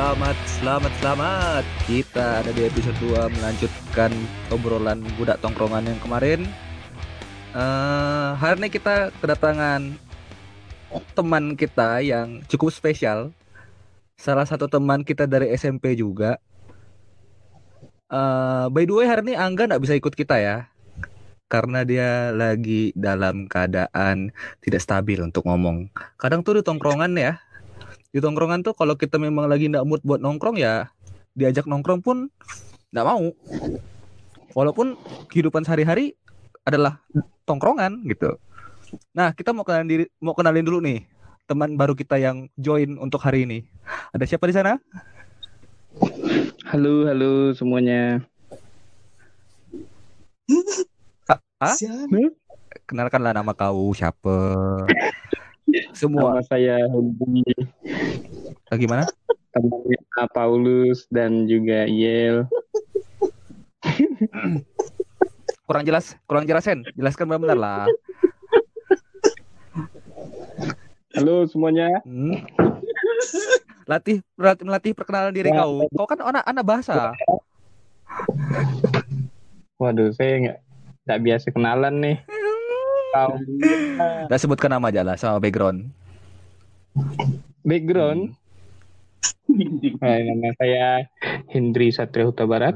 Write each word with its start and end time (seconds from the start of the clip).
Selamat, 0.00 0.38
selamat, 0.48 0.92
selamat. 0.96 1.64
Kita 1.84 2.40
ada 2.40 2.48
di 2.56 2.64
episode 2.64 2.96
2 3.04 3.36
melanjutkan 3.36 4.08
obrolan 4.48 5.04
budak 5.20 5.36
tongkrongan 5.44 5.92
yang 5.92 6.00
kemarin. 6.00 6.48
Eh, 7.52 8.30
hari 8.32 8.64
ini 8.64 8.72
kita 8.72 9.12
kedatangan 9.20 9.92
teman 11.12 11.52
kita 11.52 12.00
yang 12.00 12.40
cukup 12.48 12.72
spesial. 12.72 13.36
Salah 14.16 14.48
satu 14.48 14.72
teman 14.72 15.04
kita 15.04 15.28
dari 15.28 15.52
SMP 15.52 15.92
juga. 15.92 16.40
Eh, 18.08 18.66
by 18.72 18.88
the 18.88 18.96
way 18.96 19.04
hari 19.04 19.20
ini 19.28 19.36
Angga 19.36 19.68
nggak 19.68 19.84
bisa 19.84 20.00
ikut 20.00 20.16
kita 20.16 20.40
ya. 20.40 20.72
Karena 21.52 21.84
dia 21.84 22.32
lagi 22.32 22.96
dalam 22.96 23.52
keadaan 23.52 24.32
tidak 24.64 24.80
stabil 24.80 25.20
untuk 25.20 25.44
ngomong. 25.44 25.92
Kadang 26.16 26.40
tuh 26.40 26.56
di 26.56 26.64
tongkrongan 26.64 27.12
ya, 27.20 27.36
di 28.10 28.18
tongkrongan 28.18 28.66
tuh 28.66 28.74
kalau 28.74 28.98
kita 28.98 29.22
memang 29.22 29.46
lagi 29.46 29.70
nggak 29.70 29.86
mood 29.86 30.02
buat 30.02 30.18
nongkrong 30.18 30.58
ya 30.58 30.90
diajak 31.38 31.66
nongkrong 31.70 32.02
pun 32.02 32.26
nggak 32.90 33.06
mau. 33.06 33.30
Walaupun 34.50 34.98
kehidupan 35.30 35.62
sehari-hari 35.62 36.18
adalah 36.66 36.98
tongkrongan 37.46 38.02
gitu. 38.10 38.34
Nah 39.14 39.30
kita 39.30 39.54
mau 39.54 39.62
kenalin 39.62 39.86
diri 39.86 40.04
mau 40.18 40.34
kenalin 40.34 40.66
dulu 40.66 40.82
nih 40.82 41.06
teman 41.46 41.78
baru 41.78 41.94
kita 41.94 42.18
yang 42.18 42.50
join 42.58 42.98
untuk 42.98 43.22
hari 43.22 43.46
ini. 43.46 43.62
Ada 44.10 44.26
siapa 44.26 44.50
di 44.50 44.54
sana? 44.54 44.78
Halo, 46.66 47.06
halo 47.06 47.54
semuanya. 47.54 48.22
Hah? 51.62 51.76
kenalkanlah 52.90 53.30
nama 53.30 53.54
kau 53.54 53.94
siapa 53.94 54.34
semua 55.92 56.36
Nama 56.36 56.42
saya 56.42 56.76
Hendy, 56.86 57.44
Ah, 58.66 58.76
gimana 58.76 59.04
temannya 59.50 59.98
Paulus 60.30 61.04
dan 61.08 61.44
juga 61.44 61.82
Yel. 61.84 62.46
kurang 65.64 65.82
jelas 65.82 66.14
kurang 66.24 66.44
jelasin 66.44 66.82
jelaskan 66.94 67.26
benar-benar 67.26 67.58
lah 67.58 67.86
Halo 71.10 71.42
semuanya. 71.44 71.90
Hmm. 72.06 72.38
latih 73.84 74.22
melatih, 74.34 74.62
melatih 74.62 74.92
perkenalan 74.94 75.34
diri 75.34 75.50
Ya. 75.50 75.62
kau 75.62 75.82
kau 75.90 76.06
kan 76.06 76.22
anak 76.22 76.44
anak 76.44 76.64
bahasa 76.64 77.10
Waduh, 79.76 80.12
saya 80.12 80.32
nggak 80.38 80.58
nggak 81.02 81.20
biasa 81.20 81.46
kenalan 81.48 81.94
nih. 81.98 82.16
Kau 83.10 83.34
Udah 84.26 84.38
sebutkan 84.38 84.70
nama 84.70 84.86
aja 84.88 85.02
lah 85.02 85.16
sama 85.16 85.38
background. 85.38 85.90
background. 87.62 88.34
Nah, 90.00 90.18
nama 90.22 90.48
saya 90.56 91.04
Hendri 91.48 91.90
Satria 91.90 92.24
Huta 92.24 92.46
Barat. 92.46 92.74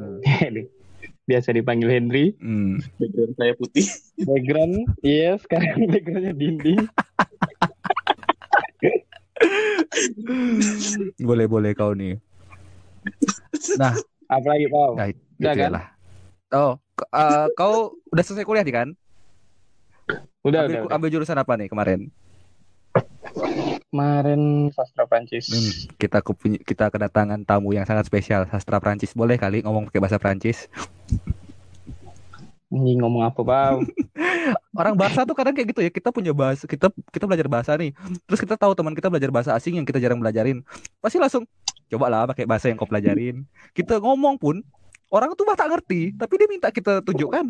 Biasa 1.25 1.51
dipanggil 1.51 1.89
Hendri. 1.89 2.37
Hmm. 2.37 2.77
background 3.01 3.35
saya 3.35 3.53
putih 3.55 3.87
Background, 4.21 4.75
iya 5.01 5.39
sekarang 5.39 5.73
backgroundnya 5.93 6.35
dinding. 6.35 6.85
Boleh 11.19 11.47
boleh 11.47 11.73
kau 11.73 11.93
nih. 11.93 12.19
Nah, 13.75 13.95
Apalagi 14.27 14.67
Pau? 14.69 14.97
nah 14.97 15.07
itu 15.07 15.21
Udah 15.37 15.53
ya 15.53 15.61
kan? 15.61 15.71
lah. 15.73 15.85
Oh, 16.53 16.73
eh, 17.11 17.47
kau 17.55 17.75
udah 18.09 18.23
selesai 18.23 18.45
kuliah 18.45 18.63
nih 18.63 18.75
kan? 18.75 18.89
Udah, 20.45 20.69
ambil, 20.69 20.77
udah, 20.77 20.85
udah. 20.85 20.97
ambil 21.01 21.09
jurusan 21.09 21.39
apa 21.41 21.53
nih 21.57 21.69
kemarin? 21.73 22.01
Kemarin 23.89 24.69
sastra 24.77 25.09
Prancis. 25.09 25.49
Hmm, 25.49 25.73
kita 25.97 26.21
kita 26.61 26.93
kedatangan 26.93 27.41
tamu 27.49 27.73
yang 27.73 27.89
sangat 27.89 28.05
spesial, 28.05 28.45
sastra 28.53 28.77
Prancis. 28.77 29.17
Boleh 29.17 29.41
kali 29.41 29.65
ngomong 29.65 29.89
pakai 29.89 30.05
bahasa 30.05 30.21
Prancis? 30.21 30.69
Ini 32.69 33.01
ngomong 33.01 33.25
apa, 33.25 33.41
Pau? 33.41 33.81
Orang 34.81 35.01
bahasa 35.01 35.25
tuh 35.25 35.33
kadang 35.33 35.57
kayak 35.57 35.73
gitu 35.73 35.81
ya. 35.81 35.89
Kita 35.89 36.13
punya 36.13 36.37
bahasa, 36.37 36.69
kita 36.69 36.93
kita 37.09 37.25
belajar 37.25 37.49
bahasa 37.49 37.73
nih. 37.81 37.97
Terus 38.29 38.41
kita 38.45 38.61
tahu 38.61 38.77
teman 38.77 38.93
kita 38.93 39.09
belajar 39.09 39.31
bahasa 39.33 39.51
asing 39.57 39.81
yang 39.81 39.87
kita 39.89 39.97
jarang 39.97 40.21
belajarin. 40.21 40.61
Pasti 41.01 41.17
langsung 41.17 41.49
coba 41.89 42.13
lah 42.13 42.29
pakai 42.29 42.45
bahasa 42.45 42.69
yang 42.69 42.77
kau 42.77 42.85
pelajarin. 42.85 43.49
Kita 43.73 43.97
ngomong 43.97 44.37
pun 44.37 44.61
orang 45.09 45.33
tuh 45.39 45.49
bah 45.49 45.57
tak 45.57 45.73
ngerti, 45.73 46.13
tapi 46.19 46.35
dia 46.37 46.49
minta 46.51 46.69
kita 46.69 47.01
tunjukkan. 47.01 47.49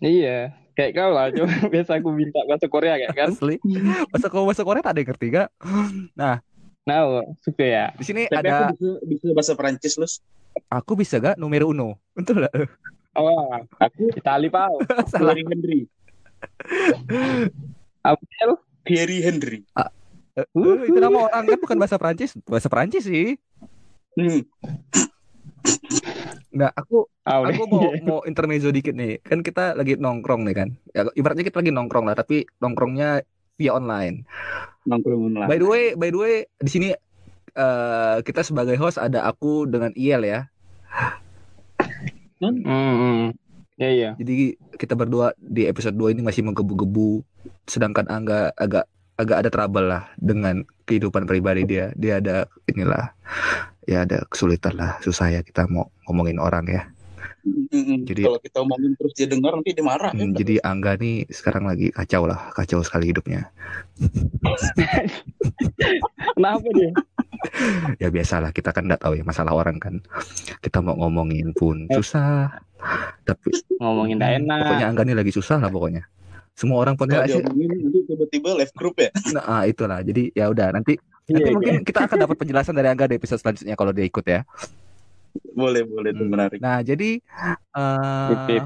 Iya, 0.00 0.59
kayak 0.76 0.92
kau 0.96 1.10
lah. 1.10 1.32
Cuma 1.32 1.46
biasa 1.72 1.98
aku 1.98 2.08
minta 2.12 2.40
bahasa 2.46 2.66
Korea 2.66 2.94
kayak 2.98 3.14
kan. 3.16 3.28
Asli. 3.32 3.56
Bahasa 4.10 4.26
kau 4.28 4.44
bahasa 4.46 4.62
Korea 4.66 4.82
tak 4.84 4.92
ada 4.96 5.00
yang 5.02 5.08
ngerti 5.12 5.26
gak? 5.32 5.48
Nah, 6.16 6.36
suka 7.42 7.64
ya. 7.64 7.86
Di 7.94 8.04
sini 8.04 8.22
tapi 8.26 8.46
ada 8.46 8.72
aku 8.72 8.76
bisa, 8.76 8.90
bisa 9.06 9.26
bahasa 9.36 9.52
Perancis 9.54 9.94
lus 10.00 10.14
aku 10.70 10.98
bisa 10.98 11.18
gak 11.22 11.38
numero 11.38 11.70
uno. 11.70 11.98
Betul 12.14 12.46
gak? 12.46 12.54
Oh, 13.14 13.58
aku 13.78 14.10
Itali 14.14 14.48
pau. 14.50 14.78
Salah. 15.10 15.34
Thierry 15.34 15.44
Henry 15.50 15.80
Abel, 18.06 18.50
Thierry 18.86 19.18
Henry 19.20 19.60
Uh, 20.56 20.86
itu 20.88 20.96
nama 20.96 21.28
orang 21.28 21.42
kan 21.52 21.58
bukan 21.60 21.76
bahasa 21.76 22.00
Prancis. 22.00 22.32
Bahasa 22.48 22.70
Prancis 22.70 23.04
sih. 23.04 23.36
hmm. 24.16 24.40
Nah, 26.50 26.70
aku 26.74 27.06
udah. 27.06 27.46
aku 27.46 27.62
mau 27.70 27.82
mau 28.08 28.20
intermezzo 28.26 28.74
dikit 28.74 28.94
nih. 28.94 29.22
Kan 29.22 29.46
kita 29.46 29.78
lagi 29.78 29.94
nongkrong 29.94 30.42
nih 30.46 30.54
kan. 30.56 30.68
Ya, 30.90 31.06
ibaratnya 31.14 31.46
kita 31.46 31.62
lagi 31.62 31.72
nongkrong 31.72 32.06
lah, 32.10 32.16
tapi 32.18 32.46
nongkrongnya 32.58 33.22
via 33.60 33.72
online. 33.76 34.26
nongkrong 34.88 35.36
lah 35.36 35.46
By 35.46 35.60
the 35.60 35.68
way, 35.68 35.84
by 35.94 36.08
the 36.10 36.18
way, 36.18 36.34
di 36.58 36.70
sini 36.70 36.88
eh, 37.54 38.16
kita 38.24 38.42
sebagai 38.42 38.74
host 38.80 38.98
ada 38.98 39.26
aku 39.28 39.68
dengan 39.70 39.94
Iel 39.94 40.26
ya. 40.26 40.40
Hmm, 42.40 42.64
hmm. 42.64 43.36
Ya, 43.80 43.88
iya. 43.88 44.10
Jadi 44.16 44.60
kita 44.76 44.92
berdua 44.96 45.32
di 45.40 45.64
episode 45.64 45.96
2 45.96 46.16
ini 46.16 46.20
masih 46.24 46.44
menggebu-gebu 46.44 47.24
sedangkan 47.64 48.08
Angga 48.12 48.52
agak 48.56 48.84
agak 49.20 49.36
ada 49.44 49.50
trouble 49.52 49.84
lah 49.84 50.08
dengan 50.16 50.64
kehidupan 50.88 51.28
pribadi 51.28 51.68
dia. 51.68 51.92
Dia 51.96 52.20
ada 52.20 52.48
inilah 52.68 53.12
ya 53.90 54.06
ada 54.06 54.22
kesulitan 54.24 54.78
lah, 54.78 54.96
susah 55.00 55.26
ya 55.28 55.40
kita 55.42 55.66
mau 55.66 55.90
ngomongin 56.06 56.38
orang 56.38 56.64
ya. 56.64 56.82
Mm-mm. 57.40 58.04
Jadi- 58.04 58.20
kalau 58.22 58.36
kita 58.38 58.58
omongin 58.60 58.92
terus 58.94 59.16
dia 59.16 59.24
dengar 59.24 59.56
nanti 59.56 59.72
dia 59.72 59.80
marah 59.80 60.12
Hmm, 60.12 60.30
ya. 60.30 60.44
jadi 60.44 60.54
Angga 60.60 60.92
nih 60.94 61.24
sekarang 61.26 61.64
lagi 61.64 61.88
kacau 61.90 62.28
lah, 62.28 62.52
kacau 62.52 62.84
sekali 62.84 63.08
hidupnya. 63.10 63.48
Kenapa 66.36 66.68
dia? 66.70 66.90
Ya 67.98 68.08
biasalah 68.08 68.52
kita 68.52 68.70
kan 68.70 68.84
nggak 68.84 69.00
tahu 69.00 69.16
ya 69.16 69.24
masalah 69.24 69.52
orang 69.52 69.80
kan. 69.80 70.04
Kita 70.60 70.80
mau 70.80 70.96
ngomongin 70.96 71.56
pun 71.56 71.88
susah. 71.90 72.52
Tapi 73.24 73.52
Ngomongin 73.76 74.20
nggak 74.20 74.32
enak. 74.44 74.60
pokoknya 74.66 74.86
Angga 74.88 75.02
nih 75.04 75.16
lagi 75.16 75.32
susah 75.32 75.56
lah 75.58 75.68
pokoknya. 75.68 76.04
Semua 76.52 76.84
orang 76.84 76.92
pun 76.92 77.08
kalau 77.08 77.24
ya, 77.24 77.28
dia 77.30 77.40
omongin 77.40 77.72
nanti 77.72 77.98
tiba-tiba 78.04 78.50
left 78.52 78.74
group 78.76 79.00
ya 79.00 79.08
nah, 79.32 79.44
ah, 79.48 79.62
itulah. 79.64 80.04
Jadi 80.04 80.28
ya 80.34 80.52
udah 80.52 80.68
nanti 80.70 81.00
nanti 81.30 81.46
Iya, 81.46 81.54
mungkin 81.54 81.74
kita 81.86 82.00
akan 82.04 82.18
dapat 82.20 82.36
penjelasan 82.36 82.74
dari 82.74 82.88
Angga 82.90 83.06
di 83.06 83.16
episode 83.16 83.38
selanjutnya 83.38 83.74
kalau 83.74 83.94
dia 83.94 84.04
ikut 84.04 84.24
ya. 84.26 84.42
boleh 85.54 85.86
boleh 85.86 86.10
itu 86.10 86.24
Hmm. 86.26 86.32
menarik 86.34 86.58
Nah, 86.58 86.82
jadi 86.82 87.22
Tip-tip. 88.26 88.62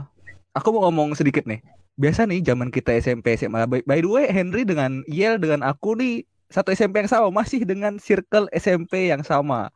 aku 0.57 0.69
mau 0.73 0.89
ngomong 0.89 1.13
sedikit 1.13 1.45
nih. 1.45 1.61
Biasa 1.95 2.25
nih 2.25 2.41
zaman 2.41 2.73
kita 2.73 2.97
SMP 2.97 3.37
SMA. 3.37 3.69
By, 3.69 3.85
by 3.85 4.01
the 4.01 4.09
way, 4.09 4.27
Henry 4.27 4.65
dengan 4.65 5.05
Yel 5.05 5.37
dengan 5.37 5.61
aku 5.61 5.93
nih 5.95 6.25
satu 6.49 6.73
SMP 6.73 7.05
yang 7.05 7.11
sama, 7.13 7.29
masih 7.29 7.69
dengan 7.69 8.01
circle 8.01 8.49
SMP 8.51 9.13
yang 9.13 9.21
sama. 9.21 9.69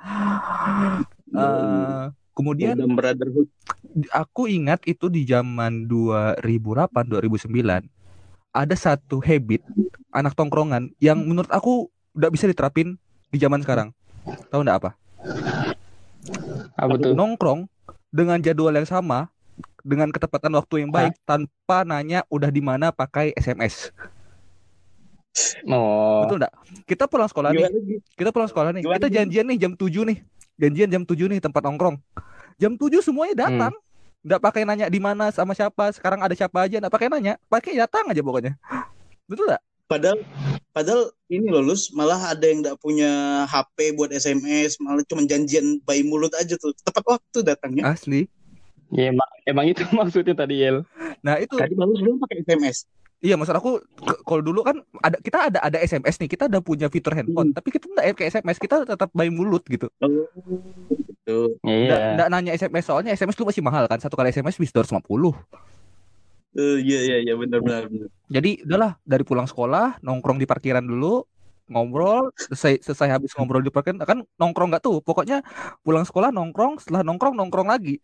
Eh 1.29 2.09
kemudian 2.33 2.79
dan 2.79 2.95
brotherhood 2.95 3.51
aku 4.15 4.47
ingat 4.47 4.79
itu 4.87 5.11
di 5.11 5.27
zaman 5.27 5.91
2008 5.91 6.39
2009 7.11 7.51
ada 8.55 8.77
satu 8.79 9.19
habit 9.19 9.59
anak 10.15 10.39
tongkrongan 10.39 10.95
yang 11.03 11.19
menurut 11.19 11.51
aku 11.51 11.91
udah 12.19 12.31
bisa 12.35 12.51
diterapin 12.51 12.99
di 13.31 13.39
zaman 13.39 13.63
sekarang. 13.63 13.95
Tahu 14.51 14.67
nggak 14.67 14.79
apa? 14.83 14.91
Apa 16.75 16.95
tuh? 16.99 17.15
nongkrong 17.15 17.71
dengan 18.11 18.43
jadwal 18.43 18.75
yang 18.75 18.87
sama 18.87 19.31
dengan 19.87 20.11
ketepatan 20.11 20.51
waktu 20.59 20.83
yang 20.83 20.91
baik 20.91 21.15
tanpa 21.23 21.87
nanya 21.87 22.27
udah 22.27 22.51
di 22.51 22.59
mana 22.59 22.91
pakai 22.91 23.31
SMS. 23.39 23.95
Oh, 25.71 26.27
Betul 26.27 26.43
enggak? 26.43 26.55
Kita 26.83 27.07
pulang 27.07 27.31
sekolah 27.31 27.55
nih, 27.55 27.71
kita 28.19 28.35
pulang 28.35 28.51
sekolah 28.51 28.75
nih. 28.75 28.83
Gimana, 28.83 28.99
Kita 28.99 29.07
janjian 29.07 29.47
nih 29.47 29.59
jam 29.63 29.73
7 29.79 30.03
nih. 30.11 30.19
Janjian 30.59 30.89
jam 30.91 31.03
7 31.07 31.31
nih 31.31 31.39
tempat 31.39 31.63
nongkrong. 31.63 31.95
Jam 32.59 32.75
7 32.75 32.99
semuanya 32.99 33.47
datang. 33.47 33.75
Enggak 34.27 34.41
pakai 34.43 34.67
nanya 34.67 34.91
di 34.91 34.99
mana 34.99 35.31
sama 35.31 35.55
siapa, 35.55 35.95
sekarang 35.95 36.19
ada 36.27 36.35
siapa 36.35 36.67
aja, 36.67 36.83
enggak 36.83 36.91
pakai 36.91 37.07
nanya, 37.07 37.39
pakai 37.47 37.79
datang 37.79 38.11
aja 38.11 38.19
pokoknya. 38.19 38.59
Betul 39.31 39.55
enggak? 39.55 39.63
padahal 39.89 40.21
padahal 40.71 41.11
ini 41.29 41.49
loh 41.51 41.65
Lus 41.65 41.91
malah 41.91 42.33
ada 42.33 42.45
yang 42.45 42.63
nggak 42.63 42.79
punya 42.79 43.45
HP 43.45 43.97
buat 43.97 44.11
SMS 44.11 44.79
malah 44.79 45.03
cuma 45.05 45.25
janjian 45.25 45.81
by 45.83 46.01
mulut 46.05 46.33
aja 46.37 46.55
tuh 46.57 46.73
tepat 46.85 47.05
waktu 47.05 47.39
datangnya 47.43 47.89
Asli. 47.89 48.29
ya 48.95 49.13
emang, 49.13 49.31
emang 49.45 49.65
itu 49.69 49.83
maksudnya 49.99 50.33
tadi 50.33 50.65
Yel. 50.65 50.85
Nah, 51.21 51.37
itu 51.37 51.53
tadi 51.59 51.75
baru 51.77 51.93
belum 51.93 52.17
pakai 52.23 52.47
SMS 52.47 52.89
Iya, 53.19 53.35
maksud 53.35 53.51
aku 53.51 53.83
kalau 54.23 54.39
dulu 54.47 54.63
kan 54.63 54.79
ada 55.03 55.19
kita 55.19 55.51
ada 55.51 55.59
ada 55.59 55.79
SMS 55.83 56.23
nih, 56.23 56.31
kita 56.31 56.47
udah 56.47 56.63
punya 56.63 56.87
fitur 56.87 57.19
handphone, 57.19 57.51
tapi 57.51 57.75
kita 57.75 57.91
enggak 57.91 58.15
kayak 58.15 58.31
SMS, 58.31 58.63
kita 58.63 58.87
tetap 58.87 59.11
by 59.11 59.27
mulut 59.27 59.67
gitu. 59.67 59.91
Oh, 59.99 60.07
gitu. 60.95 61.59
Nggak, 61.67 61.99
Iya. 61.99 62.15
nggak 62.15 62.29
nanya 62.31 62.53
SMS 62.55 62.87
soalnya 62.87 63.11
SMS 63.11 63.35
dulu 63.35 63.51
masih 63.51 63.65
mahal 63.67 63.91
kan, 63.91 63.99
satu 63.99 64.15
kali 64.15 64.31
SMS 64.31 64.55
bisa 64.55 64.71
250. 64.71 65.35
Eh, 65.35 65.35
Iya 66.57 67.01
iya 67.05 67.17
iya 67.29 67.35
benar 67.37 67.61
benar 67.61 67.83
benar. 67.93 68.09
Jadi 68.33 68.65
udahlah 68.65 68.93
dari 69.05 69.25
pulang 69.25 69.49
sekolah 69.49 70.01
nongkrong 70.01 70.41
di 70.41 70.47
parkiran 70.49 70.85
dulu 70.85 71.25
ngobrol 71.69 72.33
selesai 72.33 72.81
selesai 72.81 73.13
habis 73.13 73.37
ngobrol 73.37 73.61
di 73.61 73.69
parkiran 73.69 74.01
kan 74.01 74.25
nongkrong 74.41 74.73
nggak 74.73 74.81
tuh 74.81 75.05
pokoknya 75.05 75.45
pulang 75.85 76.09
sekolah 76.09 76.33
nongkrong 76.33 76.81
setelah 76.81 77.05
nongkrong 77.05 77.37
nongkrong 77.37 77.69
lagi 77.69 78.01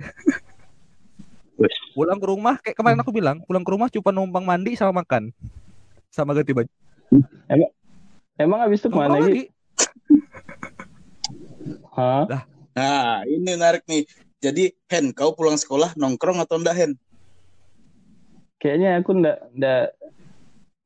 pulang 1.96 2.20
ke 2.20 2.26
rumah 2.28 2.60
kayak 2.60 2.76
kemarin 2.76 3.00
aku 3.00 3.08
bilang 3.08 3.40
pulang 3.48 3.64
ke 3.64 3.70
rumah 3.72 3.88
cuma 3.88 4.12
numpang 4.12 4.44
mandi 4.44 4.76
sama 4.76 5.00
makan 5.00 5.32
sama 6.12 6.36
ganti 6.36 6.52
baju 6.52 6.68
Emang 8.34 8.66
habis 8.66 8.82
itu 8.82 8.90
ke 8.90 8.98
mana 8.98 9.16
lagi? 9.16 9.24
lagi 9.24 9.44
Hah? 11.94 12.26
Nah 12.74 13.22
ini 13.24 13.54
menarik 13.54 13.86
nih. 13.86 14.04
Jadi 14.42 14.74
Hen, 14.90 15.14
kau 15.16 15.32
pulang 15.32 15.56
sekolah 15.56 15.96
nongkrong 15.96 16.42
atau 16.42 16.60
enggak 16.60 16.76
Hen? 16.76 16.92
Kayaknya 18.64 18.96
aku 18.96 19.10
ndak 19.12 19.36
ndak 19.52 19.92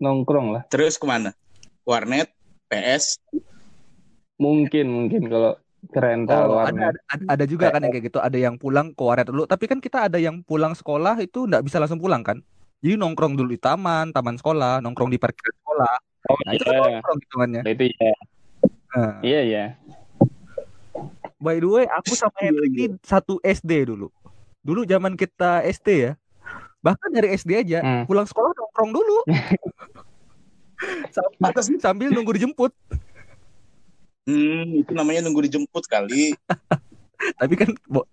nongkrong 0.02 0.50
lah. 0.50 0.62
Terus 0.66 0.98
ke 0.98 1.06
mana? 1.06 1.30
Warnet, 1.86 2.26
PS. 2.66 3.22
Mungkin 4.34 4.86
mungkin 4.90 5.30
kalau 5.30 5.54
keren 5.94 6.26
Oh, 6.26 6.58
ada, 6.58 6.90
ada, 7.06 7.22
ada 7.38 7.44
juga 7.46 7.70
kan 7.70 7.78
yang 7.78 7.94
kayak 7.94 8.10
gitu 8.10 8.18
ada 8.18 8.34
yang 8.34 8.58
pulang 8.58 8.90
ke 8.90 8.98
warnet 8.98 9.30
dulu 9.30 9.46
tapi 9.46 9.70
kan 9.70 9.78
kita 9.78 10.10
ada 10.10 10.18
yang 10.18 10.42
pulang 10.42 10.74
sekolah 10.74 11.14
itu 11.22 11.46
nggak 11.46 11.62
bisa 11.62 11.78
langsung 11.78 12.02
pulang 12.02 12.26
kan 12.26 12.42
jadi 12.82 12.98
nongkrong 12.98 13.38
dulu 13.38 13.54
di 13.54 13.62
taman 13.62 14.10
taman 14.10 14.34
sekolah 14.34 14.82
nongkrong 14.82 15.06
di 15.06 15.22
parkiran 15.22 15.54
sekolah 15.62 15.94
Oh 16.28 16.38
nah 16.42 16.50
itu 16.50 16.66
kan 16.66 16.74
iya. 16.74 16.82
nongkrong 16.98 17.18
hitungannya 17.22 17.62
Itu 17.62 17.84
iya. 17.94 18.12
Nah, 18.88 19.12
Iya 19.20 19.40
iya. 19.44 19.64
By 21.38 21.62
the 21.62 21.70
way, 21.70 21.86
aku 21.86 22.18
sama 22.18 22.34
Henry 22.42 22.66
ini 22.74 22.98
satu 23.06 23.38
SD 23.46 23.94
dulu. 23.94 24.10
Dulu 24.64 24.82
zaman 24.82 25.14
kita 25.14 25.62
SD 25.62 25.88
ya. 26.02 26.12
Bahkan 26.78 27.08
dari 27.10 27.28
SD 27.32 27.50
aja, 27.58 27.78
Hmm. 27.80 28.04
pulang 28.04 28.24
sekolah 28.24 28.50
nongkrong 28.50 28.90
dulu. 28.92 29.18
sambil, 31.10 31.50
sambil 31.76 32.08
nunggu 32.08 32.38
dijemput. 32.38 32.70
Hmm, 34.24 34.76
itu 34.76 34.92
namanya 34.92 35.24
nunggu 35.24 35.42
dijemput 35.42 35.84
kali. 35.84 36.36
Tapi 37.40 37.54
kan 37.56 37.70
bo- 37.84 38.06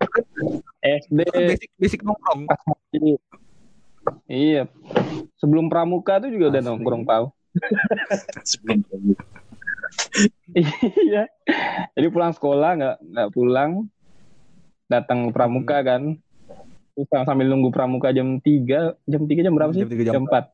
SD 0.81 1.19
kan 1.27 1.41
basic 1.45 1.69
basic 1.77 1.99
nongkrong. 2.01 2.49
iya. 4.25 4.65
Sebelum 5.35 5.69
pramuka 5.69 6.17
tuh 6.17 6.33
juga 6.33 6.49
udah 6.49 6.61
Asli. 6.61 6.69
nongkrong 6.71 7.03
pau. 7.05 7.25
Sebelum 8.49 8.81
iya. 10.97 11.29
Jadi 11.93 12.07
pulang 12.09 12.33
sekolah 12.33 12.69
nggak 12.73 12.97
nggak 13.03 13.29
pulang, 13.29 13.85
datang 14.87 15.29
ke 15.29 15.31
pramuka 15.31 15.77
Hmm. 15.77 15.85
kan. 15.85 16.01
Terus 16.95 17.07
sambil 17.27 17.51
nunggu 17.51 17.69
pramuka 17.69 18.15
jam 18.15 18.39
3, 18.39 18.95
jam 19.03 19.21
3 19.27 19.39
jam 19.43 19.53
berapa 19.53 19.71
sih? 19.75 19.83
Jam 19.83 19.91
3 19.91 20.03
jam 20.07 20.13
Jam 20.15 20.23
4. 20.25 20.47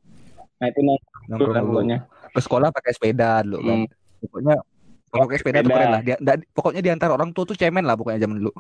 Nah 0.58 0.68
itu 0.68 0.80
nongkrong. 0.82 1.90
Ke 2.34 2.40
sekolah 2.42 2.70
pakai 2.74 2.92
sepeda 2.98 3.46
dulu 3.46 3.60
kan. 3.62 3.78
Hmm. 3.86 3.88
Pokoknya 4.22 4.56
pokoknya 5.12 5.38
sepeda 5.38 5.58
tuh 5.58 5.64
Sepeda. 5.64 5.78
keren 5.78 5.90
lah. 5.94 6.02
Dia, 6.02 6.16
nggak- 6.18 6.46
pokoknya 6.52 6.82
di 6.82 6.90
antara 6.90 7.12
orang 7.14 7.30
tua 7.30 7.46
tuh 7.46 7.54
cemen 7.54 7.86
lah 7.86 7.94
pokoknya 7.94 8.26
zaman 8.26 8.42
dulu. 8.42 8.52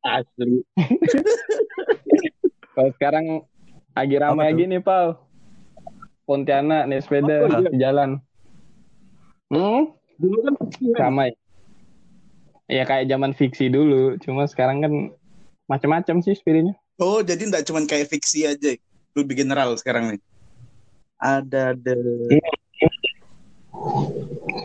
asli. 0.00 0.64
Kalau 2.72 2.90
sekarang 2.94 3.24
lagi 3.92 4.16
ramai 4.16 4.38
tuh? 4.38 4.48
lagi 4.54 4.62
nih, 4.64 4.80
Pau. 4.80 5.06
Pontianak 6.24 6.86
naik 6.86 7.02
sepeda 7.02 7.34
Oh, 7.42 7.48
iya. 7.50 7.70
jalan. 7.74 8.20
Hmm, 9.48 9.90
Dulu 10.20 10.36
kan 10.44 10.54
ramai. 10.94 11.28
Ya 12.68 12.84
kayak 12.84 13.08
zaman 13.08 13.32
fiksi 13.32 13.72
dulu, 13.72 14.20
cuma 14.20 14.44
sekarang 14.44 14.84
kan 14.84 14.92
macam-macam 15.68 16.24
sih 16.24 16.34
spiritnya. 16.34 16.74
Oh, 16.98 17.20
jadi 17.22 17.44
enggak 17.46 17.68
cuman 17.68 17.84
kayak 17.86 18.08
fiksi 18.10 18.48
aja. 18.48 18.74
Lebih 19.14 19.44
general 19.44 19.76
sekarang 19.76 20.16
nih. 20.16 20.20
Ada 21.20 21.76
ada 21.76 21.94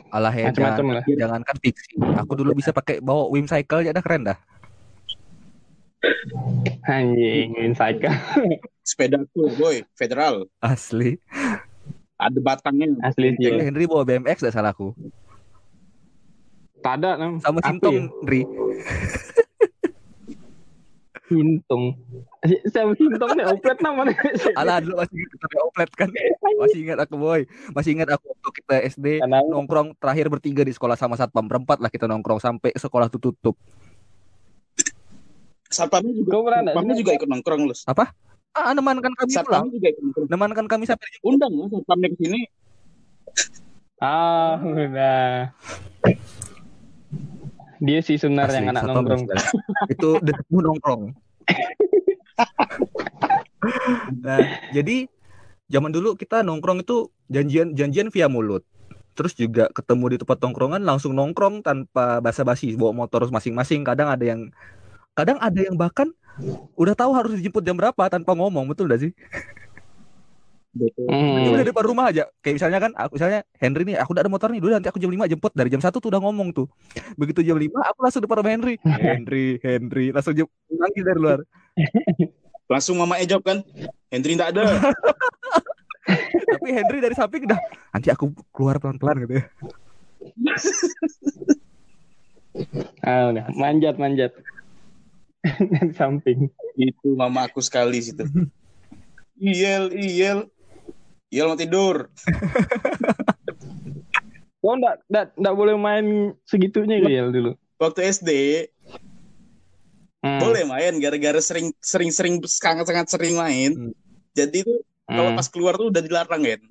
Alah 0.09 0.33
ya, 0.33 0.49
Macam-macam 0.49 0.85
jangan, 0.85 0.97
lah. 0.97 1.03
jangankan 1.05 1.55
fiksi. 1.61 1.93
Aku 2.17 2.33
dulu 2.33 2.57
bisa 2.57 2.73
pakai 2.73 2.97
bawa 3.01 3.29
Wim 3.29 3.45
Cycle 3.45 3.85
ya 3.85 3.93
udah 3.93 4.01
keren 4.05 4.25
dah. 4.25 4.37
Anjing, 6.85 7.55
insight 7.57 7.97
kan. 8.03 8.13
sepeda 8.83 9.23
cool, 9.31 9.49
boy, 9.55 9.81
federal. 9.95 10.45
Asli. 10.59 11.15
Ada 12.19 12.39
batangnya. 12.43 12.93
Asli 13.01 13.33
sih. 13.39 13.53
Henry 13.53 13.87
bawa 13.87 14.03
BMX 14.03 14.43
gak 14.43 14.55
salah 14.55 14.75
aku. 14.75 14.91
Tak 16.83 16.99
ada, 16.99 17.15
Nam. 17.15 17.39
Sama 17.39 17.63
Aku 17.63 17.67
Sintong, 17.71 17.95
ya? 17.95 18.03
Henry. 18.11 18.41
Sintung. 21.33 21.97
Si- 22.45 22.61
Siapa 22.71 22.93
Sintong 22.93 23.31
nih? 23.33 23.45
Oplet 23.49 23.77
namanya. 23.81 24.13
Alah 24.59 24.77
dulu 24.77 25.01
masih 25.01 25.17
ingat 25.17 25.37
tapi 25.41 25.55
oplet 25.65 25.89
kan. 25.97 26.09
Masih 26.61 26.79
ingat 26.85 26.99
aku 27.01 27.15
boy. 27.17 27.41
Masih 27.73 27.89
ingat 27.97 28.09
aku 28.13 28.25
waktu 28.29 28.49
kita 28.61 28.75
SD 28.93 29.07
Karena 29.25 29.41
nongkrong 29.49 29.97
terakhir 29.97 30.29
bertiga 30.29 30.61
di 30.61 30.73
sekolah 30.73 30.93
sama 30.93 31.17
satpam 31.17 31.49
berempat 31.49 31.81
lah 31.81 31.89
kita 31.89 32.05
nongkrong 32.05 32.37
sampai 32.37 32.71
sekolah 32.77 33.09
tuh 33.09 33.19
tutup. 33.19 33.57
Satpamnya 35.73 36.13
juga. 36.13 36.29
Kau 36.29 36.41
pernah 36.45 36.59
nggak 36.61 36.73
Satpamnya 36.77 36.95
juga 37.01 37.11
ikut 37.17 37.29
nongkrong 37.33 37.61
lu. 37.65 37.75
Ah, 38.53 38.69
nemankan 38.77 39.13
kami 39.17 39.31
pulang. 39.33 39.41
Satpamnya 39.41 39.71
juga 39.73 39.87
ikut 39.89 40.01
nongkrong. 40.05 40.27
Nemankan 40.29 40.65
kami 40.69 40.83
sampai 40.85 41.07
Undang 41.25 41.51
ya 41.57 41.65
satpamnya 41.73 42.07
ke 42.13 42.17
sini. 42.21 42.39
Ah, 43.97 44.59
udah. 44.61 45.55
Dia 47.83 47.99
si 47.99 48.15
Sunar 48.15 48.47
Asli, 48.47 48.63
yang 48.63 48.71
anak 48.71 48.87
nongkrong. 48.87 49.27
Itu 49.93 50.23
detikmu 50.23 50.63
nongkrong. 50.63 51.11
nah, 54.23 54.39
jadi 54.71 55.11
zaman 55.67 55.91
dulu 55.91 56.15
kita 56.15 56.47
nongkrong 56.47 56.87
itu 56.87 57.11
janjian 57.27 57.75
janjian 57.75 58.07
via 58.07 58.31
mulut. 58.31 58.63
Terus 59.13 59.35
juga 59.35 59.67
ketemu 59.75 60.15
di 60.15 60.17
tempat 60.23 60.39
nongkrongan 60.39 60.87
langsung 60.87 61.11
nongkrong 61.11 61.59
tanpa 61.59 62.23
basa-basi 62.23 62.79
bawa 62.79 62.95
motor 62.95 63.27
masing-masing. 63.27 63.83
Kadang 63.83 64.07
ada 64.07 64.23
yang 64.23 64.47
kadang 65.13 65.37
ada 65.43 65.59
yang 65.59 65.75
bahkan 65.75 66.07
udah 66.79 66.95
tahu 66.95 67.11
harus 67.13 67.37
dijemput 67.37 67.61
jam 67.67 67.75
berapa 67.75 68.09
tanpa 68.09 68.33
ngomong, 68.33 68.65
betul 68.71 68.89
gak 68.89 69.03
sih? 69.03 69.11
Betul. 70.73 71.05
Hmm. 71.05 71.53
Udah 71.53 71.65
depan 71.69 71.85
rumah 71.85 72.05
aja. 72.09 72.25
Kayak 72.41 72.55
misalnya 72.57 72.79
kan, 72.81 72.91
aku 72.97 73.21
misalnya 73.21 73.39
Henry 73.61 73.83
nih, 73.85 73.95
aku 74.01 74.09
udah 74.17 74.21
ada 74.25 74.31
motor 74.33 74.49
nih, 74.49 74.61
dulu 74.61 74.71
nanti 74.73 74.89
aku 74.89 74.97
jam 74.97 75.13
5 75.13 75.29
jemput. 75.29 75.53
Dari 75.53 75.69
jam 75.69 75.81
1 75.81 75.93
tuh 75.93 76.09
udah 76.09 76.21
ngomong 76.21 76.49
tuh. 76.49 76.67
Begitu 77.13 77.45
jam 77.45 77.57
5, 77.61 77.69
aku 77.69 77.99
langsung 78.01 78.21
depan 78.25 78.41
rumah 78.41 78.51
Henry. 78.57 78.75
Henry, 79.05 79.45
Henry, 79.61 80.05
langsung 80.09 80.33
jemput 80.33 80.77
lagi 80.77 80.99
dari 81.05 81.19
luar. 81.21 81.39
Langsung 82.71 82.95
mama 82.95 83.19
ejok 83.19 83.43
kan. 83.43 83.57
Hendri 84.07 84.33
enggak 84.39 84.55
ada. 84.55 84.63
Tapi 86.57 86.69
Henry 86.71 87.03
dari 87.03 87.13
samping 87.13 87.43
udah, 87.45 87.59
nanti 87.91 88.07
aku 88.07 88.31
keluar 88.55 88.79
pelan-pelan 88.79 89.27
gitu 89.27 89.33
ya. 89.37 89.45
Ah, 93.03 93.29
udah. 93.35 93.45
Manjat, 93.53 93.99
manjat. 93.99 94.31
Dari 95.43 95.91
samping. 95.93 96.47
Itu 96.79 97.19
mama 97.19 97.45
aku 97.51 97.59
sekali 97.59 97.99
situ. 97.99 98.23
Iyel, 99.37 99.91
iyel. 99.91 100.47
Iyel 101.33 101.49
mau 101.49 101.57
tidur. 101.57 101.95
Oh, 104.63 104.79
enggak, 104.79 105.03
enggak, 105.11 105.25
enggak 105.35 105.55
boleh 105.59 105.75
main 105.75 106.05
segitunya 106.47 106.95
ya 107.03 107.27
dulu. 107.27 107.51
Waktu 107.75 107.99
SD 108.07 108.29
Hmm. 110.23 110.39
boleh 110.39 110.63
main 110.63 110.95
gara-gara 111.03 111.35
sering 111.43 111.75
sering 111.83 112.07
sering 112.07 112.39
sangat 112.47 112.87
sangat 112.87 113.11
sering 113.11 113.35
main. 113.35 113.75
Hmm. 113.75 113.91
Jadi 114.31 114.63
tuh 114.63 114.79
kalau 115.03 115.35
Hmm. 115.35 115.37
pas 115.37 115.47
keluar 115.51 115.75
tuh 115.75 115.91
udah 115.91 115.99
dilarang 115.99 116.47
kan. 116.47 116.61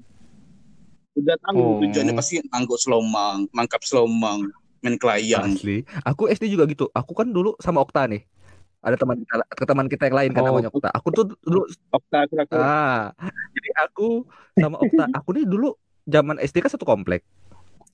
Udah 1.13 1.37
tahu 1.37 1.61
Oh. 1.61 1.77
tujuannya 1.85 2.17
pasti 2.17 2.41
nangkut 2.49 2.81
selomang, 2.81 3.45
nangkap 3.53 3.85
selomang, 3.85 4.49
main 4.81 4.97
kelayang. 4.97 5.53
Asli. 5.53 5.85
Aku 6.01 6.33
SD 6.33 6.49
juga 6.49 6.65
gitu. 6.65 6.89
Aku 6.97 7.13
kan 7.13 7.29
dulu 7.29 7.61
sama 7.61 7.85
Okta 7.85 8.09
nih. 8.09 8.25
Ada 8.83 8.99
teman 8.99 9.15
kita, 9.23 9.35
teman 9.63 9.87
kita 9.87 10.03
yang 10.11 10.17
lain 10.19 10.31
kan 10.35 10.43
Oh. 10.43 10.47
namanya 10.51 10.69
Okta. 10.75 10.91
Aku 10.91 11.09
tuh 11.15 11.25
dulu 11.47 11.63
Okta 11.95 12.27
kira-kira. 12.27 12.59
Ah, 12.59 13.03
jadi 13.55 13.69
aku 13.87 14.27
sama 14.59 14.77
Okta, 14.83 15.07
aku 15.15 15.29
nih 15.39 15.47
dulu 15.47 15.79
zaman 16.03 16.43
SD 16.43 16.59
kan 16.59 16.71
satu 16.75 16.83
komplek. 16.83 17.23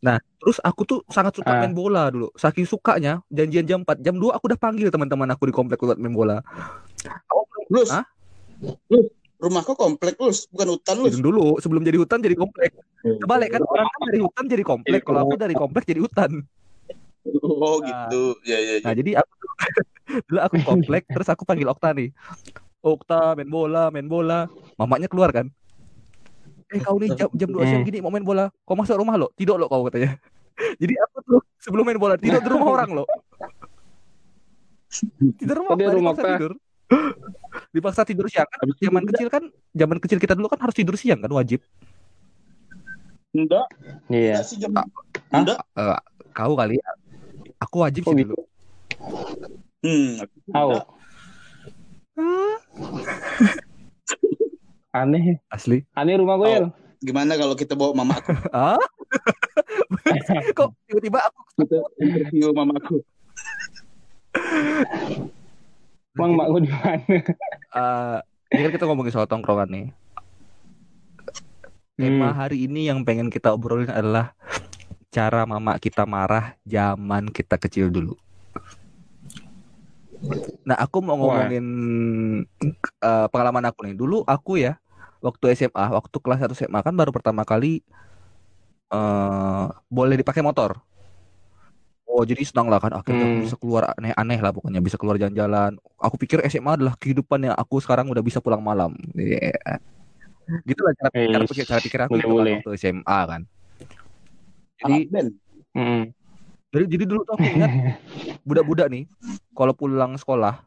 Nah, 0.00 0.16
terus 0.40 0.56
aku 0.64 0.88
tuh 0.88 0.98
sangat 1.12 1.36
suka 1.36 1.50
Ah. 1.52 1.60
main 1.60 1.76
bola 1.76 2.08
dulu. 2.08 2.32
Saking 2.32 2.64
sukanya, 2.64 3.20
janjian 3.28 3.68
jam 3.68 3.84
4, 3.84 4.00
jam 4.00 4.16
2 4.16 4.32
aku 4.32 4.48
udah 4.48 4.56
panggil 4.56 4.88
teman-teman 4.88 5.28
aku 5.28 5.50
di 5.50 5.54
komplek 5.54 5.76
buat 5.76 6.00
main 6.00 6.16
bola. 6.16 6.40
Lus. 7.68 7.92
Hah? 7.92 8.08
Lus, 8.88 9.12
rumah 9.36 9.60
kau 9.60 9.76
komplek 9.76 10.16
Lus, 10.16 10.48
bukan 10.48 10.72
hutan 10.72 10.96
Lus. 11.04 11.20
Dulu 11.20 11.60
sebelum 11.60 11.84
jadi 11.84 12.00
hutan 12.00 12.24
jadi 12.24 12.32
komplek. 12.32 12.72
Kebalik 13.04 13.60
kan 13.60 13.62
orang 13.62 13.86
kan 13.92 14.00
dari 14.08 14.20
hutan 14.24 14.44
jadi 14.48 14.64
komplek, 14.64 15.00
kalau 15.04 15.20
aku 15.28 15.36
dari 15.36 15.52
komplek 15.52 15.84
jadi 15.84 16.00
hutan. 16.00 16.48
Oh 17.42 17.78
gitu. 17.84 18.36
Ya 18.44 18.56
ya 18.58 18.72
ya. 18.78 18.84
Nah, 18.84 18.94
jadi 18.96 19.10
aku 19.20 19.32
dulu 20.28 20.38
aku 20.40 20.54
di 20.56 20.64
komplek, 20.64 21.02
terus 21.06 21.28
aku 21.28 21.42
panggil 21.44 21.68
Okta 21.68 21.92
nih. 21.92 22.08
Okta 22.80 23.36
main 23.36 23.50
bola, 23.50 23.90
main 23.92 24.06
bola. 24.06 24.48
Mamanya 24.74 25.06
keluar 25.06 25.30
kan. 25.30 25.48
eh 26.68 26.84
kau 26.84 27.00
nih 27.00 27.08
jam 27.16 27.32
jam 27.32 27.48
dua 27.48 27.64
siang 27.64 27.80
Hmm. 27.80 27.88
gini 27.88 28.04
mau 28.04 28.12
main 28.12 28.20
bola 28.20 28.52
kau 28.68 28.76
masuk 28.76 29.00
rumah 29.00 29.16
lo 29.16 29.32
tidur 29.32 29.56
lo 29.56 29.72
kau 29.72 29.88
katanya 29.88 30.20
jadi 30.84 31.00
aku 31.00 31.16
tuh 31.24 31.40
sebelum 31.56 31.80
main 31.80 31.96
bola 31.96 32.20
tidur 32.20 32.44
di 32.44 32.48
rumah 32.52 32.68
orang 32.68 32.92
lo 32.92 33.04
tidur 35.40 35.64
rumah, 35.64 35.72
apa? 35.72 35.88
rumah 35.88 36.12
dipaksa 36.12 36.20
apa? 36.20 36.32
tidur 36.36 36.52
dipaksa 37.72 38.00
tidur 38.04 38.26
siang 38.28 38.44
kan 38.44 38.68
zaman 38.76 39.02
kecil 39.08 39.28
kan 39.32 39.42
zaman 39.72 39.96
kecil 39.96 40.18
kita 40.20 40.36
dulu 40.36 40.52
kan 40.52 40.60
harus 40.60 40.76
tidur 40.76 40.92
siang 41.00 41.24
kan 41.24 41.32
wajib 41.32 41.64
Enggak, 43.32 43.64
Iya. 44.12 44.40
enggak 44.40 44.44
sih 44.44 44.56
jam. 44.60 44.72
Ah. 44.76 44.84
Enggak. 45.32 45.56
Eh, 45.72 45.98
kau 46.32 46.52
kali 46.52 46.76
aku 47.58 47.76
wajib 47.82 48.02
Oh 48.06 48.12
sih 48.12 48.22
gitu. 48.22 48.34
dulu 48.34 48.38
Hmm, 49.78 50.18
aku 50.18 50.36
Tahu. 50.50 50.70
Aneh. 54.90 55.38
asli 55.48 55.86
Aneh 55.94 56.18
rumah 56.18 56.34
gue 56.34 56.48
Oh. 56.48 56.54
ya. 56.56 56.68
Gimana 56.98 57.38
kalau 57.38 57.54
kita 57.54 57.78
bawa 57.78 57.94
mama 57.94 58.18
aku? 58.18 58.34
ah 58.54 58.74
kok 60.58 60.74
tiba-tiba 60.84 61.22
aku 61.22 61.40
Kita 61.62 61.78
interview 61.98 62.50
mama 62.50 62.74
aku. 62.76 62.98
Emang 66.18 66.34
mak 66.34 66.46
gue 66.50 66.60
di 66.66 66.70
mana? 66.74 67.16
Eh, 67.68 68.18
ini 68.50 68.60
kan 68.66 68.72
kita 68.74 68.84
ngomongin 68.90 69.14
soal 69.14 69.30
tongkrongan 69.30 69.70
nih 69.70 69.86
tema 71.98 72.30
hari 72.30 72.62
ini 72.62 72.86
yang 72.86 73.02
pengen 73.02 73.26
kita 73.26 73.50
obrolin 73.50 73.90
adalah 73.90 74.30
cara 75.08 75.48
mama 75.48 75.76
kita 75.80 76.04
marah 76.04 76.56
zaman 76.62 77.32
kita 77.32 77.56
kecil 77.56 77.88
dulu. 77.88 78.14
Nah, 80.66 80.74
aku 80.76 80.98
mau 80.98 81.14
Wah. 81.14 81.46
ngomongin 81.46 81.66
eh, 83.00 83.26
pengalaman 83.30 83.64
aku 83.70 83.86
nih. 83.86 83.94
Dulu 83.94 84.26
aku 84.26 84.58
ya, 84.58 84.76
waktu 85.22 85.54
SMA, 85.54 85.84
waktu 85.94 86.16
kelas 86.18 86.42
1 86.42 86.54
SMA 86.54 86.80
kan 86.82 86.92
baru 86.92 87.14
pertama 87.14 87.46
kali 87.46 87.80
eh 88.88 89.64
boleh 89.88 90.16
dipakai 90.16 90.40
motor. 90.40 90.80
Oh, 92.08 92.24
jadi 92.24 92.40
senang 92.40 92.72
lah 92.72 92.80
kan 92.80 92.90
akhirnya 92.96 93.28
aku 93.28 93.36
Hmm. 93.36 93.44
bisa 93.44 93.56
keluar 93.60 93.82
aneh-aneh 93.94 94.40
lah 94.40 94.50
pokoknya 94.50 94.80
bisa 94.80 94.96
keluar 94.96 95.20
jalan-jalan. 95.20 95.76
Aku 96.00 96.16
pikir 96.16 96.40
SMA 96.48 96.80
adalah 96.80 96.96
kehidupan 96.96 97.52
yang 97.52 97.54
aku 97.54 97.78
sekarang 97.84 98.08
udah 98.08 98.24
bisa 98.24 98.40
pulang 98.40 98.64
malam. 98.64 98.96
Iya. 99.12 99.52
Gitu 100.64 100.80
lah 100.80 100.96
cara, 100.96 101.12
cara, 101.12 101.44
pikir, 101.44 101.64
cara 101.68 101.80
pikir 101.84 102.00
aku 102.00 102.16
boleh, 102.16 102.18
gitu 102.18 102.26
kan 102.26 102.34
boleh. 102.34 102.54
waktu 102.64 102.70
SMA 102.80 103.18
kan. 103.28 103.40
Jadi 104.78 105.10
band. 105.10 105.30
Hmm. 105.74 106.02
jadi, 106.68 106.84
jadi 106.86 107.04
dulu 107.04 107.20
tuh 107.22 107.34
aku 107.34 107.46
ingat 107.46 107.72
budak-budak 108.48 108.86
nih 108.88 109.04
kalau 109.52 109.72
pulang 109.72 110.14
sekolah 110.14 110.62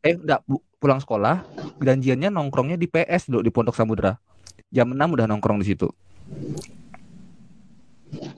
eh 0.00 0.14
enggak 0.14 0.40
bu- 0.44 0.62
pulang 0.76 0.98
sekolah 0.98 1.42
janjiannya 1.78 2.28
nongkrongnya 2.28 2.76
di 2.76 2.86
PS 2.86 3.28
dulu 3.28 3.40
di 3.40 3.50
Pondok 3.50 3.74
Samudra. 3.74 4.14
Jam 4.68 4.88
6 4.88 4.96
udah 4.96 5.26
nongkrong 5.26 5.60
di 5.60 5.68
situ. 5.68 5.88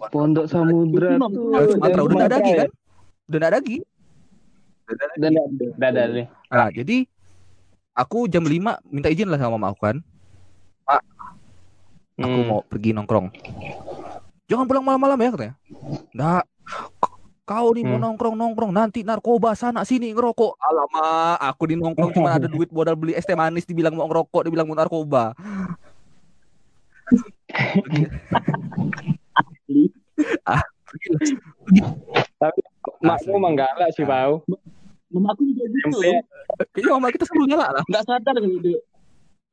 Pondok 0.09 0.47
Samudra 0.47 1.19
tuh. 1.21 1.53
Sumatera 1.71 2.03
udah 2.03 2.15
nggak 2.17 2.31
ada 2.31 2.39
lagi 2.39 2.53
kan? 2.55 2.69
Udah 3.25 3.39
nggak 3.39 3.51
ada 3.51 3.59
lagi. 3.59 3.77
Udah 4.85 5.29
nggak 5.75 5.91
ada 5.91 6.01
lagi. 6.05 6.23
Nah, 6.49 6.69
jadi 6.71 6.97
aku 7.93 8.19
jam 8.27 8.45
5 8.45 8.79
minta 8.87 9.09
izin 9.09 9.29
lah 9.29 9.39
sama 9.39 9.57
mama 9.57 9.73
aku 9.73 9.81
kan. 9.83 9.97
Aku 12.15 12.31
Hmm. 12.31 12.47
mau 12.47 12.61
pergi 12.63 12.95
nongkrong. 12.95 13.27
Jangan 14.45 14.65
pulang 14.69 14.85
malam-malam 14.85 15.19
ya 15.19 15.31
katanya. 15.33 15.55
Nggak. 16.13 16.45
Kau 17.45 17.77
nih 17.77 17.85
mau 17.85 18.01
Hmm. 18.01 18.05
nongkrong-nongkrong 18.09 18.73
nanti 18.73 19.05
narkoba 19.05 19.53
sana 19.53 19.85
sini 19.85 20.17
ngerokok. 20.17 20.57
Alamak, 20.57 21.37
aku 21.45 21.63
di 21.69 21.77
nongkrong 21.77 22.13
cuma 22.13 22.33
ada 22.33 22.49
duit 22.49 22.73
modal 22.73 22.97
beli 22.97 23.13
es 23.13 23.25
teh 23.25 23.37
manis 23.37 23.69
dibilang 23.69 23.93
mau 23.93 24.09
ngerokok, 24.09 24.49
dibilang 24.49 24.65
mau 24.65 24.73
narkoba. 24.73 25.37
ah, 30.45 30.63
pergilah. 30.89 31.93
Makmu 33.05 33.29
Asli. 33.29 33.37
emang 33.37 33.55
galak 33.55 33.89
sih, 33.93 34.05
Ah. 34.05 34.09
Pau. 34.09 34.33
Mama 35.13 35.31
aku 35.31 35.45
juga 35.47 35.65
gitu. 35.69 36.01
Kayaknya 36.75 36.91
mama 36.97 37.09
kita 37.13 37.25
selalu 37.29 37.45
nyala 37.53 37.67
lah. 37.71 37.85
Nggak 37.87 38.05
sadar 38.05 38.35
gitu. 38.41 38.73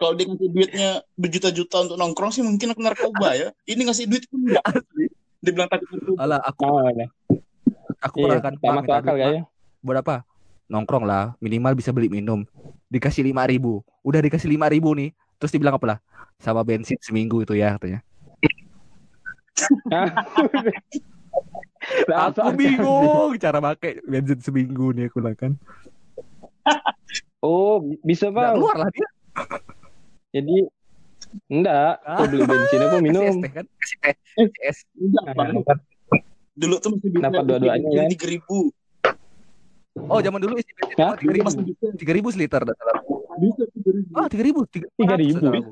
Kalau 0.01 0.17
dia 0.17 0.25
ngasih 0.25 0.49
duitnya 0.49 0.89
berjuta-juta 1.13 1.77
untuk 1.85 1.93
nongkrong 1.93 2.33
sih 2.33 2.41
mungkin 2.41 2.73
aku 2.73 2.81
narkoba 2.81 3.37
ya. 3.37 3.53
Ini 3.69 3.85
ngasih 3.85 4.09
duit 4.09 4.25
pun 4.25 4.49
enggak. 4.49 4.65
Asli. 4.65 5.05
Dia 5.37 5.51
bilang 5.53 5.69
takut 5.69 5.87
narkoba. 5.93 6.17
Alah, 6.17 6.39
aku 6.41 6.61
Oh, 6.65 6.89
ya. 6.89 7.07
aku 8.01 8.15
Iya, 8.17 8.23
pernah 8.25 8.39
kan 8.41 8.53
tak 8.57 8.61
"Pak, 8.65 8.71
masuk 8.73 8.81
minta 8.81 8.95
akal 8.97 9.05
Pak." 9.05 9.13
kayaknya. 9.21 9.43
buat 9.81 9.97
apa? 10.01 10.15
Nongkrong 10.65 11.05
lah, 11.05 11.23
minimal 11.37 11.73
bisa 11.77 11.93
beli 11.93 12.09
minum. 12.09 12.41
Dikasih 12.89 13.21
lima 13.21 13.45
ribu, 13.45 13.85
udah 14.01 14.25
dikasih 14.25 14.49
lima 14.49 14.65
ribu 14.65 14.89
nih, 14.97 15.13
terus 15.37 15.53
dibilang 15.53 15.77
apa 15.77 15.85
lah? 15.85 15.97
Sama 16.41 16.65
bensin 16.65 16.97
seminggu 16.97 17.45
itu 17.45 17.53
ya 17.53 17.77
katanya. 17.77 18.01
Lah, 22.09 22.29
Aku 22.29 22.53
bingung 22.53 23.37
cara 23.37 23.61
pakai 23.61 24.01
bensin 24.01 24.41
seminggu 24.41 24.93
nih 24.93 25.09
aku 25.09 25.21
bilang 25.21 25.37
kan. 25.37 25.51
Oh, 27.37 27.81
bisa, 28.01 28.29
Pau. 28.29 28.57
keluar 28.57 28.75
lah 28.81 28.89
dia. 28.89 29.07
Jadi 30.31 30.55
enggak, 31.47 31.93
kau 32.01 32.25
beli 32.25 32.43
bensin 32.43 32.79
aku 32.81 32.87
Kasih 32.87 32.97
es 32.97 33.03
minum. 33.03 33.35
teh 33.39 33.51
kan, 33.51 33.65
kasih 33.67 33.97
teh, 33.99 34.15
kasih 34.15 34.61
es. 34.63 34.77
Enggak. 34.95 35.23
Dapat 35.27 35.77
Dulu 36.51 36.75
tuh 36.77 36.89
masih 36.95 37.09
bisa 37.09 37.23
Dapat 37.27 37.43
dua-duanya, 37.45 37.87
kan? 37.87 38.09
tiga 38.11 38.27
ribu. 38.27 38.59
Oh 40.01 40.19
zaman 40.19 40.39
dulu 40.39 40.55
isi 40.55 40.71
bensin 40.71 40.95
tiga 41.19 41.33
ribu, 41.33 41.49
tiga 41.95 42.13
ribu 42.13 42.27
seliter. 42.29 42.61
dah 42.63 42.75
salah. 42.75 42.95
Bisa 43.37 43.63
tiga 43.69 43.91
ribu. 43.91 44.11
Ah 44.13 44.27
tiga 44.27 44.43
ribu, 44.43 44.59
tiga 44.67 44.87
Tiga 44.93 45.15
ribu? 45.15 45.39
aku. 45.41 45.71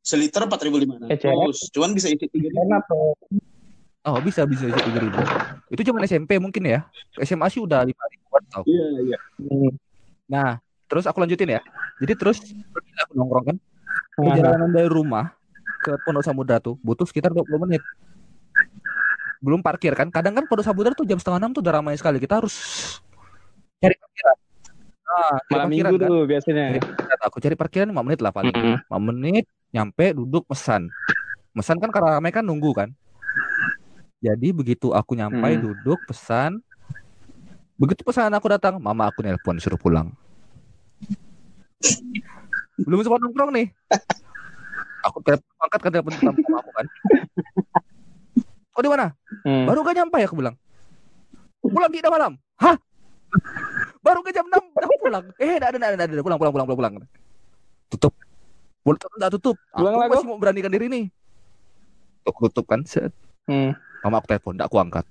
Seliter 0.00 0.46
empat 0.46 0.60
ribu 0.62 0.76
lima 0.78 0.94
Eh, 1.10 1.18
cewek. 1.18 1.34
ratus. 1.50 1.66
Cuman 1.70 1.90
bisa 1.92 2.06
isi 2.06 2.26
tiga 2.30 2.46
ribu. 2.46 2.78
Oh 4.06 4.18
bisa 4.22 4.46
bisa 4.46 4.64
isi 4.64 4.80
tiga 4.80 5.00
ribu. 5.02 5.18
Itu 5.66 5.82
zaman 5.82 6.06
SMP 6.06 6.38
mungkin 6.38 6.62
ya. 6.62 6.86
SMA 7.18 7.50
sih 7.50 7.58
udah 7.58 7.82
lima 7.82 8.04
ribuan 8.06 8.42
tau. 8.46 8.62
Iya 8.62 8.86
iya. 9.02 9.18
Hmm. 9.42 9.70
Nah 10.26 10.50
terus 10.86 11.04
aku 11.06 11.18
lanjutin 11.22 11.58
ya. 11.58 11.60
Jadi 11.98 12.12
terus 12.14 12.38
aku 12.74 13.12
nongkrong 13.14 13.44
kan. 13.54 13.56
Nah, 14.16 14.32
Perjalanan 14.32 14.70
dari 14.72 14.88
rumah 14.88 15.36
ke 15.84 16.00
Pondok 16.00 16.24
Samudra 16.24 16.56
tuh 16.58 16.80
butuh 16.80 17.04
sekitar 17.04 17.30
20 17.30 17.62
menit. 17.68 17.82
Belum 19.38 19.60
parkir 19.60 19.92
kan. 19.92 20.08
Kadang 20.08 20.34
kan 20.34 20.44
Pondok 20.48 20.64
Samudra 20.64 20.96
tuh 20.96 21.04
jam 21.04 21.20
setengah 21.20 21.38
enam 21.42 21.52
tuh 21.52 21.60
udah 21.60 21.74
ramai 21.78 21.94
sekali. 22.00 22.16
Kita 22.16 22.40
harus 22.40 22.54
cari 23.78 23.94
parkiran. 23.94 24.36
Nah, 25.06 25.36
cari 25.38 25.52
malam 25.52 25.66
parkiran 25.68 25.68
minggu 25.70 25.96
kan. 26.00 26.08
tuh 26.08 26.20
biasanya. 26.24 26.64
Cari 26.72 26.80
parkiran. 26.80 27.18
Aku 27.28 27.36
cari 27.38 27.54
parkiran 27.54 27.86
5 27.92 28.06
menit 28.06 28.20
lah 28.24 28.32
paling. 28.32 28.54
Mm-mm. 28.56 28.76
5 28.88 29.08
menit 29.12 29.44
nyampe 29.70 30.04
duduk 30.16 30.48
pesan. 30.48 30.88
Pesan 31.52 31.76
kan 31.80 31.90
karena 31.92 32.20
ramai 32.20 32.32
kan 32.32 32.44
nunggu 32.44 32.72
kan. 32.72 32.88
Jadi 34.24 34.48
begitu 34.50 34.96
aku 34.96 35.12
nyampe 35.12 35.44
Hmm. 35.44 35.60
duduk 35.60 36.00
pesan. 36.08 36.60
Begitu 37.76 38.00
pesanan 38.00 38.32
aku 38.32 38.48
datang, 38.48 38.80
mama 38.80 39.12
aku 39.12 39.20
nelpon 39.20 39.60
suruh 39.60 39.76
pulang. 39.76 40.08
Belum 42.86 43.00
sempat 43.02 43.20
nongkrong 43.20 43.50
nih. 43.56 43.66
Aku 45.06 45.22
angkat 45.62 45.80
kan 45.80 45.90
telepon 45.92 46.12
sama 46.18 46.58
aku 46.60 46.70
kan. 46.74 46.86
Kau 48.76 48.82
di 48.84 48.90
mana? 48.92 49.14
Hmm. 49.46 49.64
Baru 49.64 49.80
gak 49.86 49.96
nyampe 49.96 50.18
aku 50.26 50.36
bilang. 50.36 50.56
Pulang 51.64 51.92
tidak 51.94 52.12
malam. 52.12 52.32
Hah? 52.60 52.76
Baru 54.04 54.22
ke 54.22 54.30
jam 54.30 54.46
6 54.46 54.54
udah 54.54 54.88
pulang. 55.02 55.24
Eh, 55.40 55.58
enggak 55.58 55.70
ada, 55.72 55.76
enggak 55.76 55.90
ada, 55.90 55.96
enggak 55.98 56.08
ada. 56.14 56.22
Pulang, 56.22 56.38
pulang, 56.38 56.52
pulang, 56.52 56.66
pulang, 56.66 56.76
pulang. 56.76 56.94
Tutup. 57.90 58.14
Pulang, 58.84 59.00
enggak 59.18 59.32
tutup. 59.34 59.56
Pulang 59.74 59.92
aku 59.96 60.00
lah, 60.00 60.08
masih 60.12 60.26
mau 60.28 60.38
beranikan 60.38 60.70
diri 60.70 60.86
nih. 60.86 61.04
Aku 62.28 62.46
tutup 62.50 62.66
kan. 62.70 62.84
Set. 62.86 63.10
Hmm. 63.50 63.74
Mama 64.04 64.22
aku 64.22 64.28
telepon, 64.30 64.54
enggak 64.54 64.68
aku 64.70 64.78
angkat. 64.78 65.04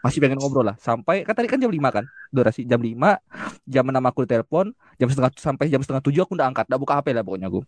Masih 0.00 0.18
pengen 0.18 0.40
ngobrol 0.40 0.64
lah. 0.64 0.76
Sampai, 0.80 1.22
kan 1.28 1.36
tadi 1.36 1.48
kan 1.48 1.60
jam 1.60 1.68
5 1.68 1.90
kan. 1.92 2.04
Durasi 2.32 2.64
jam 2.64 2.80
5. 2.80 3.20
Jam 3.68 3.84
6 3.84 4.00
aku 4.00 4.24
telepon. 4.24 4.72
Jam 4.96 5.08
setengah, 5.12 5.32
sampai 5.36 5.68
jam 5.68 5.80
setengah 5.84 6.02
7 6.04 6.24
aku 6.24 6.32
udah 6.36 6.46
angkat. 6.48 6.64
Enggak 6.68 6.80
buka 6.80 6.92
HP 7.00 7.06
lah 7.12 7.22
pokoknya 7.24 7.48
aku. 7.52 7.60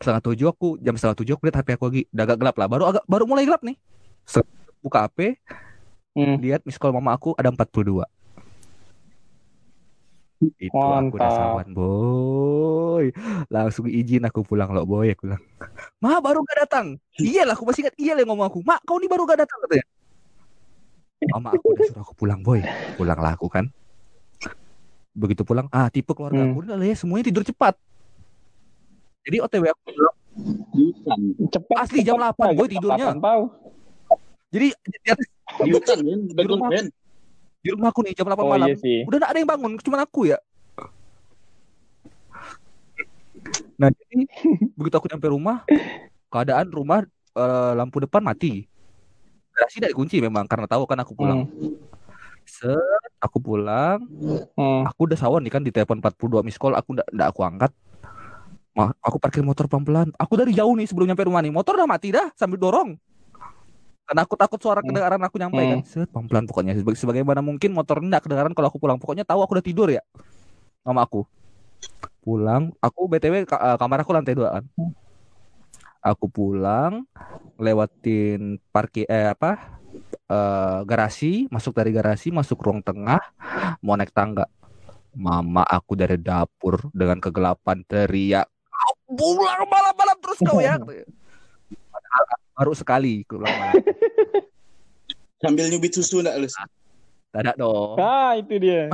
Setengah 0.00 0.22
7 0.24 0.52
aku, 0.52 0.68
jam 0.80 0.94
setengah 0.96 1.16
7 1.20 1.36
aku 1.36 1.42
lihat 1.48 1.56
HP 1.60 1.68
aku 1.76 1.84
lagi. 1.92 2.02
Udah 2.12 2.24
agak 2.24 2.38
gelap 2.40 2.56
lah. 2.56 2.66
Baru 2.68 2.84
agak, 2.88 3.04
baru 3.04 3.24
mulai 3.28 3.44
gelap 3.44 3.60
nih. 3.64 3.76
Buka 4.80 5.08
HP, 5.08 5.36
Hmm. 6.16 6.40
lihat 6.40 6.64
miss 6.64 6.80
call 6.80 6.96
mama 6.96 7.12
aku 7.12 7.36
ada 7.36 7.52
42 7.52 8.08
itu 10.40 10.68
aku 10.72 11.16
udah 11.16 11.28
Mantap. 11.28 11.32
sawan 11.32 11.68
boy 11.76 13.04
langsung 13.52 13.84
izin 13.84 14.24
aku 14.24 14.40
pulang 14.40 14.72
loh 14.72 14.88
boy 14.88 15.12
aku 15.12 15.28
bilang 15.28 15.44
ma 16.00 16.16
baru 16.24 16.40
gak 16.40 16.64
datang 16.64 16.86
iyalah 17.20 17.52
aku 17.52 17.68
masih 17.68 17.84
ingat 17.84 17.96
iya 18.00 18.12
lah 18.16 18.24
yang 18.24 18.32
ngomong 18.32 18.48
aku 18.48 18.60
mak 18.64 18.80
kau 18.88 18.96
nih 18.96 19.08
baru 19.12 19.28
gak 19.28 19.44
datang 19.44 19.60
katanya 19.68 19.84
mama 21.18 21.48
aku 21.50 21.72
udah 21.72 21.86
suruh 21.86 22.02
aku 22.02 22.14
pulang 22.14 22.40
boy 22.40 22.60
pulang 22.94 23.16
lah 23.16 23.32
aku 23.32 23.48
kan 23.48 23.72
begitu 25.10 25.42
pulang 25.42 25.64
ah 25.70 25.88
tipe 25.88 26.12
keluarga 26.12 26.36
Hmm. 26.38 26.52
aku 26.52 26.58
udah 26.62 26.76
lah 26.76 26.84
ya 26.84 26.94
semuanya 26.94 27.24
tidur 27.24 27.40
cepat 27.42 27.74
jadi 29.22 29.42
otw 29.42 29.64
aku 29.66 29.82
pulang. 29.88 30.16
Cepat. 31.48 31.76
Asli, 31.80 32.04
jam 32.04 32.14
cepat. 32.14 32.36
8, 32.36 32.52
boy, 32.52 32.68
Jam 32.68 32.72
tidurnya. 32.76 33.06
8, 33.10 33.18
Pau. 33.18 33.42
jadi 34.46 34.66
di, 34.76 35.08
atas- 35.08 35.32
rumah. 36.38 36.68
di 37.58 37.68
rumah 37.72 37.88
aku 37.88 38.00
nih 38.04 38.12
jam 38.12 38.28
8 38.28 38.36
Oh 38.36 38.46
malam 38.46 38.68
iya 38.68 38.76
sih. 38.76 38.98
udah 39.02 39.16
gak 39.16 39.30
ada 39.32 39.38
yang 39.40 39.48
bangun 39.48 39.72
cuma 39.80 39.96
aku 39.98 40.28
ya 40.28 40.38
Nah 43.76 43.88
jadi 43.90 44.16
begitu 44.78 44.94
aku 44.94 45.06
nyampe 45.06 45.26
rumah, 45.26 45.64
keadaan 46.28 46.68
rumah 46.68 47.04
eh, 47.32 47.72
lampu 47.72 47.96
depan 47.98 48.20
mati. 48.20 48.64
Garasi 49.56 49.80
tidak 49.80 49.96
dikunci 49.96 50.20
memang 50.20 50.44
karena 50.44 50.68
tahu 50.68 50.84
kan 50.84 51.00
aku 51.00 51.16
pulang. 51.16 51.48
Hmm. 51.48 51.72
Set, 52.46 52.78
aku 53.18 53.40
pulang, 53.40 54.04
Hmm. 54.54 54.84
aku 54.86 55.08
udah 55.08 55.18
sawan 55.18 55.42
nih 55.42 55.50
kan 55.50 55.64
di 55.64 55.72
telepon 55.72 55.98
42 55.98 56.44
miss 56.44 56.54
call, 56.54 56.76
aku 56.76 56.94
ndak 56.94 57.08
ndak 57.10 57.28
aku 57.34 57.40
angkat. 57.42 57.72
Ma, 58.70 58.92
aku 59.00 59.16
parkir 59.16 59.40
motor 59.40 59.64
pelan-pelan. 59.66 60.12
Aku 60.14 60.36
dari 60.36 60.52
jauh 60.52 60.76
nih 60.76 60.84
sebelum 60.84 61.08
nyampe 61.08 61.24
rumah 61.24 61.40
nih, 61.40 61.48
motor 61.48 61.74
udah 61.74 61.88
mati 61.88 62.12
dah 62.12 62.28
sambil 62.36 62.60
dorong. 62.60 62.94
Karena 64.06 64.22
aku 64.22 64.38
takut 64.38 64.60
suara 64.62 64.78
Hmm. 64.78 64.92
kedengaran 64.92 65.18
aku 65.24 65.36
nyampe 65.40 65.58
Hmm. 65.58 65.70
kan. 65.72 65.78
Set, 65.82 66.08
pelan-pelan 66.12 66.44
pokoknya. 66.46 66.72
Sebaga- 66.76 67.00
Sebagaimana 67.00 67.40
mungkin 67.42 67.72
motor 67.72 67.98
ndak 67.98 68.28
kedengaran 68.28 68.52
kalau 68.54 68.68
aku 68.70 68.78
pulang. 68.78 69.00
Pokoknya 69.00 69.24
tahu 69.26 69.42
aku 69.42 69.58
udah 69.58 69.66
tidur 69.66 69.88
ya. 69.90 70.04
Sama 70.84 71.02
aku. 71.02 71.24
Pulang, 72.22 72.70
aku 72.78 73.08
BTW 73.08 73.42
eh, 73.42 73.76
kamar 73.80 74.04
aku 74.04 74.12
lantai 74.14 74.36
dua 74.36 74.60
kan. 74.60 74.64
Aku 76.06 76.30
pulang, 76.30 77.02
lewatin 77.58 78.62
parkir 78.70 79.10
eh 79.10 79.34
apa? 79.34 79.82
eh, 80.30 80.80
garasi, 80.86 81.46
masuk 81.50 81.74
dari 81.74 81.90
garasi, 81.90 82.30
masuk 82.30 82.58
ruang 82.62 82.82
tengah, 82.82 83.18
mau 83.82 83.98
naik 83.98 84.14
tangga. 84.14 84.46
Mama 85.16 85.64
aku 85.66 85.96
dari 85.96 86.14
dapur 86.20 86.78
dengan 86.92 87.18
kegelapan 87.18 87.80
teriak, 87.86 88.46
"Kau 88.68 88.94
pulang 89.16 89.64
malam-malam 89.66 90.16
terus 90.20 90.38
kau 90.44 90.60
ya. 90.60 90.76
Padahal 90.78 92.22
baru 92.58 92.72
sekali 92.76 93.24
pulang 93.24 93.50
malam. 93.50 93.82
Sambil 95.40 95.72
nyubit 95.72 95.96
susu 95.96 96.20
enggak 96.20 96.36
lu? 96.38 96.48
Ada 97.32 97.52
dong. 97.56 97.96
Ah, 97.98 98.36
itu 98.36 98.56
dia. 98.60 98.92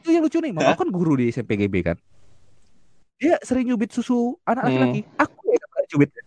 Itu 0.00 0.08
yang 0.12 0.24
lucu 0.24 0.38
nih, 0.40 0.52
mama 0.52 0.76
aku 0.76 0.84
kan 0.86 0.90
guru 0.92 1.16
di 1.16 1.32
SMPGB 1.32 1.74
kan. 1.82 1.96
Dia 3.16 3.40
sering 3.40 3.72
nyubit 3.72 3.90
susu 3.94 4.36
anak 4.44 4.68
Hmm. 4.68 4.76
laki-laki. 4.76 5.00
Aku 5.16 5.40
ya 5.48 5.64
yang 5.64 5.70
pernah 5.72 6.23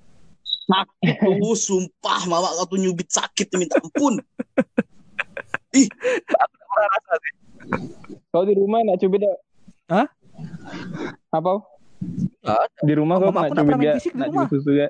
nyubit. 0.68 0.88
Oh, 1.44 1.56
sumpah 1.56 2.28
mama 2.28 2.52
kau 2.60 2.76
tuh 2.76 2.80
nyubit 2.80 3.08
sakit 3.08 3.48
minta 3.56 3.80
ampun. 3.80 4.20
Pernah 5.72 6.88
rasa 6.92 7.14
sih. 7.24 7.34
Kau 8.32 8.44
di 8.44 8.54
rumah 8.56 8.84
nak 8.84 9.00
cubit 9.00 9.24
tak? 9.24 9.38
Hah? 9.88 10.08
Apa? 11.32 11.64
Di 12.84 12.94
rumah 12.94 13.18
kau 13.18 13.32
aku 13.32 13.56
nak 13.56 13.74
cubit 13.74 13.90
di 14.04 14.10
nak 14.16 14.28
cubit 14.32 14.50
susu 14.52 14.72
ya? 14.76 14.88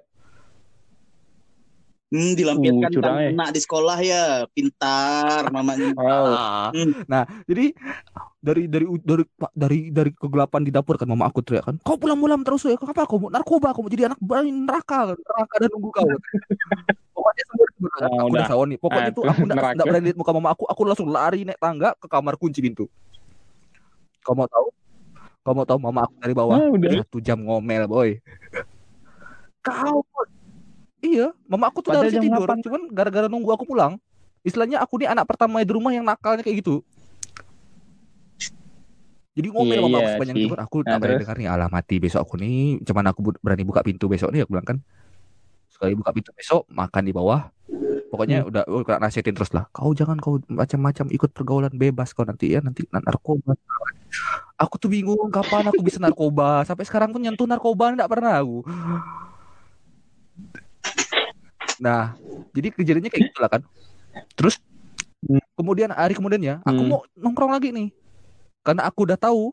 Hmm, 2.07 2.39
dilampirkan 2.39 2.87
Uh, 2.87 3.03
kan 3.03 3.19
ya. 3.19 3.29
nak 3.35 3.49
di 3.51 3.59
sekolah 3.59 3.97
ya, 3.99 4.23
pintar 4.55 5.51
mamanya. 5.51 5.91
Wow. 5.91 6.25
Ah. 6.37 6.69
Hmm. 6.71 7.03
Nah, 7.03 7.27
jadi 7.43 7.75
dari 8.39 8.63
dari 8.65 8.85
dari 9.03 9.23
dari 9.51 9.79
dari 9.91 10.11
kegelapan 10.13 10.63
di 10.63 10.71
dapur 10.71 10.95
kan 10.95 11.03
mama 11.03 11.27
aku 11.27 11.43
teriak 11.43 11.67
kan, 11.67 11.75
kau 11.81 11.99
pulang 11.99 12.15
malam 12.15 12.41
terus 12.41 12.63
ya, 12.63 12.73
apa 12.73 13.03
kau 13.03 13.19
mau 13.19 13.27
narkoba, 13.27 13.75
kau 13.75 13.83
mau 13.83 13.91
jadi 13.91 14.07
anak 14.07 14.19
bayi 14.19 14.49
neraka, 14.49 15.11
neraka 15.11 15.55
dan 15.59 15.67
nunggu 15.67 15.89
kau. 15.91 16.07
Pokoknya 17.17 17.43
semua. 17.43 17.67
Oh, 17.67 17.75
aku 17.75 17.99
udah 17.99 18.23
udah. 18.29 18.45
sawan 18.47 18.67
nih. 18.69 18.79
Pokoknya 18.79 19.03
Ah, 19.03 19.11
tuh 19.11 19.23
aku 19.25 19.39
nggak 19.41 19.51
neraka. 19.51 19.75
nggak 19.75 19.87
berani 19.89 20.05
lihat 20.05 20.17
muka 20.17 20.31
mama 20.31 20.49
aku, 20.53 20.63
aku 20.63 20.81
langsung 20.85 21.09
lari 21.09 21.43
naik 21.43 21.59
tangga 21.59 21.89
ke 21.93 22.07
kamar 22.07 22.33
kunci 22.39 22.59
pintu. 22.61 22.85
Kau 24.21 24.31
mau 24.31 24.47
tahu? 24.47 24.67
Kau 25.41 25.51
mau 25.51 25.65
tahu 25.65 25.79
mama 25.81 25.99
aku 26.03 26.13
dari 26.17 26.31
bawah 26.31 26.55
Ah, 26.55 26.69
udah. 26.69 27.03
satu 27.03 27.19
jam 27.19 27.41
ngomel 27.41 27.83
boy. 27.83 28.15
Kau 29.59 30.07
Iya, 31.07 31.27
mama 31.47 31.71
aku 31.71 31.79
tuh 31.79 31.95
Padahal 31.95 32.11
harusnya 32.11 32.19
tidur, 32.19 32.43
8. 32.43 32.59
cuman 32.67 32.81
gara-gara 32.91 33.27
nunggu 33.31 33.49
aku 33.55 33.63
pulang. 33.63 33.95
Istilahnya 34.43 34.83
aku 34.83 34.99
nih 34.99 35.07
anak 35.15 35.23
pertama 35.23 35.63
di 35.63 35.71
rumah 35.71 35.91
yang 35.95 36.03
nakalnya 36.03 36.43
kayak 36.43 36.59
gitu. 36.59 36.83
Jadi 39.37 39.47
ngomel 39.53 39.77
sama 39.85 39.87
aku 39.87 40.01
iya 40.01 40.13
sepanjang 40.17 40.35
sih. 40.35 40.41
itu 40.41 40.49
kan 40.49 40.61
aku 40.65 40.77
Nah, 40.81 40.89
tak 40.89 40.97
berani 40.97 41.21
dengar 41.21 41.37
nih 41.37 41.47
alah 41.53 41.69
mati 41.69 41.95
besok 42.01 42.21
aku 42.25 42.35
nih 42.41 42.81
cuman 42.81 43.05
aku 43.13 43.19
berani 43.37 43.63
buka 43.69 43.81
pintu 43.85 44.09
besok 44.09 44.33
nih 44.33 44.41
aku 44.41 44.57
bilang 44.57 44.65
kan 44.65 44.77
sekali 45.69 45.93
buka 45.93 46.09
pintu 46.09 46.33
besok 46.33 46.65
makan 46.73 47.03
di 47.05 47.13
bawah 47.13 47.53
pokoknya 48.09 48.41
Hmm. 48.41 48.49
udah 48.49 48.63
oh, 48.65 48.81
kena 48.81 48.97
nasihatin 49.05 49.37
terus 49.37 49.53
lah 49.53 49.69
kau 49.69 49.93
jangan 49.93 50.17
kau 50.17 50.41
macam-macam 50.49 51.05
ikut 51.13 51.29
pergaulan 51.37 51.69
bebas 51.69 52.17
kau 52.17 52.25
nanti 52.25 52.49
ya 52.57 52.65
nanti 52.65 52.81
na- 52.89 53.03
narkoba 53.05 53.53
aku 54.57 54.75
tuh 54.81 54.89
bingung 54.89 55.29
kapan 55.29 55.69
aku 55.69 55.85
bisa 55.85 56.01
narkoba 56.01 56.65
sampai 56.65 56.81
sekarang 56.89 57.13
pun 57.13 57.21
nyentuh 57.21 57.45
narkoba 57.45 57.93
enggak 57.93 58.09
pernah 58.09 58.41
aku 58.41 58.65
nah 61.77 62.17
jadi 62.51 62.73
kejadiannya 62.73 63.11
kayak 63.11 63.25
gitulah 63.31 63.49
kan 63.51 63.61
terus 64.33 64.57
Hmm. 65.17 65.41
kemudian 65.57 65.89
hari 65.89 66.13
kemudiannya 66.13 66.61
aku 66.61 66.77
Hmm. 66.77 66.89
mau 66.93 67.01
nongkrong 67.17 67.49
lagi 67.49 67.73
nih 67.73 67.89
karena 68.61 68.85
aku 68.85 69.09
udah 69.09 69.17
tahu 69.17 69.49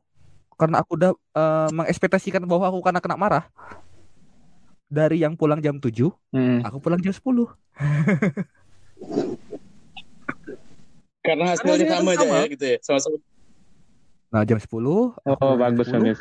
karena 0.54 0.84
aku 0.84 0.90
udah 0.94 1.10
eh, 1.16 1.68
mengekspektasikan 1.72 2.44
bahwa 2.44 2.68
aku 2.68 2.84
karena 2.84 3.00
kena 3.00 3.16
marah 3.16 3.44
dari 4.86 5.24
yang 5.24 5.34
pulang 5.34 5.58
jam 5.58 5.80
7 5.80 6.12
Hmm. 6.30 6.60
aku 6.60 6.78
pulang 6.78 7.00
jam 7.00 7.16
10 7.16 7.48
Karena 11.24 11.56
hasilnya 11.56 11.88
sama 11.88 12.12
kan 12.12 12.20
aja 12.20 12.26
sama. 12.28 12.36
ya 12.36 12.46
gitu 12.52 12.64
ya. 12.68 12.78
Sama-sama. 12.84 13.16
nah 14.28 14.42
jam 14.44 14.58
10 14.60 15.14
aku 15.24 15.40
Oh, 15.40 15.54
jam 15.54 15.60
bagus 15.64 15.86
10, 15.88 15.94
bagus. 16.12 16.20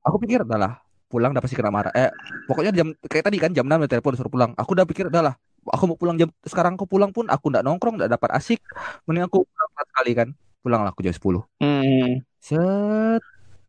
aku 0.00 0.16
pikir 0.22 0.40
adalah 0.48 0.80
pulang 1.08 1.32
udah 1.32 1.42
pasti 1.42 1.56
kena 1.56 1.72
marah. 1.72 1.92
Eh 1.96 2.12
pokoknya 2.44 2.70
jam 2.76 2.92
kayak 3.08 3.24
tadi 3.32 3.38
kan 3.40 3.50
jam 3.56 3.64
6 3.64 3.80
udah 3.80 3.90
telepon 3.90 4.14
suruh 4.14 4.30
pulang. 4.30 4.52
Aku 4.54 4.76
udah 4.76 4.84
pikir 4.84 5.08
adalah 5.08 5.34
aku 5.64 5.84
mau 5.90 5.98
pulang 5.98 6.16
jam 6.20 6.28
sekarang 6.44 6.76
aku 6.76 6.84
pulang 6.84 7.10
pun 7.10 7.26
aku 7.32 7.48
nggak 7.48 7.64
nongkrong 7.64 7.96
nggak 7.98 8.12
dapat 8.12 8.30
asik. 8.36 8.60
Mending 9.08 9.24
aku 9.26 9.48
pulang 9.48 9.68
empat 9.74 9.88
kali 9.96 10.12
kan. 10.12 10.28
Pulang 10.60 10.80
lah 10.84 10.92
aku 10.92 11.00
jam 11.00 11.14
10 11.16 11.42
Hmm. 11.64 12.20
set. 12.38 13.22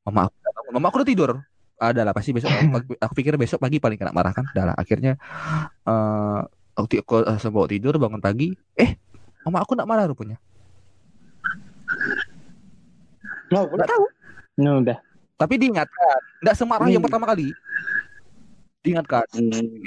Mama 0.03 0.27
aku 0.27 0.35
mama 0.75 0.85
aku 0.91 1.01
udah 1.01 1.09
tidur. 1.09 1.31
Ada 1.79 2.03
lah 2.03 2.11
pasti 2.11 2.35
besok 2.35 2.51
aku, 2.51 2.91
aku 2.99 3.13
pikir 3.15 3.39
besok 3.39 3.63
pagi 3.63 3.79
paling 3.79 3.95
kena 3.95 4.11
marah 4.11 4.35
kan. 4.35 4.43
Udah 4.51 4.73
lah 4.73 4.75
akhirnya 4.75 5.15
eh 5.87 6.39
aku, 6.75 6.85
ti- 6.91 6.99
aku 6.99 7.23
bawa 7.55 7.67
tidur 7.71 7.95
bangun 7.95 8.19
pagi. 8.19 8.51
Eh 8.75 8.99
mama 9.47 9.63
aku 9.63 9.79
nggak 9.79 9.87
marah 9.87 10.03
rupanya. 10.11 10.35
Nggak 13.49 13.89
tahu. 13.89 14.05
Nah, 14.59 14.75
udah. 14.83 14.97
Tapi 15.39 15.55
diingatkan 15.55 16.19
nggak 16.43 16.53
semarah 16.53 16.85
yang 16.85 16.99
Hmm. 16.99 17.07
pertama 17.07 17.25
kali 17.25 17.55
diingatkan 18.81 19.23
Hmm. 19.31 19.79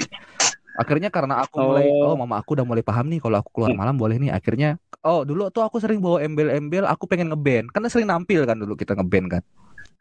akhirnya 0.72 1.12
karena 1.12 1.44
aku 1.44 1.60
mulai 1.60 1.84
Oh. 1.86 2.12
oh 2.12 2.16
mama 2.16 2.40
aku 2.40 2.56
udah 2.56 2.64
mulai 2.64 2.80
paham 2.80 3.12
nih 3.12 3.20
kalau 3.20 3.36
aku 3.36 3.52
keluar 3.52 3.70
Hmm. 3.70 3.78
malam 3.78 3.94
boleh 3.94 4.16
nih 4.16 4.32
akhirnya 4.32 4.80
oh 5.04 5.22
dulu 5.22 5.52
tuh 5.52 5.60
aku 5.60 5.76
sering 5.76 6.00
bawa 6.00 6.24
embel-embel 6.24 6.88
aku 6.88 7.04
pengen 7.04 7.28
ngeband 7.28 7.68
karena 7.68 7.86
sering 7.86 8.08
nampil 8.08 8.42
kan 8.42 8.56
dulu 8.56 8.72
kita 8.72 8.96
ngeband 8.96 9.28
kan 9.30 9.44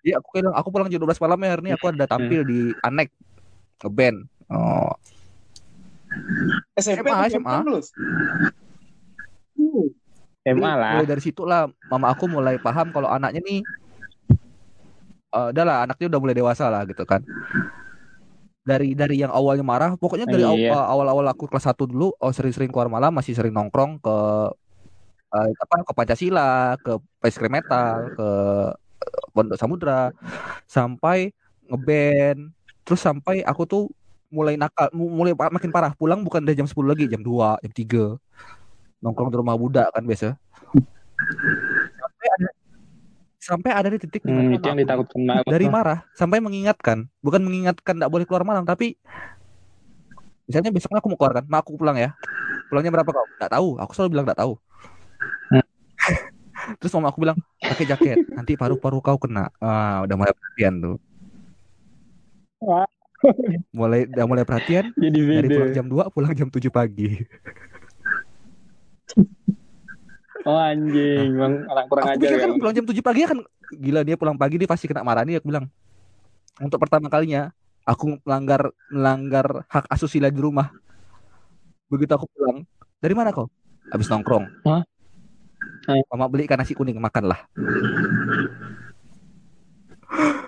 Iya 0.02 0.18
aku 0.18 0.34
bilang 0.34 0.56
aku 0.58 0.74
pulang 0.74 0.90
jam 0.90 0.98
12 0.98 1.22
malam 1.22 1.38
ya 1.38 1.50
hari 1.54 1.62
ini 1.62 1.72
aku 1.78 1.86
ada 1.94 2.10
tampil 2.10 2.42
di 2.42 2.74
Anek 2.82 3.14
ngeband 3.84 4.18
oh 4.50 4.90
SMP 6.74 7.06
SMA, 7.06 7.30
SMA. 7.30 7.56
lu? 7.62 7.78
Hmm. 9.54 9.88
Lah. 10.42 10.98
mulai 10.98 11.06
dari 11.06 11.22
situ 11.22 11.46
lah 11.46 11.70
mama 11.86 12.10
aku 12.10 12.26
mulai 12.26 12.58
paham 12.58 12.90
kalau 12.90 13.06
anaknya 13.08 13.46
nih 13.46 13.62
eh 15.32 15.46
udah 15.56 15.64
lah 15.64 15.78
anaknya 15.88 16.08
udah 16.12 16.20
mulai 16.20 16.36
dewasa 16.36 16.68
lah 16.68 16.84
gitu 16.84 17.04
kan. 17.08 17.24
Dari 18.62 18.94
dari 18.94 19.26
yang 19.26 19.34
awalnya 19.34 19.66
marah 19.66 19.92
pokoknya 19.98 20.30
dari 20.30 20.46
Iya. 20.46 20.70
eh, 20.70 20.86
awal-awal 20.86 21.26
aku 21.34 21.50
kelas 21.50 21.66
1 21.66 21.90
dulu 21.90 22.14
oh 22.14 22.32
sering-sering 22.32 22.70
keluar 22.70 22.94
malam 22.94 23.10
masih 23.10 23.34
sering 23.34 23.50
nongkrong 23.50 23.98
ke 23.98 24.16
eh, 25.34 25.50
apa 25.58 25.76
ke 25.82 25.92
Pancasila 25.98 26.78
ke 26.78 27.00
Ice 27.26 27.38
Cream 27.42 27.58
Metal 27.58 28.12
ke 28.14 28.28
Pondok 29.34 29.58
Samudra. 29.58 30.14
Sampai 30.70 31.34
ngeband 31.66 32.54
terus 32.86 33.02
sampai 33.02 33.42
aku 33.42 33.64
tuh 33.66 33.84
mulai 34.30 34.56
nakal 34.56 34.92
mu- 34.94 35.10
mulai 35.10 35.34
makin 35.34 35.72
parah. 35.74 35.98
Pulang 35.98 36.22
bukan 36.22 36.46
dari 36.46 36.54
jam 36.54 36.70
10 36.70 36.86
lagi 36.86 37.10
jam 37.10 37.20
2 37.20 37.58
jam 37.60 37.72
3 37.74 38.04
nongkrong 39.02 39.34
di 39.34 39.38
rumah 39.42 39.58
budak 39.58 39.90
kan 39.90 40.06
biasa. 40.06 40.38
Sampai 41.98 42.28
ada 42.38 42.50
sampai 43.42 43.74
ada 43.74 43.90
di 43.90 43.98
titik 43.98 44.22
di 44.22 44.30
Hmm, 44.30 44.54
mana 44.54 44.62
itu 44.62 44.70
yang 44.70 44.78
ditakutkan 44.78 45.20
dari 45.50 45.66
marah 45.66 46.06
sampai 46.14 46.38
mengingatkan. 46.38 47.10
Bukan 47.26 47.42
mengingatkan 47.42 47.98
tidak 47.98 48.14
boleh 48.14 48.26
keluar 48.30 48.46
malam 48.46 48.62
tapi 48.70 48.94
misalnya 50.46 50.70
besoknya 50.70 51.02
aku 51.02 51.10
mau 51.10 51.18
keluar 51.18 51.42
kan 51.42 51.46
mak 51.50 51.66
aku 51.66 51.74
pulang 51.82 51.98
ya. 51.98 52.14
Pulangnya 52.70 52.94
berapa 52.94 53.10
kau? 53.10 53.26
Nggak 53.42 53.52
tahu 53.52 53.68
aku 53.82 53.92
selalu 53.98 54.10
bilang 54.14 54.26
nggak 54.30 54.40
tahu. 54.46 54.54
Hmm. 55.50 55.66
terus 56.78 56.94
mama 56.94 57.10
aku 57.10 57.26
bilang 57.26 57.38
pakai 57.58 57.86
jaket 57.90 58.30
nanti 58.30 58.54
paru-paru 58.54 59.02
kau 59.02 59.18
kena. 59.18 59.50
Ah 59.58 60.06
udah 60.06 60.16
mulai 60.16 60.34
perhatian 60.38 60.74
tuh. 60.78 60.98
Mulai 63.74 64.06
udah 64.06 64.26
mulai 64.30 64.46
perhatian 64.46 64.94
Jadi 64.98 65.18
dari 65.18 65.50
pulang 65.50 65.74
jam 65.74 65.86
2 65.90 66.14
pulang 66.14 66.34
jam 66.34 66.50
7 66.50 66.70
pagi 66.74 67.22
Oh 70.42 70.58
anjing, 70.58 71.38
bang 71.38 71.54
anak 71.70 71.86
kurang 71.86 72.04
aku 72.06 72.14
ajar 72.18 72.22
pikir 72.22 72.38
ya. 72.38 72.44
kan 72.44 72.52
pulang 72.58 72.74
jam 72.74 72.86
7 72.90 72.98
pagi 73.06 73.22
kan 73.30 73.40
gila 73.72 74.02
dia 74.02 74.16
pulang 74.18 74.38
pagi 74.38 74.56
dia 74.58 74.70
pasti 74.70 74.90
kena 74.90 75.06
marah 75.06 75.22
nih 75.22 75.38
aku 75.38 75.48
bilang. 75.50 75.70
Untuk 76.58 76.82
pertama 76.82 77.08
kalinya 77.08 77.54
aku 77.86 78.18
melanggar 78.26 78.74
melanggar 78.90 79.66
hak 79.70 79.86
asusila 79.90 80.34
di 80.34 80.42
rumah. 80.42 80.74
Begitu 81.90 82.12
aku 82.14 82.26
pulang 82.34 82.66
dari 82.98 83.14
mana 83.14 83.30
kau? 83.30 83.50
Habis 83.94 84.10
nongkrong. 84.10 84.46
Hah? 84.66 84.82
Eh. 85.90 86.02
mama 86.10 86.26
belikan 86.30 86.58
nasi 86.58 86.74
kuning 86.74 86.98
makanlah. 86.98 87.46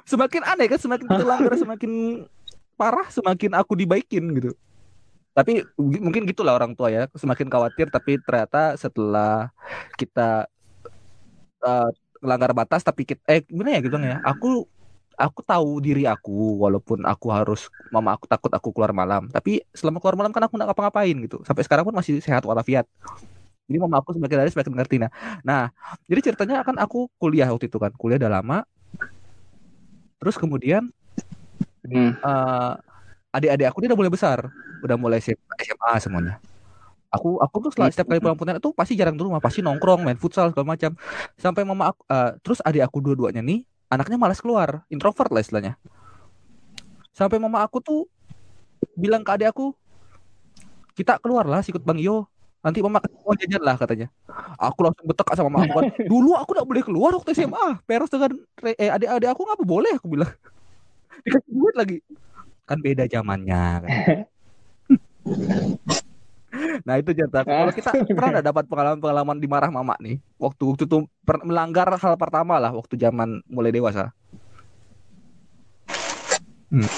Semakin 0.10 0.42
aneh 0.46 0.68
kan 0.70 0.80
semakin 0.82 1.06
kita 1.06 1.26
langgar 1.26 1.54
semakin 1.58 1.92
parah 2.74 3.08
semakin 3.14 3.52
aku 3.56 3.78
dibaikin 3.78 4.26
gitu 4.36 4.52
tapi 5.34 5.66
mungkin 5.78 6.30
gitulah 6.30 6.54
orang 6.54 6.78
tua 6.78 6.94
ya 6.94 7.10
semakin 7.18 7.50
khawatir 7.50 7.90
tapi 7.90 8.22
ternyata 8.22 8.78
setelah 8.78 9.50
kita 9.98 10.46
uh, 11.66 11.90
melanggar 12.22 12.54
batas 12.54 12.86
tapi 12.86 13.04
kita 13.04 13.22
eh 13.26 13.42
gimana 13.42 13.76
ya 13.76 13.80
gitu 13.82 13.98
ya 13.98 14.22
aku 14.22 14.70
aku 15.18 15.40
tahu 15.46 15.82
diri 15.82 16.06
aku 16.10 16.62
walaupun 16.62 17.06
aku 17.06 17.28
harus 17.30 17.70
mama 17.94 18.14
aku 18.14 18.26
takut 18.26 18.50
aku 18.54 18.70
keluar 18.74 18.94
malam 18.94 19.30
tapi 19.30 19.62
selama 19.74 20.02
keluar 20.02 20.18
malam 20.18 20.32
kan 20.34 20.46
aku 20.46 20.58
nggak 20.58 20.70
ngapa-ngapain 20.74 21.16
gitu. 21.26 21.42
Sampai 21.46 21.64
sekarang 21.66 21.86
pun 21.86 21.94
masih 21.94 22.22
sehat 22.22 22.46
walafiat. 22.46 22.90
Jadi 23.70 23.78
mama 23.80 24.02
aku 24.02 24.14
semakin 24.18 24.38
hari 24.44 24.52
semakin 24.54 24.74
ngerti. 24.74 24.98
Nah 25.02 25.12
nah 25.46 25.64
jadi 26.10 26.32
ceritanya 26.32 26.66
akan 26.66 26.78
aku 26.82 27.10
kuliah 27.22 27.50
waktu 27.50 27.70
itu 27.70 27.78
kan 27.78 27.94
kuliah 27.98 28.18
udah 28.22 28.32
lama. 28.42 28.58
Terus 30.22 30.36
kemudian 30.40 30.90
hmm. 31.86 32.12
uh, 32.22 32.74
adik-adik 33.34 33.68
aku 33.70 33.82
dia 33.84 33.90
udah 33.94 34.00
mulai 34.00 34.14
besar 34.14 34.50
udah 34.84 34.98
mulai 35.00 35.20
SMA 35.24 35.92
semuanya. 36.04 36.44
Aku 37.14 37.38
aku 37.38 37.70
tuh 37.70 37.72
setelah 37.72 37.94
setiap 37.94 38.10
kali 38.10 38.20
pulang 38.20 38.34
pontianak 38.34 38.58
tuh 38.58 38.74
pasti 38.74 38.98
jarang 38.98 39.14
dulu 39.14 39.30
rumah 39.30 39.44
pasti 39.44 39.62
nongkrong 39.62 40.02
main 40.02 40.18
futsal 40.18 40.50
segala 40.50 40.74
macam. 40.74 40.98
Sampai 41.38 41.62
mama 41.62 41.94
aku 41.94 42.02
uh, 42.10 42.36
terus 42.42 42.60
adik 42.66 42.82
aku 42.84 42.98
dua-duanya 43.06 43.46
nih 43.46 43.62
anaknya 43.94 44.18
malas 44.18 44.42
keluar. 44.42 44.82
Introvert 44.90 45.30
lah 45.30 45.42
istilahnya. 45.46 45.74
Sampai 47.14 47.38
mama 47.38 47.62
aku 47.62 47.78
tuh 47.80 48.10
bilang 48.98 49.22
ke 49.22 49.30
adik 49.30 49.54
aku 49.54 49.78
kita 50.94 51.18
keluar 51.22 51.46
lah 51.46 51.62
sikut 51.62 51.82
bang 51.82 52.02
Yo 52.02 52.30
nanti 52.66 52.82
mama 52.82 52.98
mau 53.22 53.38
jajan 53.38 53.62
lah 53.62 53.78
katanya. 53.78 54.08
Aku 54.58 54.82
langsung 54.82 55.06
betek 55.06 55.38
sama 55.38 55.54
mama 55.54 55.70
aku 55.70 55.76
kan. 55.84 55.86
Dulu 56.12 56.32
aku 56.34 56.50
gak 56.58 56.68
boleh 56.68 56.84
keluar 56.84 57.12
waktu 57.14 57.38
SMA 57.38 57.84
peros 57.86 58.10
dengan 58.10 58.34
eh, 58.74 58.90
adik-adik 58.90 59.30
aku 59.30 59.42
nggak 59.46 59.62
boleh? 59.62 59.94
aku 60.02 60.08
bilang. 60.18 60.32
Dikasih 61.28 61.52
duit 61.54 61.76
lagi. 61.78 61.98
Kan 62.66 62.82
beda 62.82 63.06
zamannya 63.06 63.64
kan. 63.86 63.92
nah 66.88 66.96
itu 67.02 67.10
cerita 67.18 67.42
kalau 67.42 67.74
kita 67.74 67.90
pernah 68.18 68.30
nggak 68.40 68.48
dapat 68.54 68.64
pengalaman-pengalaman 68.70 69.38
dimarah 69.40 69.70
mama 69.74 69.96
nih? 70.00 70.20
Waktu 70.38 70.64
waktu 70.70 70.84
itu 70.86 70.98
melanggar 71.44 71.90
hal 71.98 72.14
pertama 72.20 72.60
lah 72.62 72.72
waktu 72.76 72.96
zaman 73.00 73.42
mulai 73.50 73.74
dewasa. 73.74 74.12
Hmm. 76.74 76.90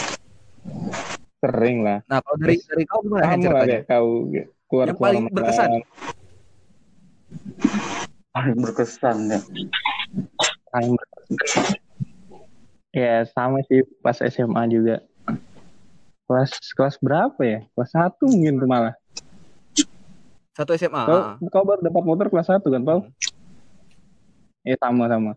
sering 1.43 1.83
lah. 1.83 1.99
Nah 2.07 2.23
kalau 2.23 2.38
dari 2.39 2.57
dari 2.63 2.83
kau 2.88 3.03
gimana 3.03 3.35
ceritanya? 3.38 3.79
kau 3.85 4.31
keluar 4.71 4.88
yang 4.89 4.97
paling 4.97 5.23
berkesan? 5.29 5.69
Paling 8.33 8.57
berkesan 8.63 9.17
ya. 9.29 9.39
Paling 10.73 10.93
berkesan. 10.95 11.75
Ya 12.95 13.27
sama 13.27 13.59
sih 13.67 13.83
pas 13.99 14.15
SMA 14.23 14.63
juga 14.71 15.03
kelas 16.25 16.51
kelas 16.73 16.95
berapa 17.01 17.41
ya? 17.41 17.59
Kelas 17.73 17.91
satu 17.93 18.25
mungkin 18.29 18.61
tuh 18.61 18.69
malah. 18.69 18.95
Satu 20.55 20.71
SMA 20.79 21.03
kau, 21.03 21.35
kau 21.51 21.63
baru 21.67 21.83
dapat 21.83 22.03
motor 22.07 22.27
kelas 22.31 22.47
satu 22.47 22.71
kan 22.71 22.81
Paul 22.83 22.99
hmm. 23.03 23.11
ya 24.67 24.75
sama 24.79 25.11
sama. 25.11 25.33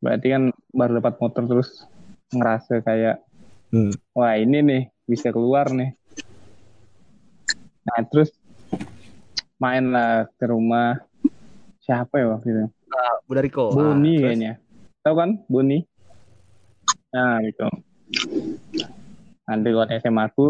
Berarti 0.00 0.26
kan 0.30 0.42
baru 0.70 1.02
dapat 1.02 1.14
motor 1.18 1.42
terus 1.44 1.84
ngerasa 2.30 2.80
kayak 2.86 3.18
hmm. 3.74 3.92
wah 4.14 4.38
ini 4.38 4.58
nih 4.62 4.82
bisa 5.04 5.34
keluar 5.34 5.68
nih. 5.74 5.92
Nah 7.84 7.98
terus 8.06 8.30
main 9.58 9.90
lah 9.90 10.30
ke 10.38 10.46
rumah 10.46 11.02
siapa 11.82 12.22
ya 12.22 12.26
waktu 12.38 12.48
itu? 12.48 12.64
Uh, 12.90 13.14
Bunda 13.26 13.42
Riko 13.42 13.74
Buni 13.74 14.22
ah, 14.22 14.30
kayaknya. 14.30 14.52
Tahu 15.02 15.14
kan 15.18 15.30
Buni 15.50 15.82
nah 17.10 17.42
gitu 17.42 17.66
nanti 19.50 19.74
kalau 19.74 19.86
SMA 19.98 20.22
aku 20.30 20.46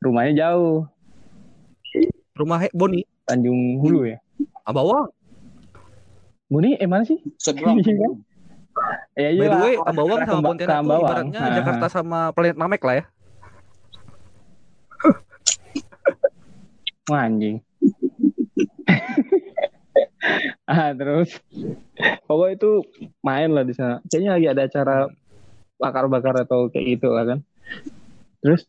rumahnya 0.00 0.32
jauh. 0.48 0.88
Rumah 2.32 2.72
Boni? 2.72 3.04
Tanjung 3.28 3.84
Hulu 3.84 4.08
ya? 4.08 4.16
Ambawang 4.64 5.12
Boni 6.48 6.80
eh 6.80 6.88
mana 6.88 7.04
sih? 7.04 7.20
Seberang 7.36 7.76
Ya, 9.18 9.28
iya, 9.28 9.44
By 9.44 9.48
the 9.52 9.58
way, 9.60 9.74
Ambawang 9.76 10.24
sama 10.24 10.40
Pontianak 10.40 10.80
itu 10.80 10.96
ibaratnya 10.96 11.40
nah. 11.42 11.52
Jakarta 11.52 11.86
sama 11.92 12.32
planet 12.32 12.56
Namek 12.56 12.80
lah 12.80 12.94
ya. 12.96 13.04
Wah, 17.10 17.26
anjing. 17.28 17.60
ah, 20.70 20.96
terus. 20.96 21.36
Pokoknya 22.24 22.56
itu 22.56 22.70
main 23.20 23.50
lah 23.52 23.66
di 23.66 23.74
sana. 23.76 24.00
Kayaknya 24.08 24.30
lagi 24.32 24.46
ada 24.48 24.62
acara 24.64 24.96
bakar-bakar 25.76 26.34
atau 26.46 26.72
kayak 26.72 26.96
gitu 26.96 27.12
lah 27.12 27.36
kan 27.36 27.38
terus 28.40 28.64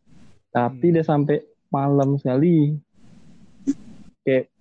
tapi 0.52 0.92
hmm. 0.92 0.94
udah 1.00 1.06
sampai 1.08 1.38
malam 1.72 2.20
sekali. 2.20 2.76
Kayak 4.22 4.52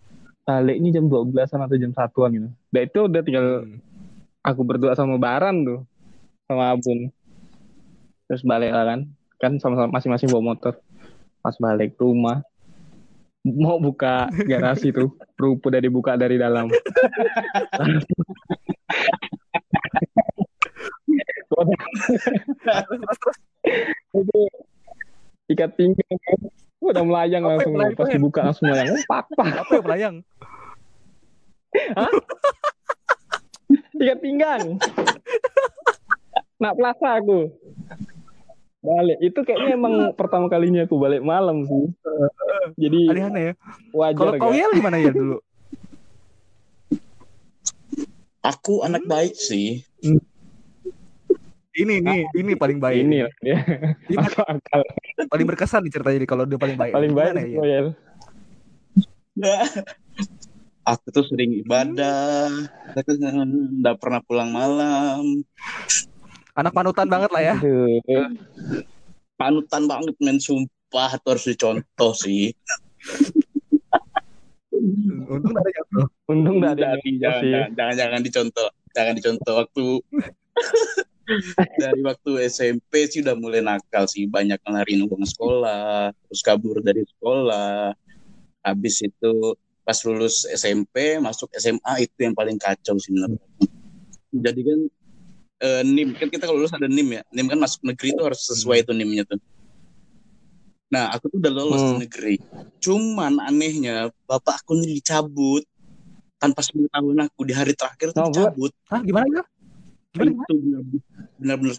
balik 0.47 0.77
ini 0.79 0.89
jam 0.95 1.11
12-an 1.11 1.67
atau 1.67 1.77
jam 1.77 1.93
satuan 1.93 2.31
gitu. 2.33 2.49
Dan 2.71 2.83
itu 2.87 3.01
udah 3.11 3.23
tinggal 3.27 3.47
hmm. 3.67 3.79
aku 4.47 4.63
berdua 4.63 4.95
sama 4.95 5.19
Baran 5.19 5.67
tuh 5.67 5.83
sama 6.47 6.73
Abun. 6.73 7.11
Terus 8.31 8.47
balik 8.47 8.71
lah 8.71 8.87
kan. 8.87 9.01
Kan 9.43 9.59
sama-sama 9.59 9.99
masing-masing 9.99 10.31
bawa 10.31 10.55
motor. 10.55 10.79
Pas 11.43 11.59
balik 11.59 11.99
rumah 11.99 12.47
mau 13.43 13.83
buka 13.83 14.31
garasi 14.47 14.95
tuh. 14.95 15.11
Rupu 15.35 15.75
udah 15.75 15.83
dibuka 15.83 16.15
dari 16.15 16.39
dalam. 16.39 16.71
Itu 21.51 23.31
ikat 25.61 25.77
pinggang 25.77 26.17
udah 26.81 27.05
melayang 27.05 27.45
apa 27.45 27.61
langsung 27.61 27.73
melayang? 27.77 27.99
pas 28.01 28.09
dibuka 28.09 28.41
langsung 28.49 28.67
melayang. 28.73 28.97
Pak 29.05 29.27
pak. 29.37 29.49
Apa 29.61 29.73
yang 29.77 29.85
melayang? 29.85 30.17
Hah? 31.93 32.13
ikat 34.01 34.19
pinggang. 34.25 34.65
Nak 36.57 36.75
plaza 36.81 37.21
aku. 37.21 37.53
Balik. 38.81 39.21
Itu 39.21 39.45
kayaknya 39.45 39.77
emang 39.77 40.17
pertama 40.17 40.49
kalinya 40.49 40.89
aku 40.89 40.97
balik 40.97 41.21
malam 41.21 41.69
sih. 41.69 41.85
Jadi 42.81 43.13
aneh-aneh 43.13 43.45
ya. 43.53 43.55
wajar 43.93 44.17
kalau 44.17 44.33
kau 44.41 44.53
ya 44.57 44.73
gimana 44.73 44.97
ya 44.97 45.13
dulu? 45.13 45.37
Aku 48.41 48.81
anak 48.81 49.05
hmm? 49.05 49.13
baik 49.13 49.37
sih. 49.37 49.85
Hmm 50.01 50.25
ini 51.81 51.95
ini 52.03 52.17
ini 52.35 52.53
paling 52.59 52.79
baik. 52.83 53.07
Ini. 53.07 53.17
Ya. 53.47 53.59
Masuk 54.11 54.45
akal. 54.45 54.83
Paling 55.29 55.47
berkesan 55.51 55.85
nih 55.85 55.93
ceritanya 55.93 56.25
kalau 56.25 56.45
dia 56.49 56.57
paling 56.57 56.79
baik. 56.79 56.93
Paling 56.95 57.13
baik 57.13 57.33
ya? 57.37 57.61
ya. 59.37 59.57
Aku 60.97 61.13
tuh 61.13 61.23
sering 61.29 61.61
ibadah, 61.61 62.51
aku 62.97 63.15
nggak 63.21 64.01
pernah 64.01 64.19
pulang 64.25 64.49
malam. 64.49 65.45
Anak 66.57 66.73
panutan 66.73 67.07
banget 67.07 67.31
lah 67.31 67.43
ya. 67.45 67.57
Panutan 69.37 69.85
banget 69.85 70.17
men 70.19 70.41
sumpah 70.41 71.21
tuh 71.21 71.37
harus 71.37 71.47
dicontoh 71.47 72.13
sih. 72.17 72.57
Untung 75.31 75.53
dari. 75.53 75.71
Untung 76.27 76.59
dari 76.65 76.81
jangan, 77.21 77.45
jangan, 77.45 77.71
jangan, 77.77 77.95
jangan 77.95 78.21
dicontoh. 78.25 78.69
Jangan 78.91 79.15
dicontoh 79.15 79.55
waktu 79.61 79.87
dari 81.83 82.01
waktu 82.03 82.31
SMP 82.51 83.07
sih 83.07 83.21
udah 83.25 83.37
mulai 83.39 83.63
nakal 83.63 84.05
sih. 84.07 84.27
Banyak 84.27 84.61
ngelarin 84.63 85.07
uang 85.07 85.25
sekolah 85.27 86.11
terus 86.13 86.43
kabur 86.43 86.83
dari 86.83 87.03
sekolah. 87.07 87.95
Habis 88.61 89.09
itu 89.09 89.57
pas 89.81 89.97
lulus 90.07 90.45
SMP 90.53 91.19
masuk 91.19 91.51
SMA 91.57 92.05
itu 92.05 92.19
yang 92.23 92.37
paling 92.37 92.61
kacau 92.61 92.95
sih 93.01 93.11
menurut 93.11 93.41
jadi 94.31 94.61
kan 94.63 94.81
eh, 95.61 95.83
nim 95.83 96.15
kan 96.15 96.31
kita 96.31 96.47
kalau 96.47 96.63
lulus 96.63 96.75
ada 96.75 96.87
nim 96.87 97.09
ya. 97.11 97.23
Nim 97.35 97.47
kan 97.51 97.59
masuk 97.59 97.83
negeri 97.83 98.15
itu 98.15 98.23
harus 98.23 98.41
sesuai 98.47 98.87
itu 98.87 98.93
nimnya 98.95 99.27
tuh. 99.27 99.43
Nah 100.91 101.11
aku 101.15 101.31
tuh 101.31 101.39
udah 101.43 101.53
lulus 101.53 101.83
hmm. 101.83 101.99
negeri. 102.07 102.37
Cuman 102.79 103.43
anehnya 103.43 104.15
bapak 104.31 104.63
aku 104.63 104.79
nih 104.79 105.03
dicabut. 105.03 105.67
Tanpa 106.41 106.65
sepengetahuan 106.65 107.21
aku 107.29 107.45
di 107.45 107.53
hari 107.53 107.77
terakhir 107.77 108.17
tuh 108.17 108.23
oh, 108.25 108.33
dicabut. 108.33 108.73
Hah, 108.89 109.05
gimana 109.05 109.29
ya 109.29 109.45
itu 110.11 110.55
benar-benar 111.39 111.75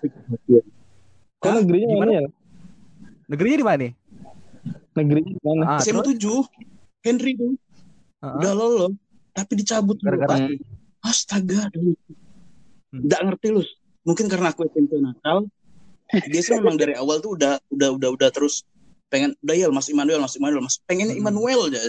Kau 1.42 1.52
negerinya 1.58 1.88
gimana? 1.90 2.00
mana 2.06 2.12
ya? 2.14 2.24
Negerinya 3.28 3.58
di 3.58 3.66
mana? 3.66 3.88
Negerinya 4.94 5.32
di 5.34 5.42
mana? 5.42 5.64
Ah, 5.66 5.80
SMA 5.82 6.04
tujuh 6.14 6.40
Henry 7.02 7.34
tuh. 7.34 7.58
Uh-huh. 8.22 8.38
Udah 8.38 8.54
lolos, 8.54 8.94
tapi 9.34 9.58
dicabut 9.58 9.98
gara-gara 10.06 10.38
Astaga, 11.02 11.66
dulu. 11.74 11.98
Hmm. 12.94 13.10
Nggak 13.10 13.22
ngerti 13.26 13.48
lu. 13.58 13.64
Mungkin 14.06 14.30
karena 14.30 14.54
aku 14.54 14.70
SMP 14.70 15.02
nakal. 15.02 15.50
Dia 16.30 16.42
sih 16.46 16.54
memang 16.62 16.78
dari 16.78 16.94
awal 16.94 17.18
tuh 17.26 17.34
udah 17.34 17.58
udah 17.74 17.90
udah 17.98 18.10
udah 18.14 18.30
terus 18.30 18.62
pengen 19.10 19.34
udah 19.42 19.56
ya 19.58 19.66
Mas 19.74 19.90
Immanuel, 19.90 20.22
Mas 20.22 20.38
Immanuel, 20.38 20.62
Mas 20.62 20.78
pengennya 20.86 21.18
hmm. 21.18 21.26
Immanuel 21.26 21.74
aja. 21.74 21.82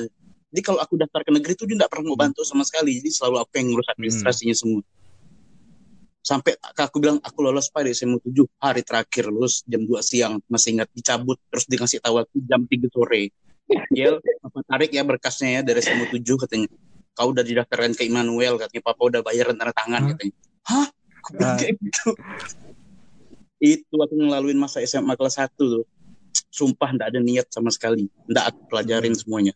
Jadi 0.49 0.61
kalau 0.65 0.81
aku 0.81 0.97
daftar 0.97 1.21
ke 1.21 1.33
negeri 1.37 1.53
tuh 1.53 1.69
dia 1.69 1.77
nggak 1.77 1.93
pernah 1.93 2.09
mau 2.09 2.17
bantu 2.17 2.41
sama 2.49 2.65
sekali. 2.65 2.97
Jadi 3.05 3.13
selalu 3.13 3.45
aku 3.45 3.53
yang 3.61 3.69
ngurus 3.69 3.89
administrasinya 3.93 4.57
hmm. 4.57 4.63
semua 4.65 4.83
sampai 6.23 6.55
aku 6.79 7.03
bilang 7.03 7.19
aku 7.19 7.43
lolos 7.43 7.69
pak 7.69 7.83
di 7.83 7.93
SMA 7.93 8.23
7 8.23 8.47
hari 8.63 8.87
terakhir 8.87 9.27
lulus 9.29 9.67
jam 9.67 9.83
2 9.83 9.99
siang. 10.01 10.39
Masih 10.47 10.79
ingat 10.79 10.89
dicabut 10.95 11.37
terus 11.51 11.67
dikasih 11.67 11.99
tahu 11.99 12.23
aku 12.23 12.39
jam 12.47 12.63
3 12.65 12.89
sore. 12.95 13.35
Yel 13.91 14.23
apa 14.23 14.59
tarik 14.65 14.91
ya 14.95 15.03
berkasnya 15.03 15.49
ya 15.59 15.61
dari 15.67 15.83
SMA 15.83 16.07
7 16.09 16.23
katanya. 16.47 16.71
Kau 17.13 17.35
udah 17.35 17.45
didaftarkan 17.45 17.93
ke 17.99 18.07
Immanuel 18.07 18.57
katanya. 18.57 18.83
Papa 18.87 19.03
udah 19.03 19.21
bayar 19.21 19.53
tanda 19.53 19.75
tangan 19.75 20.03
katanya. 20.15 20.35
Hah? 20.65 20.89
Aku 21.23 21.29
bilang 21.37 21.59
kayak 21.59 21.75
gitu? 21.83 22.09
Itu 23.63 23.95
aku 23.95 24.15
ngelaluin 24.17 24.59
masa 24.59 24.81
SMA 24.87 25.19
kelas 25.19 25.43
1 25.43 25.53
tuh. 25.59 25.85
Sumpah 26.49 26.95
ndak 26.95 27.13
ada 27.13 27.21
niat 27.21 27.51
sama 27.51 27.69
sekali. 27.75 28.09
Ndak 28.31 28.45
aku 28.55 28.61
pelajarin 28.71 29.13
semuanya 29.19 29.53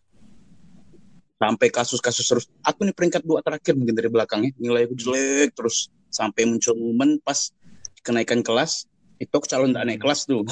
sampai 1.36 1.68
kasus-kasus 1.68 2.26
terus. 2.26 2.44
Aku 2.64 2.84
nih 2.84 2.94
peringkat 2.96 3.22
dua 3.24 3.44
terakhir 3.44 3.76
mungkin 3.76 3.96
dari 3.96 4.08
belakangnya 4.08 4.52
nilai 4.56 4.88
aku 4.88 4.94
jelek 4.96 5.52
terus. 5.52 5.92
Sampai 6.08 6.48
muncul 6.48 6.76
momen 6.76 7.20
pas 7.20 7.52
kenaikan 8.00 8.40
kelas 8.40 8.88
itu 9.16 9.32
aku 9.32 9.48
calon 9.48 9.72
ndak 9.72 9.84
naik 9.84 10.00
kelas 10.00 10.24
tuh. 10.28 10.44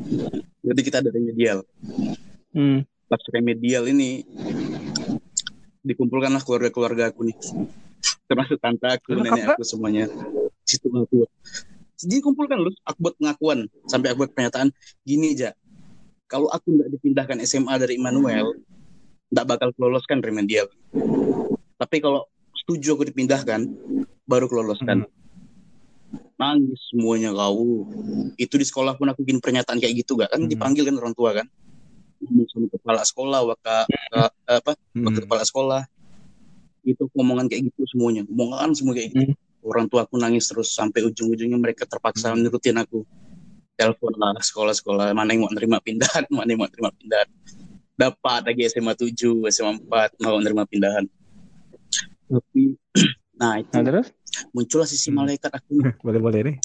Jadi 0.66 0.80
kita 0.82 1.02
ada 1.02 1.10
remedial. 1.10 1.62
Hmm. 2.56 2.88
pas 3.06 3.22
remedial 3.30 3.86
ini 3.86 4.26
dikumpulkanlah 5.86 6.42
keluarga-keluarga 6.42 7.14
aku 7.14 7.30
nih. 7.30 7.38
Termasuk 8.26 8.58
tante 8.58 8.90
aku 8.90 9.14
nenek 9.14 9.54
aku 9.54 9.62
semuanya. 9.62 10.10
Situ 10.66 10.90
aku 10.90 11.22
dikumpulkan 12.02 12.58
loh 12.58 12.74
aku 12.82 12.98
buat 12.98 13.14
pengakuan. 13.14 13.70
Sampai 13.86 14.10
aku 14.10 14.26
buat 14.26 14.34
pernyataan 14.34 14.74
gini 15.06 15.38
aja 15.38 15.54
kalau 16.26 16.50
aku 16.50 16.74
nggak 16.74 16.90
dipindahkan 16.98 17.38
SMA 17.46 17.74
dari 17.78 17.98
Immanuel 17.98 18.58
nggak 19.36 19.46
bakal 19.46 19.68
keloloskan 19.76 20.24
remedial 20.24 20.66
tapi 21.76 22.00
kalau 22.00 22.24
setuju 22.56 22.96
aku 22.96 23.04
dipindahkan 23.04 23.68
baru 24.24 24.48
keloloskan. 24.48 25.04
Nangis 26.36 26.80
semuanya 26.92 27.32
kau. 27.32 27.88
Itu 28.36 28.56
di 28.56 28.66
sekolah 28.66 28.96
pun 28.96 29.08
aku 29.08 29.24
bikin 29.24 29.40
pernyataan 29.40 29.80
kayak 29.80 30.04
gitu 30.04 30.16
gak 30.16 30.32
kan 30.32 30.40
Hmm. 30.40 30.50
dipanggil 30.50 30.84
kan 30.84 30.96
orang 30.96 31.14
tua 31.14 31.30
kan? 31.32 31.46
Sama 32.48 32.66
kepala 32.68 33.04
sekolah 33.04 33.40
waka 33.44 33.84
ka- 33.86 34.34
apa? 34.48 34.72
Hmm. 34.92 35.14
kepala 35.14 35.44
sekolah. 35.44 35.82
Itu 36.80 37.08
omongan 37.12 37.48
kayak 37.48 37.72
gitu 37.72 37.84
semuanya. 37.88 38.24
Omongan 38.26 38.72
semua 38.72 38.92
kayak 38.96 39.14
gitu. 39.14 39.32
Orang 39.62 39.86
tua 39.86 40.04
aku 40.04 40.16
nangis 40.16 40.48
terus 40.48 40.72
sampai 40.72 41.04
ujung-ujungnya 41.04 41.56
mereka 41.56 41.84
terpaksa 41.84 42.32
Hmm. 42.32 42.40
nurutin 42.40 42.76
aku. 42.76 43.04
Telepon 43.76 44.16
lah 44.16 44.32
sekolah-sekolah 44.40 45.12
mana 45.12 45.36
yang 45.36 45.44
mau 45.44 45.52
nerima 45.52 45.76
pindahan 45.78 46.24
mana 46.32 46.48
yang 46.48 46.64
mau 46.64 46.68
nerima 46.68 46.88
pindahan 46.96 47.28
dapat 47.96 48.40
lagi 48.44 48.62
SMA 48.68 48.92
7 48.92 49.40
SMA 49.48 49.72
4 49.80 50.20
mau 50.20 50.36
nerima 50.38 50.68
pindahan 50.68 51.04
tapi 52.28 52.76
nah 53.40 53.56
itu 53.60 53.72
Nah 53.72 53.82
terus? 53.84 54.08
muncullah 54.52 54.88
sisi 54.88 55.08
Hmm. 55.08 55.24
malaikat 55.24 55.48
aku 55.48 55.80
nih. 55.80 55.84
boleh 56.06 56.20
boleh 56.20 56.40
nih. 56.52 56.56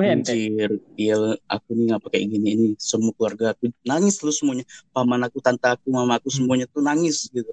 Anjir, 0.00 0.80
iya 0.96 1.36
aku 1.44 1.76
nih 1.76 1.92
ngapa 1.92 2.08
kayak 2.08 2.24
gini 2.32 2.48
ini 2.56 2.66
semua 2.80 3.12
keluarga 3.12 3.52
aku 3.52 3.68
nangis 3.84 4.16
terus 4.16 4.40
semuanya 4.40 4.64
paman 4.96 5.20
aku 5.28 5.44
tante 5.44 5.68
aku 5.68 5.92
mama 5.92 6.16
aku 6.16 6.32
semuanya 6.32 6.64
tuh 6.72 6.80
nangis 6.80 7.28
gitu 7.28 7.52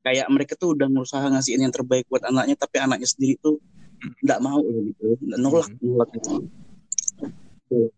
kayak 0.00 0.24
mereka 0.32 0.56
tuh 0.56 0.72
udah 0.72 0.88
berusaha 0.88 1.20
ngasihin 1.28 1.68
yang 1.68 1.74
terbaik 1.76 2.08
buat 2.08 2.24
anaknya 2.24 2.56
tapi 2.56 2.80
anaknya 2.80 3.04
sendiri 3.04 3.36
tuh 3.36 3.60
nggak 4.00 4.40
mau 4.40 4.64
gitu 4.64 5.16
nolak 5.36 5.68
nolak 5.84 6.08
gitu 6.16 6.48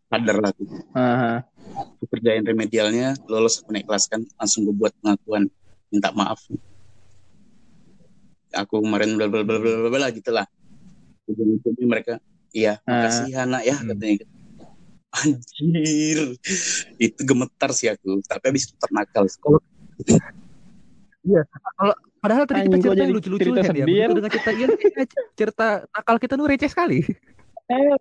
sadar 0.08 0.36
lah. 0.40 0.52
Aha. 0.94 1.32
aku 1.76 2.04
kerjain 2.08 2.40
remedialnya 2.40 3.18
lolos 3.28 3.60
aku 3.60 3.74
naik 3.74 3.84
kelas 3.84 4.08
kan 4.08 4.22
langsung 4.38 4.64
gue 4.64 4.74
buat 4.74 4.92
pengakuan 5.02 5.50
minta 5.90 6.10
maaf. 6.14 6.40
Aku 8.54 8.80
kemarin 8.80 9.18
bla 9.18 9.26
bla 9.28 9.42
bla 9.44 9.58
bla 9.60 9.74
bla 9.86 9.90
bla 9.90 10.08
gitu 10.14 10.30
lah. 10.32 10.46
Ujung-ujungnya 11.26 11.86
mereka 11.86 12.12
iya 12.54 12.80
makasih 12.86 13.28
ya 13.28 13.42
nak 13.44 13.62
ya 13.66 13.76
Hmm. 13.76 13.88
katanya 13.92 14.14
gitu. 14.22 14.34
anjir. 15.16 16.18
Itu 17.00 17.20
gemetar 17.24 17.70
sih 17.72 17.88
aku. 17.88 18.20
Tapi 18.24 18.44
habis 18.52 18.68
itu 18.68 18.76
ternakal 18.76 19.24
padahal 22.22 22.44
tadi 22.48 22.66
kita 22.66 22.74
Anjing, 22.74 22.82
cerita 22.82 23.02
jadi 23.02 23.12
lucu-lucu 23.14 23.50
kan 23.54 23.64
ya 23.70 23.84
begitu 23.86 23.90
ya? 23.94 24.06
dengan 24.14 24.30
cerita 24.30 24.50
Ian 24.54 24.70
kayaknya 24.74 25.06
cerita 25.38 25.66
nakal 25.90 26.16
kita 26.18 26.34
tuh 26.38 26.46
receh 26.46 26.70
sekali. 26.70 26.98
Eh, 27.66 27.94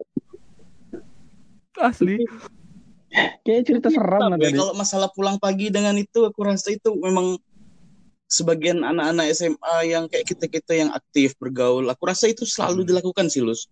asli 1.81 2.15
kayak 3.41 3.63
cerita 3.63 3.87
seram 3.87 4.35
tadi. 4.35 4.55
kalau 4.55 4.73
masalah 4.73 5.09
pulang 5.09 5.37
pagi 5.37 5.69
dengan 5.69 5.95
itu 5.95 6.23
aku 6.23 6.39
rasa 6.41 6.71
itu 6.71 6.91
memang 6.93 7.39
sebagian 8.25 8.81
anak-anak 8.81 9.31
SMA 9.31 9.75
yang 9.85 10.03
kayak 10.05 10.25
kita-kita 10.25 10.73
yang 10.75 10.89
aktif 10.91 11.37
bergaul 11.37 11.85
aku 11.85 12.03
rasa 12.03 12.27
itu 12.27 12.43
selalu 12.43 12.83
Hmm. 12.83 12.89
dilakukan 12.91 13.25
sih 13.29 13.39
Lus 13.39 13.69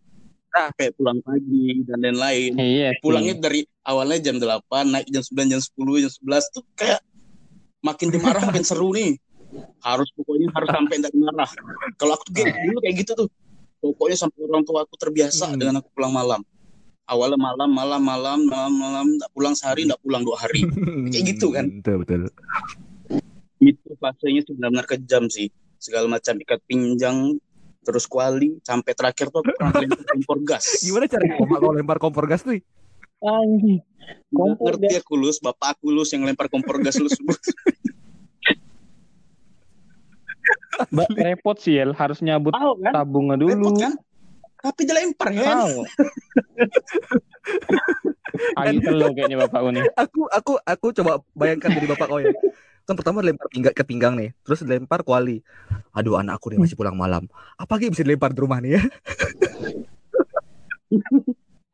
Nah. 0.53 0.69
kayak 0.71 0.93
pulang 0.93 1.17
pagi 1.19 1.81
dan 1.83 1.97
lain-lain 1.99 2.53
Iya. 2.53 2.89
pulangnya 3.01 3.33
dari 3.35 3.65
awalnya 3.83 4.21
jam 4.21 4.37
8 4.37 4.85
naik 4.85 5.09
jam 5.09 5.25
9 5.25 5.49
jam 5.49 5.59
10 5.59 5.97
jam 5.99 6.11
11 6.13 6.45
tuh 6.53 6.63
kayak 6.77 7.01
makin 7.81 8.13
dimarah 8.13 8.39
makin 8.53 8.63
seru 8.63 8.93
nih 8.93 9.17
harus 9.81 10.07
pokoknya 10.13 10.53
harus 10.53 10.69
sampai 10.69 10.95
tidak 10.97 11.13
marah 11.13 11.49
kalau 11.97 12.13
aku 12.13 12.23
tuh 12.29 12.33
kayak 12.37 12.53
dulu 12.63 12.77
kayak 12.79 12.95
gitu 13.01 13.11
tuh 13.17 13.27
pokoknya 13.81 14.15
sampai 14.15 14.39
orang 14.45 14.63
tua 14.63 14.85
aku 14.85 14.95
terbiasa 14.95 15.51
Hmm. 15.51 15.57
dengan 15.57 15.81
aku 15.81 15.89
pulang 15.91 16.13
malam 16.13 16.45
awalnya 17.07 17.39
malam 17.39 17.69
malam 17.71 18.01
malam 18.01 18.39
malam 18.47 18.73
malam 18.79 19.05
nggak 19.19 19.31
pulang 19.35 19.53
sehari 19.55 19.87
nggak 19.87 19.99
pulang 20.03 20.23
dua 20.23 20.37
hari. 20.39 20.63
Kayak 21.11 21.25
gitu 21.35 21.47
kan? 21.51 21.65
betul 21.81 21.95
betul. 22.03 22.21
Itu 23.63 23.89
fasenya 23.99 24.41
sih 24.43 24.53
benar-benar 24.55 24.87
kejam 24.87 25.27
sih. 25.27 25.47
Segala 25.79 26.07
macam 26.07 26.39
ikat 26.39 26.59
pinggang 26.67 27.35
terus 27.83 28.07
kuali 28.07 28.55
sampai 28.63 28.91
terakhir 28.95 29.27
tuh 29.27 29.43
pernah 29.47 29.75
lempar 29.75 30.03
kompor 30.07 30.37
gas. 30.47 30.65
Gimana 30.83 31.05
cara 31.11 31.23
kalau 31.59 31.71
lempar 31.75 31.97
kompor 31.99 32.25
gas 32.27 32.43
tuh? 32.43 32.59
Anjing. 33.23 33.79
Kompor 34.31 34.75
ngerti 34.79 34.99
aku 34.99 35.15
lus. 35.15 35.39
Bapak 35.39 35.79
aku 35.79 35.91
lus 35.91 36.11
yang 36.11 36.27
lempar 36.27 36.47
kompor 36.51 36.79
gas 36.83 36.99
lus. 36.99 37.15
Mbak 40.91 41.07
repot 41.15 41.55
sih 41.55 41.79
El, 41.79 41.95
harus 41.95 42.19
nyabut 42.19 42.51
tahu 42.51 42.75
kan? 42.83 42.91
tabungnya 42.91 43.39
dulu. 43.39 43.55
repot 43.55 43.73
kan 43.79 43.93
tapi 44.63 44.87
dilempar 44.87 45.27
kan? 45.35 45.59
Tahu. 45.59 45.83
Lagi 48.63 48.79
telo 48.79 49.11
kayaknya 49.11 49.37
bapakku 49.43 49.75
nih. 49.75 49.83
aku 49.99 50.21
aku 50.31 50.55
aku 50.63 50.95
coba 50.95 51.19
bayangkan 51.35 51.75
dari 51.75 51.83
bapak 51.83 52.07
kau 52.07 52.23
ya. 52.23 52.31
Kan 52.87 52.95
pertama 52.95 53.19
lempar 53.19 53.51
pinggang 53.51 53.75
ke 53.75 53.83
pinggang 53.83 54.15
nih 54.15 54.31
terus 54.47 54.63
lempar 54.63 55.03
kuali. 55.03 55.43
Aduh 55.91 56.15
anakku 56.15 56.47
nih 56.47 56.63
masih 56.63 56.79
pulang 56.79 56.95
malam. 56.95 57.27
Apa 57.59 57.75
lagi 57.75 57.91
bisa 57.91 58.07
dilempar 58.07 58.31
di 58.31 58.39
rumah 58.39 58.63
nih 58.63 58.79
ya? 58.79 58.81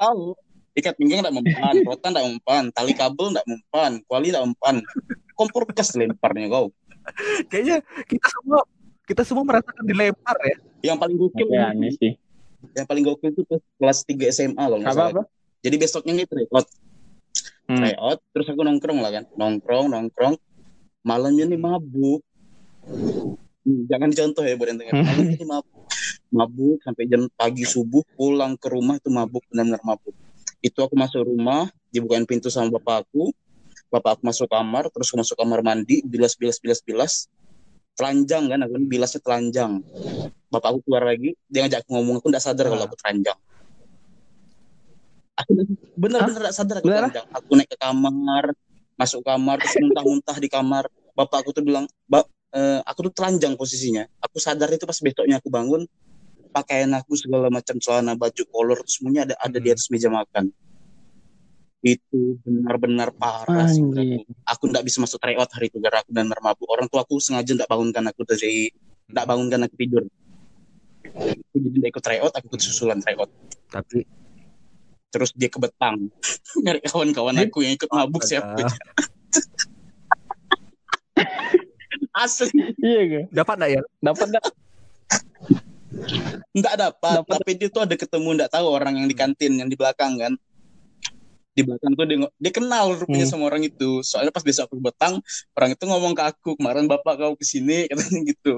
Tahu. 0.01 0.33
Ikat 0.73 0.97
pinggang 0.97 1.21
tidak 1.21 1.37
mempan 1.37 1.75
rotan 1.85 2.09
tidak 2.13 2.25
mempan 2.25 2.63
tali 2.73 2.93
kabel 2.97 3.29
tidak 3.29 3.45
mempan 3.45 4.01
kuali 4.09 4.33
tidak 4.33 4.49
mempan. 4.49 4.81
Kompor 5.37 5.69
gas 5.69 5.93
lemparnya 5.93 6.49
kau. 6.49 6.73
Kayaknya 7.53 7.85
kita 8.09 8.27
semua 8.33 8.65
kita 9.05 9.21
semua 9.21 9.45
merasakan 9.45 9.85
dilempar 9.85 10.41
ya. 10.41 10.57
Yang 10.89 10.97
paling 10.97 11.17
gokil 11.21 11.47
Ya, 11.53 11.69
aneh 11.69 11.93
sih. 11.93 12.17
Yang 12.75 12.85
paling 12.87 13.03
gokil 13.05 13.31
itu 13.33 13.43
kelas 13.77 14.05
3 14.05 14.35
SMA 14.35 14.63
loh 14.65 14.79
salah. 14.83 15.11
Apa-apa? 15.13 15.23
jadi 15.59 15.75
besoknya 15.75 16.13
nih 16.23 16.27
tryout. 16.27 16.67
Hmm. 17.69 17.77
tryout 17.83 18.19
terus 18.33 18.47
aku 18.49 18.61
nongkrong 18.63 18.99
lah 19.03 19.11
kan. 19.11 19.23
Nongkrong 19.35 19.91
nongkrong. 19.91 20.35
Malamnya 21.03 21.45
nih 21.47 21.59
mabuk. 21.59 22.21
Hmm, 23.63 23.85
jangan 23.91 24.07
dicontoh 24.09 24.43
ya 24.43 24.55
buat 24.55 24.71
yang 24.71 24.79
dengar. 24.79 24.93
Hmm. 24.95 25.05
malamnya 25.05 25.35
nih 25.35 25.49
mabuk. 25.49 25.83
Mabuk 26.29 26.77
sampai 26.85 27.03
jam 27.09 27.21
pagi 27.35 27.65
subuh 27.65 28.05
pulang 28.13 28.55
ke 28.55 28.67
rumah 28.69 28.95
itu 28.97 29.09
mabuk 29.11 29.43
benar-benar 29.51 29.81
mabuk. 29.83 30.15
Itu 30.59 30.83
aku 30.83 30.95
masuk 30.95 31.27
rumah 31.27 31.67
dibukain 31.91 32.23
pintu 32.23 32.47
sama 32.47 32.79
bapak 32.79 33.07
aku. 33.07 33.31
Bapak 33.89 34.19
aku 34.19 34.21
masuk 34.29 34.47
kamar 34.47 34.87
terus 34.93 35.09
aku 35.11 35.25
masuk 35.25 35.35
kamar 35.35 35.59
mandi 35.65 36.05
bilas 36.05 36.37
bilas 36.37 36.61
bilas 36.61 36.79
bilas 36.85 37.13
telanjang 37.99 38.47
kan 38.47 38.59
aku 38.63 38.79
bilasnya 38.87 39.19
telanjang 39.19 39.83
bapak 40.49 40.67
aku 40.73 40.79
keluar 40.85 41.03
lagi 41.09 41.37
dia 41.49 41.65
ngajak 41.65 41.85
aku 41.85 41.89
ngomong 41.95 42.15
aku 42.21 42.27
nggak 42.29 42.43
sadar 42.43 42.65
kalau 42.69 42.83
aku 42.85 42.97
telanjang 42.99 43.39
aku 45.39 45.51
bener-bener 45.95 46.39
nggak 46.43 46.55
sadar 46.55 46.75
aku 46.81 46.87
Bener? 46.89 47.07
telanjang 47.07 47.27
aku 47.31 47.49
naik 47.55 47.69
ke 47.69 47.77
kamar 47.77 48.45
masuk 48.99 49.23
kamar 49.23 49.55
terus 49.63 49.79
muntah-muntah 49.79 50.35
di 50.35 50.51
kamar. 50.51 50.83
Bapak 51.15 51.47
aku 51.47 51.55
tuh 51.55 51.63
bilang 51.63 51.87
bak 52.03 52.27
eh, 52.51 52.83
aku 52.83 53.07
tuh 53.07 53.13
telanjang 53.15 53.55
posisinya. 53.55 54.03
Aku 54.27 54.43
sadar 54.43 54.67
itu 54.75 54.83
pas 54.83 54.99
besoknya 54.99 55.39
aku 55.39 55.47
bangun 55.47 55.87
pakaian 56.51 56.91
aku 56.91 57.15
segala 57.15 57.47
macam 57.47 57.79
celana 57.79 58.19
baju 58.19 58.43
kolor 58.51 58.83
semuanya 58.91 59.23
ada 59.23 59.35
ada 59.39 59.57
di 59.63 59.71
Hmm. 59.71 59.75
atas 59.79 59.87
meja 59.87 60.11
makan. 60.11 60.51
Itu 61.79 62.43
benar-benar 62.43 63.15
parah 63.15 63.71
sih 63.71 63.79
aku. 63.79 64.27
aku 64.43 64.63
nggak 64.67 64.83
bisa 64.83 64.99
masuk 64.99 65.15
tryout 65.23 65.47
hari 65.55 65.71
itu 65.71 65.79
karena 65.79 66.03
aku 66.03 66.11
benar 66.11 66.39
mabuk. 66.43 66.67
Orang 66.67 66.91
tua 66.91 67.07
aku 67.07 67.23
sengaja 67.23 67.55
nggak 67.55 67.71
bangunkan 67.71 68.03
aku 68.11 68.21
dari 68.27 68.67
nggak 69.07 69.25
bangunkan 69.25 69.59
aku 69.63 69.75
tidur 69.79 70.03
aku 71.05 71.55
jadi 71.57 71.75
nggak 71.79 71.91
ikut 71.91 72.03
tryout 72.03 72.33
aku 72.33 72.45
ikut 72.51 72.61
susulan 72.61 72.99
tryout 72.99 73.29
tapi 73.69 74.03
terus 75.09 75.33
dia 75.33 75.49
ke 75.49 75.57
Betang 75.57 76.09
nyari 76.63 76.79
kawan-kawan 76.83 77.35
aku 77.39 77.63
yang 77.63 77.73
ikut 77.75 77.89
mabuk 77.89 78.23
siapa 78.23 78.65
asli 82.15 82.49
Iya 82.79 83.01
gak? 83.05 83.25
dapat 83.31 83.55
nggak 83.57 83.71
ya 83.71 83.81
Dapat 83.99 84.25
enggak? 84.31 84.45
Nggak 86.49 86.75
dapat, 86.81 87.21
Dapat. 87.21 87.33
tapi 87.39 87.51
dia 87.57 87.69
tuh 87.69 87.81
ada 87.85 87.93
ketemu 87.93 88.29
nggak 88.33 88.51
tahu 88.51 88.65
orang 88.69 88.97
yang 88.97 89.07
di 89.07 89.13
kantin 89.13 89.53
yang 89.57 89.69
di 89.69 89.77
belakang 89.77 90.17
kan. 90.17 90.33
Di 91.53 91.61
belakang 91.61 91.93
tuh 91.93 92.05
dia, 92.05 92.17
dia 92.25 92.51
kenal 92.51 92.97
rupanya 92.97 93.25
Hmm. 93.25 93.31
sama 93.31 93.45
orang 93.49 93.61
itu. 93.65 94.01
Soalnya 94.01 94.33
pas 94.33 94.41
besok 94.41 94.65
aku 94.69 94.81
betang, 94.81 95.21
orang 95.53 95.77
itu 95.77 95.83
ngomong 95.85 96.17
ke 96.17 96.23
aku, 96.25 96.57
kemarin 96.57 96.89
bapak 96.89 97.21
kau 97.21 97.33
ke 97.37 97.45
sini, 97.45 97.85
katanya 97.85 98.21
gitu. 98.25 98.53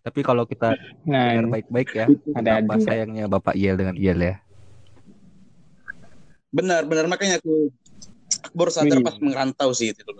Tapi 0.00 0.20
kalau 0.24 0.48
kita 0.48 0.72
Nah, 1.04 1.36
dengar 1.36 1.60
baik-baik 1.60 1.88
ya, 1.92 2.06
ada 2.32 2.64
apa 2.64 2.74
ada. 2.76 2.82
sayangnya 2.82 3.28
Bapak 3.28 3.52
Yel 3.52 3.76
dengan 3.76 3.96
Yel 4.00 4.16
ya. 4.16 4.34
Benar, 6.50 6.88
benar 6.88 7.06
makanya 7.06 7.38
aku, 7.38 7.68
aku 8.42 8.54
baru 8.56 8.70
sadar 8.72 8.98
Wih. 8.98 9.06
pas 9.06 9.16
merantau 9.20 9.70
sih 9.70 9.92
itu 9.92 10.00
dulu. 10.02 10.18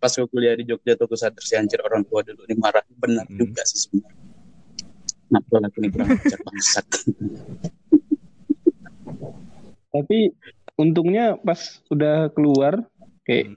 Pas 0.00 0.10
aku 0.10 0.26
kuliah 0.32 0.56
di 0.56 0.64
Jogja 0.66 0.96
tuh 0.96 1.06
aku 1.06 1.14
sadar 1.14 1.44
sih 1.44 1.54
anjir 1.54 1.78
orang 1.84 2.02
tua 2.08 2.24
dulu 2.24 2.42
ini 2.48 2.56
marah. 2.56 2.82
Benar 2.88 3.28
Hmm. 3.28 3.38
juga 3.38 3.62
sih 3.68 3.78
sebenarnya. 3.86 4.20
Kenapa 5.28 5.54
aku 5.64 5.76
ini 5.80 5.88
kurang 5.92 6.08
ajar 6.12 6.40
bangsat. 6.42 6.86
Tapi 9.92 10.18
untungnya 10.80 11.36
pas 11.36 11.60
udah 11.92 12.32
keluar 12.32 12.80
kayak 13.28 13.54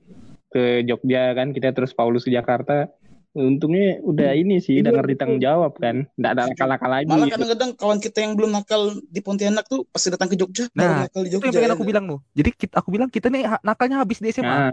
ke 0.52 0.84
Jogja 0.84 1.32
kan 1.32 1.56
kita 1.56 1.72
terus 1.72 1.96
Paulus 1.96 2.28
ke 2.28 2.32
Jakarta. 2.32 2.92
Untungnya 3.36 4.00
udah 4.00 4.32
ini 4.32 4.58
sih, 4.58 4.80
udah 4.80 4.96
ngerti 4.96 5.14
tanggung 5.14 5.38
jawab 5.38 5.76
kan. 5.76 6.08
Nggak 6.16 6.32
ada 6.32 6.42
nakal-nakal 6.48 6.88
lagi. 6.90 7.06
Malah 7.06 7.20
gitu. 7.22 7.34
kadang-kadang 7.36 7.72
kawan 7.76 8.00
kita 8.00 8.18
yang 8.18 8.34
belum 8.34 8.48
nakal 8.50 8.82
di 9.04 9.20
Pontianak 9.20 9.66
tuh 9.66 9.84
pasti 9.86 10.08
datang 10.08 10.32
ke 10.32 10.36
Jogja, 10.36 10.72
Nah, 10.72 11.04
nakal 11.04 11.22
di 11.22 11.30
Itu 11.30 11.36
Jogja. 11.36 11.46
yang 11.46 11.54
pengen 11.54 11.68
ya. 11.68 11.76
aku 11.76 11.84
bilang 11.84 12.06
tuh. 12.08 12.20
Jadi 12.32 12.50
kita, 12.56 12.74
aku 12.74 12.90
bilang 12.90 13.10
kita 13.10 13.28
nih 13.28 13.44
nakalnya 13.60 14.00
habis 14.00 14.18
di 14.18 14.32
SMA. 14.32 14.48
Nah, 14.48 14.72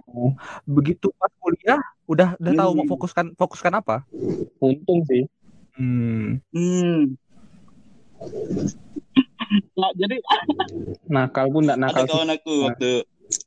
Begitu 0.64 1.10
pas 1.12 1.32
kuliah 1.36 1.80
udah 2.04 2.28
udah 2.36 2.52
tahu 2.54 2.70
mau 2.72 2.80
Hmm. 2.80 2.92
fokuskan 2.92 3.26
fokuskan 3.34 3.72
apa. 3.74 4.06
untung 4.56 5.02
sih. 5.04 5.26
Hmm. 5.74 6.38
Hmm. 6.48 7.18
Nah, 9.72 9.90
jadi 9.92 10.16
Nakal 11.12 11.50
pun 11.50 11.66
nggak 11.66 11.76
nakal 11.76 11.98
ada 11.98 12.06
sih. 12.06 12.12
kawan 12.14 12.30
aku 12.32 12.52
waktu 12.64 12.90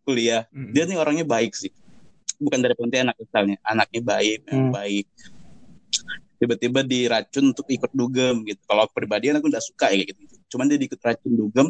kuliah, 0.03 0.43
Hmm. 0.49 0.69
dia 0.69 0.83
nih 0.83 0.97
orangnya 0.97 1.23
baik 1.23 1.55
sih. 1.55 1.71
Bukan 2.37 2.59
dari 2.59 2.75
Pontianak 2.75 3.15
misalnya, 3.17 3.57
anaknya 3.63 4.01
baik, 4.03 4.39
Hmm. 4.51 4.71
baik. 4.71 5.05
Tiba-tiba 6.35 6.83
diracun 6.83 7.55
untuk 7.55 7.65
ikut 7.71 7.91
dugem 7.95 8.43
gitu. 8.43 8.59
Kalau 8.67 8.85
pribadi 8.91 9.31
aku 9.31 9.47
nggak 9.47 9.65
suka 9.65 9.89
ya 9.95 10.03
kayak 10.03 10.19
gitu. 10.19 10.35
Cuman 10.55 10.67
dia 10.67 10.77
ikut 10.77 10.99
racun 10.99 11.31
dugem, 11.31 11.67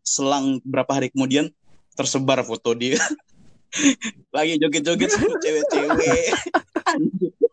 selang 0.00 0.58
berapa 0.64 0.88
hari 0.88 1.12
kemudian 1.12 1.52
tersebar 1.96 2.44
foto 2.44 2.76
dia 2.76 2.96
lagi 4.36 4.56
joget-joget 4.60 5.10
sama 5.12 5.36
cewek-cewek. 5.40 6.24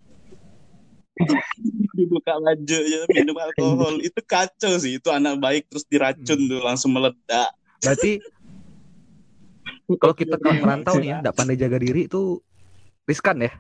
Dibuka 1.94 2.34
baju 2.42 2.80
ya 2.84 3.06
minum 3.14 3.38
alkohol 3.38 4.02
itu 4.02 4.20
kacau 4.26 4.76
sih 4.82 4.98
itu 4.98 5.08
anak 5.14 5.38
baik 5.40 5.70
terus 5.70 5.86
diracun 5.88 6.50
tuh 6.50 6.60
langsung 6.60 6.90
meledak 6.92 7.54
Berarti 7.80 8.18
kalau 10.02 10.16
kita 10.18 10.36
kalau 10.42 10.58
merantau 10.58 10.98
nih 10.98 11.14
ya, 11.14 11.18
nggak 11.22 11.36
pandai 11.38 11.56
jaga 11.60 11.78
diri 11.78 12.10
itu 12.10 12.42
riskan 13.08 13.44
ya. 13.44 13.52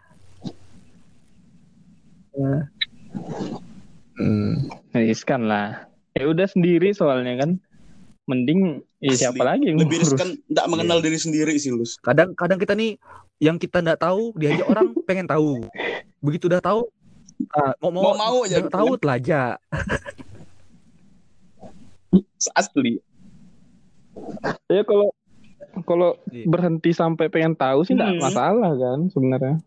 Hmm. 4.18 4.68
Riskan 4.94 5.42
lah. 5.46 5.90
Ya 6.14 6.30
udah 6.30 6.48
sendiri 6.48 6.94
soalnya 6.96 7.44
kan. 7.44 7.60
Mending 8.24 8.80
ya 9.04 9.12
Asli. 9.12 9.20
siapa 9.20 9.44
lagi 9.44 9.68
yang 9.68 9.84
lebih 9.84 10.00
ngurus? 10.00 10.16
riskan 10.16 10.40
nggak 10.48 10.68
mengenal 10.72 11.04
diri 11.04 11.20
sendiri 11.20 11.60
sih 11.60 11.76
Lus 11.76 12.00
Kadang-kadang 12.00 12.56
kita 12.56 12.72
nih 12.72 12.96
yang 13.44 13.60
kita 13.60 13.84
nggak 13.84 14.00
tahu 14.00 14.32
diajak 14.40 14.64
orang 14.64 14.96
pengen 15.08 15.28
tahu. 15.28 15.68
Begitu 16.24 16.48
udah 16.48 16.64
tahu 16.64 16.88
ah, 17.52 17.76
mau 17.84 17.92
mau, 17.92 18.16
mau 18.16 18.16
mau 18.16 18.38
aja 18.48 18.64
tahu 18.72 18.96
telajak. 18.96 19.60
asli 22.56 23.00
Ya 24.72 24.82
kalau 24.88 25.12
kalau 25.82 26.14
Iya. 26.28 26.46
berhenti 26.46 26.92
sampai 26.92 27.26
pengen 27.28 27.54
tahu 27.54 27.82
sih 27.82 27.92
Hmm. 27.92 28.06
nggak 28.06 28.22
masalah 28.22 28.72
kan 28.72 29.00
sebenarnya. 29.10 29.58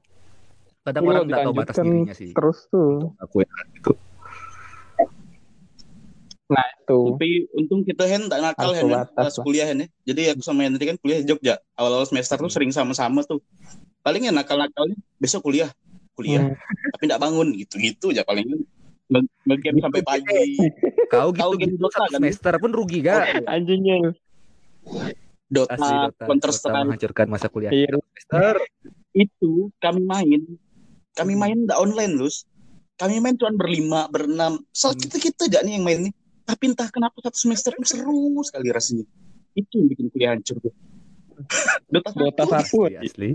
Kadang 0.81 1.03
Kalau 1.03 1.13
orang 1.13 1.27
nggak 1.27 1.39
tahu 1.43 1.53
batas 1.53 1.75
dilanjutkan 1.75 1.85
dirinya 1.85 2.15
sih. 2.15 2.31
Terus 2.31 2.59
tuh. 2.69 2.95
Aku 3.19 3.37
ya 3.43 3.51
gitu. 3.73 3.93
Nah 6.47 6.63
itu. 6.79 6.99
tapi 7.11 7.29
untung 7.53 7.83
kita 7.83 8.07
Hen 8.07 8.31
tak 8.31 8.39
nakal 8.39 8.71
Hen 8.71 8.87
ya, 8.87 9.03
pas 9.05 9.35
kuliah 9.35 9.67
Hen 9.67 9.83
ya 9.83 9.89
jadi 10.07 10.31
aku 10.31 10.47
sama 10.47 10.63
Henry 10.63 10.87
kan 10.87 10.95
kuliah 10.97 11.19
di 11.19 11.27
Jogja 11.27 11.59
awal-awal 11.75 12.07
semester 12.07 12.39
tuh 12.39 12.47
sering 12.47 12.71
sama-sama 12.71 13.27
tuh 13.27 13.43
palingnya 14.01 14.31
nakal-nakalnya 14.31 14.95
besok 15.19 15.43
kuliah 15.43 15.75
kuliah 16.15 16.47
Hmm. 16.47 16.55
tapi 16.95 17.03
nggak 17.05 17.19
bangun 17.19 17.51
gitu-gitu 17.53 18.15
aja 18.15 18.23
paling 18.23 18.47
Nge- 19.07 19.31
nge-game 19.43 19.79
sampai 19.81 20.03
pagi 20.03 20.55
Kau 21.09 21.31
Kau 21.31 21.51
gitu 21.51 21.59
game 21.61 21.75
gitu 21.75 21.87
satu 21.89 21.99
kan? 22.01 22.11
semester 22.15 22.53
pun 22.59 22.71
rugi 22.71 22.99
gak? 23.01 23.43
Anjingnya. 23.45 24.15
Dota, 25.47 25.73
Asli 25.73 25.95
Dota, 26.05 26.25
Counter 26.27 26.51
Strike 26.51 26.85
menghancurkan 26.85 27.27
masa 27.27 27.47
kuliah. 27.47 27.71
Iya. 27.71 27.97
Itu 29.13 29.71
kami 29.77 30.03
main 30.03 30.43
kami 31.13 31.33
Hmm. 31.33 31.41
main 31.41 31.59
nggak 31.65 31.79
online 31.79 32.15
Lus 32.15 32.45
kami 32.95 33.19
main 33.19 33.33
cuma 33.35 33.53
berlima 33.53 34.05
berenam 34.07 34.61
soal 34.71 34.93
Hmm. 34.93 35.01
kita 35.01 35.17
kita 35.19 35.43
aja 35.47 35.61
nih 35.61 35.73
yang 35.75 35.85
main 35.85 36.01
nih 36.03 36.13
tapi 36.43 36.69
entah 36.69 36.87
kenapa 36.87 37.17
satu 37.21 37.39
semester 37.39 37.73
itu 37.73 37.87
seru 37.91 38.37
sekali 38.43 38.69
rasanya 38.69 39.09
itu 39.53 39.73
yang 39.75 39.89
bikin 39.89 40.07
kuliah 40.09 40.31
hancur 40.31 40.61
tuh 40.61 40.75
Dota, 41.89 42.13
Dota 42.13 42.45
satu. 42.45 42.85
satu. 42.85 42.97
Asli. 42.97 43.33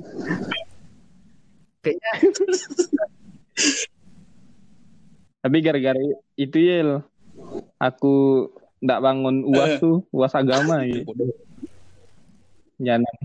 Kayaknya 1.81 2.11
Tapi 5.41 5.57
gara-gara 5.59 6.01
itu 6.35 6.57
ya 6.57 7.01
aku 7.77 8.13
nggak 8.77 9.01
bangun 9.01 9.35
uas 9.43 9.71
Eh. 9.71 9.79
tuh 9.81 10.05
uas 10.09 10.33
agama 10.33 10.85
gitu. 10.89 11.09
Jangan. 12.81 13.15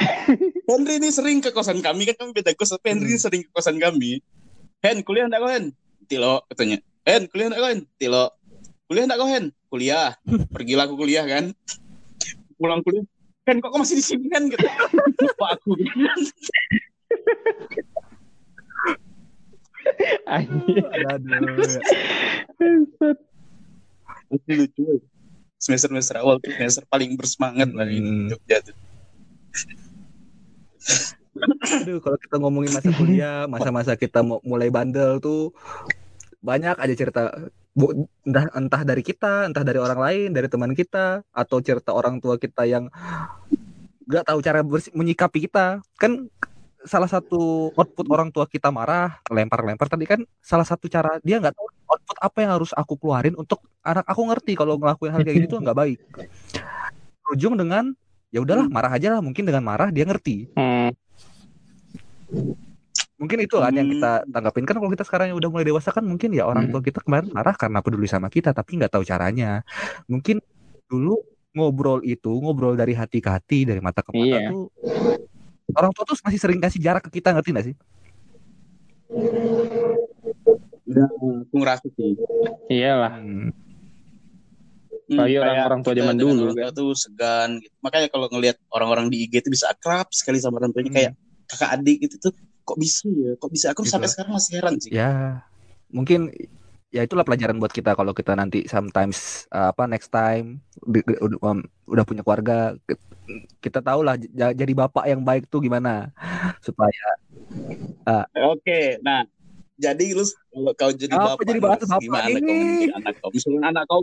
Henry 0.70 0.94
ini 1.00 1.08
sering 1.12 1.40
ke 1.44 1.52
kosan 1.52 1.80
kami 1.80 2.08
kan 2.08 2.16
kami 2.16 2.32
beda 2.36 2.52
kos 2.56 2.72
tapi 2.72 2.92
Henry 2.92 3.16
Hmm. 3.16 3.24
sering 3.24 3.42
ke 3.44 3.50
kosan 3.52 3.80
kami. 3.80 4.20
Hen 4.84 5.00
kuliah 5.04 5.28
enggak 5.28 5.40
kau 5.44 5.50
Hen? 5.52 5.72
Tilo 6.08 6.44
katanya. 6.48 6.78
Hen 7.04 7.28
kuliah 7.28 7.48
enggak 7.48 7.60
kau 7.60 7.70
Hen? 7.72 7.80
Tilo. 7.96 8.24
Kuliah 8.88 9.04
enggak 9.08 9.20
kau 9.20 9.28
Hen? 9.28 9.44
Kuliah. 9.68 10.08
Pergilah 10.54 10.84
aku 10.88 10.96
kuliah 11.00 11.24
kan? 11.28 11.52
Pulang 12.60 12.80
kuliah. 12.84 13.04
Hen 13.48 13.60
kok 13.64 13.72
kau 13.72 13.80
masih 13.80 13.96
di 14.00 14.04
sini 14.04 14.28
kan 14.28 14.44
gitu. 14.48 14.66
Lupa 15.20 15.46
aku. 15.56 15.72
Aduh. 20.30 20.84
Itu 24.30 24.50
lucu 24.54 24.80
ya. 24.86 25.09
Semester 25.60 25.92
semester 25.92 26.16
awal 26.24 26.40
tuh 26.40 26.50
semester 26.56 26.82
paling 26.88 27.12
bersemangat 27.20 27.68
lah 27.76 27.84
di 27.84 28.00
Hmm. 28.00 28.26
Jogja 28.32 28.58
tuh 28.64 28.76
Aduh, 31.80 32.00
kalau 32.02 32.18
kita 32.18 32.36
ngomongin 32.42 32.72
masa 32.74 32.90
kuliah, 32.90 33.44
masa-masa 33.52 33.94
kita 33.94 34.24
mau 34.24 34.42
mulai 34.42 34.72
bandel 34.72 35.20
tuh 35.22 35.54
banyak 36.40 36.74
aja 36.80 36.94
cerita 36.96 37.20
Bu- 37.70 38.10
entah 38.26 38.50
entah 38.50 38.82
dari 38.82 38.98
kita, 39.04 39.46
entah 39.46 39.62
dari 39.62 39.78
orang 39.78 40.00
lain, 40.00 40.28
dari 40.34 40.50
teman 40.50 40.74
kita, 40.74 41.22
atau 41.30 41.62
cerita 41.62 41.94
orang 41.94 42.18
tua 42.18 42.34
kita 42.34 42.66
yang 42.66 42.90
nggak 44.10 44.26
tahu 44.26 44.38
cara 44.42 44.66
menyikapi 44.90 45.46
kita. 45.46 45.78
Kan 45.94 46.26
salah 46.82 47.06
satu 47.06 47.70
output 47.78 48.10
orang 48.10 48.34
tua 48.34 48.50
kita 48.50 48.74
marah, 48.74 49.22
lempar-lempar 49.30 49.86
tadi 49.86 50.02
kan 50.02 50.20
salah 50.42 50.66
satu 50.66 50.90
cara 50.90 51.22
dia 51.22 51.38
nggak 51.38 51.54
tahu 51.54 51.68
output 51.90 52.16
apa 52.22 52.38
yang 52.40 52.50
harus 52.54 52.70
aku 52.72 52.94
keluarin 52.94 53.34
untuk 53.34 53.58
anak 53.82 54.06
aku 54.06 54.22
ngerti 54.30 54.54
kalau 54.54 54.78
ngelakuin 54.78 55.10
hal 55.10 55.20
kayak 55.26 55.50
gitu 55.50 55.58
nggak 55.58 55.74
baik. 55.74 55.98
Ujung 57.34 57.58
dengan 57.58 57.90
ya 58.30 58.38
udahlah 58.38 58.70
marah 58.70 58.94
aja 58.94 59.18
lah, 59.18 59.20
mungkin 59.20 59.42
dengan 59.42 59.66
marah 59.66 59.90
dia 59.90 60.06
ngerti. 60.06 60.54
Hmm. 60.54 60.94
Mungkin 63.20 63.38
itu 63.44 63.52
kan 63.58 63.74
yang 63.74 63.84
Hmm. 63.90 63.94
kita 63.98 64.12
tanggapin 64.32 64.64
kan 64.64 64.74
kalau 64.80 64.90
kita 64.94 65.04
sekarang 65.04 65.26
yang 65.34 65.38
udah 65.42 65.50
mulai 65.52 65.66
dewasa 65.66 65.90
kan 65.92 66.06
mungkin 66.06 66.30
ya 66.32 66.46
orang 66.46 66.70
Hmm. 66.70 66.78
tua 66.78 66.82
kita 66.86 67.04
kemarin 67.04 67.28
marah 67.34 67.52
karena 67.52 67.82
peduli 67.84 68.08
sama 68.08 68.32
kita 68.32 68.54
tapi 68.54 68.80
nggak 68.80 68.92
tahu 68.96 69.04
caranya. 69.04 69.60
Mungkin 70.08 70.40
dulu 70.88 71.20
ngobrol 71.50 72.00
itu 72.06 72.30
ngobrol 72.30 72.78
dari 72.78 72.94
hati 72.94 73.18
ke 73.18 73.28
hati 73.28 73.66
dari 73.66 73.82
mata 73.82 74.00
ke 74.06 74.14
mata 74.14 74.22
Iya. 74.22 74.54
tuh 74.54 74.70
orang 75.74 75.90
tua 75.94 76.04
tuh 76.06 76.16
masih 76.22 76.38
sering 76.38 76.62
kasih 76.62 76.78
jarak 76.78 77.02
ke 77.10 77.18
kita 77.18 77.34
ngerti 77.34 77.50
nggak 77.50 77.66
sih? 77.66 77.76
Udah 80.90 81.06
aku 81.46 81.54
ngerasa 81.56 81.86
sih 81.94 82.12
Iyalah. 82.68 83.12
Hmm. 83.16 83.48
Hmm, 85.10 85.18
Apalagi 85.18 85.36
orang- 85.42 85.66
orang 85.66 85.80
tua 85.82 85.92
zaman 85.92 86.16
dulu, 86.16 86.54
orang 86.54 86.70
tuh 86.70 86.94
segan 86.94 87.58
gitu. 87.58 87.74
makanya 87.82 88.06
kalau 88.10 88.26
ngelihat 88.30 88.56
orang-orang 88.70 89.06
di 89.10 89.26
IG 89.26 89.42
itu 89.42 89.50
bisa 89.50 89.66
akrab 89.66 90.06
sekali 90.10 90.38
sama 90.38 90.58
orang 90.58 90.70
tuanya 90.70 90.86
Hmm. 90.86 90.98
kayak 91.02 91.12
kakak 91.46 91.70
adik 91.74 91.98
itu 91.98 92.14
tuh 92.16 92.30
kok 92.62 92.78
bisa 92.78 93.10
ya 93.10 93.34
kok 93.34 93.50
bisa 93.50 93.66
aku 93.74 93.82
Gitu. 93.82 93.90
sampai 93.90 94.06
sekarang 94.06 94.32
masih 94.34 94.52
heran 94.54 94.74
sih 94.78 94.90
Ya 94.94 95.42
mungkin 95.90 96.30
ya 96.90 97.02
itulah 97.02 97.26
pelajaran 97.26 97.58
buat 97.58 97.70
kita 97.70 97.94
kalau 97.94 98.14
kita 98.14 98.38
nanti 98.38 98.66
sometimes 98.66 99.50
uh, 99.50 99.70
apa 99.70 99.86
next 99.86 100.10
time 100.10 100.62
di- 100.80 101.02
um, 101.42 101.58
udah 101.86 102.04
punya 102.06 102.22
keluarga 102.22 102.78
ke- 102.80 102.98
kita 103.58 103.82
tahu 103.82 104.02
lah 104.02 104.14
j- 104.14 104.30
jadi 104.54 104.72
bapak 104.76 105.06
yang 105.06 105.22
baik 105.22 105.50
tuh 105.50 105.58
gimana 105.58 106.14
supaya 106.62 107.18
Oke, 108.46 108.98
nah 109.00 109.26
Jadi 109.80 110.12
lu 110.12 110.24
kalau 110.52 110.72
kau 110.76 110.92
jadi 110.92 111.14
Apa 111.16 111.40
bapak, 111.40 111.44
jadi 111.48 111.58
Lus, 111.58 111.88
bapak 111.88 112.00
gimana 112.04 112.28
ini? 112.28 112.40
kau 112.44 112.52
mendidik 112.52 112.92
anak 113.00 113.14
kau? 113.16 113.28
Misalnya 113.32 113.60
anak 113.72 113.84
kau, 113.88 114.02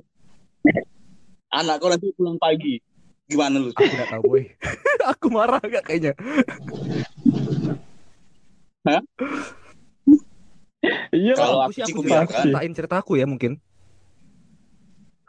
anak 1.54 1.76
kau 1.78 1.90
nanti 1.94 2.08
pulang 2.18 2.38
pagi, 2.42 2.82
gimana 3.30 3.56
lu? 3.62 3.70
Aku 3.78 3.86
nggak 3.86 4.10
tahu 4.10 4.24
boy. 4.26 4.44
aku 5.14 5.26
marah 5.30 5.62
gak 5.62 5.86
kayaknya. 5.86 6.14
Iya 11.14 11.34
Kalau 11.38 11.62
aku 11.68 11.74
sih 11.78 11.84
aku 11.86 12.02
biarkan. 12.02 12.42
ceritain 12.50 12.74
ceritaku 12.74 13.12
ya 13.22 13.26
mungkin. 13.30 13.62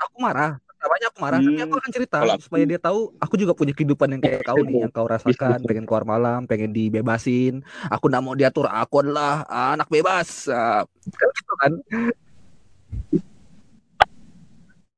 Aku 0.01 0.17
marah. 0.23 0.57
Pertamanya 0.79 1.07
aku 1.11 1.19
marah, 1.19 1.41
tapi 1.43 1.59
aku 1.59 1.75
akan 1.75 1.91
cerita 1.91 2.17
aku- 2.23 2.39
supaya 2.39 2.63
dia 2.63 2.79
tahu 2.79 3.11
aku 3.19 3.35
juga 3.35 3.51
punya 3.51 3.75
kehidupan 3.75 4.15
yang 4.15 4.23
kayak 4.23 4.47
kau 4.47 4.63
nih, 4.63 4.87
yang 4.87 4.93
kau 4.95 5.11
rasakan, 5.11 5.59
pengen 5.67 5.91
keluar 5.91 6.07
malam, 6.07 6.47
pengen 6.47 6.71
dibebasin. 6.71 7.67
Aku 7.91 8.07
nggak 8.07 8.23
mau 8.23 8.39
diatur, 8.39 8.71
aku 8.71 9.03
adalah 9.03 9.43
anak 9.75 9.91
bebas. 9.91 10.47
Kan 10.47 11.29
gitu 11.35 11.55
kan? 11.59 11.73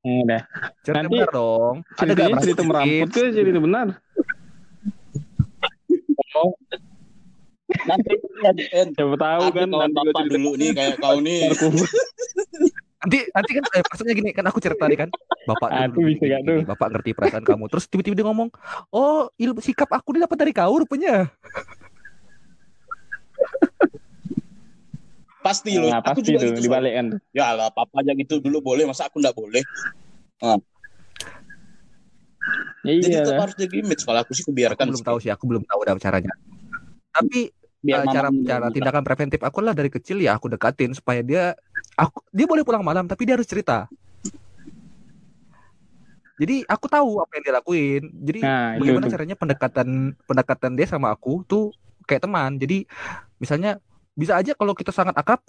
Udah. 0.05 0.41
Cerita 0.85 1.01
Nanti 1.01 1.13
benar 1.17 1.29
dong. 1.33 1.75
Ada 1.97 2.11
gak 2.13 2.41
cerita 2.45 2.61
meramput 2.61 3.09
sedikit? 3.09 3.25
ke 3.25 3.33
cerita 3.33 3.59
benar. 3.61 3.87
Nanti 7.81 8.13
nanti 8.45 8.63
Siapa 8.69 9.17
tahu 9.17 9.43
kan 9.49 9.65
kawan 9.65 9.81
nanti 9.89 9.97
gua 9.97 10.13
cerita 10.13 10.37
dulu 10.37 10.51
nih 10.61 10.69
kayak 10.77 10.95
kau 11.01 11.17
nih. 11.25 11.41
Nanti 13.01 13.17
nanti 13.33 13.51
kan 13.57 13.63
eh, 13.73 13.81
maksudnya 13.81 14.13
gini 14.13 14.29
kan 14.29 14.45
aku 14.45 14.59
cerita 14.61 14.85
nih 14.85 14.99
kan. 15.05 15.09
Bapak 15.41 15.67
Ah, 15.73 15.89
dulu 15.89 16.05
itu 16.05 16.21
bisa 16.21 16.21
gini, 16.21 16.31
gak 16.37 16.41
tuh? 16.45 16.53
gini. 16.61 16.69
Bapak 16.69 16.87
ngerti 16.93 17.09
perasaan 17.17 17.45
kamu. 17.45 17.63
Terus 17.73 17.85
tiba-tiba 17.89 18.15
dia 18.21 18.25
ngomong, 18.29 18.49
"Oh, 18.93 19.25
ilmu 19.41 19.57
sikap 19.57 19.89
aku 19.89 20.13
ini 20.13 20.21
dapat 20.21 20.37
dari 20.37 20.53
kau 20.53 20.77
rupanya." 20.77 21.33
Pasti 25.41 25.73
lu. 25.81 25.89
Nah, 25.89 25.97
aku 26.05 26.21
pasti 26.21 26.29
juga 26.29 26.45
tuh 26.45 26.53
gitu. 26.53 26.61
dibalik 26.69 26.93
kan. 26.93 27.07
Ya 27.33 27.57
lah, 27.57 27.73
papa 27.73 28.05
aja 28.05 28.13
gitu 28.13 28.37
dulu 28.37 28.61
boleh, 28.61 28.85
masa 28.85 29.09
aku 29.09 29.17
nggak 29.17 29.33
boleh? 29.33 29.65
Ya 32.85 32.97
Jadi 32.97 33.13
iya 33.13 33.21
tetap 33.25 33.33
lah. 33.37 33.41
harus 33.49 33.55
jadi 33.57 33.75
image. 33.81 34.01
Kalau 34.05 34.19
aku 34.21 34.33
sih 34.37 34.45
Aku 34.45 34.53
kubiarkan. 34.53 34.85
belum 34.93 35.01
tahu 35.05 35.17
sih, 35.21 35.29
aku 35.33 35.43
belum 35.49 35.63
tahu 35.65 35.79
ada 35.85 35.97
caranya. 35.97 36.33
Tapi 37.13 37.49
Biar 37.81 38.05
eh, 38.05 38.13
cara 38.13 38.29
cara 38.29 38.67
tindakan 38.69 39.01
preventif 39.01 39.41
aku 39.41 39.59
lah 39.65 39.73
dari 39.73 39.89
kecil 39.89 40.21
ya 40.21 40.37
aku 40.37 40.53
dekatin 40.53 40.93
supaya 40.93 41.25
dia 41.25 41.57
aku 41.97 42.21
dia 42.29 42.45
boleh 42.45 42.61
pulang 42.61 42.85
malam 42.85 43.09
tapi 43.09 43.25
dia 43.25 43.33
harus 43.33 43.49
cerita. 43.49 43.89
Jadi 46.41 46.65
aku 46.65 46.85
tahu 46.89 47.21
apa 47.21 47.37
yang 47.37 47.43
dia 47.45 47.53
lakuin. 47.53 48.03
Jadi 48.17 48.39
Nah, 48.41 48.73
itu 48.73 48.81
bagaimana 48.81 49.05
tuh. 49.05 49.13
caranya 49.13 49.35
pendekatan 49.37 49.87
pendekatan 50.25 50.71
dia 50.73 50.87
sama 50.89 51.13
aku 51.13 51.45
tuh 51.45 51.69
kayak 52.09 52.25
teman. 52.25 52.57
Jadi 52.57 52.89
misalnya 53.37 53.77
bisa 54.17 54.37
aja 54.37 54.57
kalau 54.57 54.73
kita 54.73 54.89
sangat 54.89 55.13
akrab, 55.13 55.41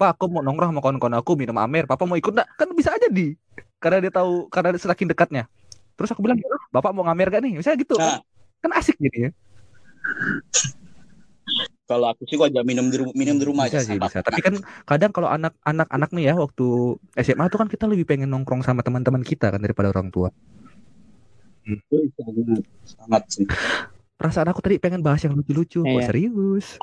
Pak 0.00 0.16
aku 0.16 0.24
mau 0.32 0.40
nongkrong 0.40 0.72
sama 0.72 0.80
kawan-kawan 0.80 1.16
aku 1.20 1.36
minum 1.36 1.56
amer, 1.60 1.84
Papa 1.84 2.08
mau 2.08 2.16
ikut 2.16 2.32
enggak? 2.32 2.48
Kan 2.56 2.72
bisa 2.72 2.96
aja 2.96 3.08
di. 3.12 3.36
Karena 3.76 4.08
dia 4.08 4.12
tahu 4.12 4.48
karena 4.48 4.72
dia 4.72 4.80
semakin 4.80 5.06
dekatnya. 5.12 5.44
Terus 6.00 6.14
aku 6.14 6.22
bilang, 6.24 6.38
Bapak 6.70 6.94
mau 6.96 7.04
ngamer 7.04 7.28
gak 7.28 7.42
nih? 7.44 7.58
Misalnya 7.58 7.78
gitu. 7.82 7.98
Nah. 7.98 8.22
Kan 8.62 8.70
asik 8.74 8.96
jadi 8.98 9.28
ya. 9.28 9.30
Kalau 11.88 12.06
aku 12.12 12.28
sih 12.28 12.36
gua 12.36 12.52
aja 12.52 12.60
minum 12.60 12.92
di 12.92 13.00
rumah, 13.00 13.16
minum 13.16 13.40
di 13.40 13.48
rumah 13.48 13.64
bisa 13.64 13.80
aja. 13.80 13.88
sih 13.88 13.96
sama. 13.96 14.12
bisa 14.12 14.20
tapi 14.20 14.40
kan 14.44 14.54
kadang 14.84 15.08
kalau 15.08 15.32
anak-anak 15.32 15.88
anak 15.88 16.10
nih 16.12 16.24
ya 16.28 16.34
waktu 16.36 17.00
SMA 17.16 17.48
tuh 17.48 17.58
kan 17.64 17.68
kita 17.72 17.88
lebih 17.88 18.04
pengen 18.04 18.28
nongkrong 18.28 18.60
sama 18.60 18.84
teman-teman 18.84 19.24
kita 19.24 19.48
kan 19.48 19.56
daripada 19.56 19.88
orang 19.88 20.12
tua 20.12 20.28
Wih, 21.64 22.08
sangat, 22.16 22.64
sangat 22.84 23.22
sih. 23.32 23.44
perasaan 24.20 24.52
aku 24.52 24.60
tadi 24.60 24.76
pengen 24.76 25.00
bahas 25.00 25.24
yang 25.24 25.32
lucu-lucu 25.32 25.80
kok 25.80 25.88
Iya. 25.88 26.08
serius 26.12 26.76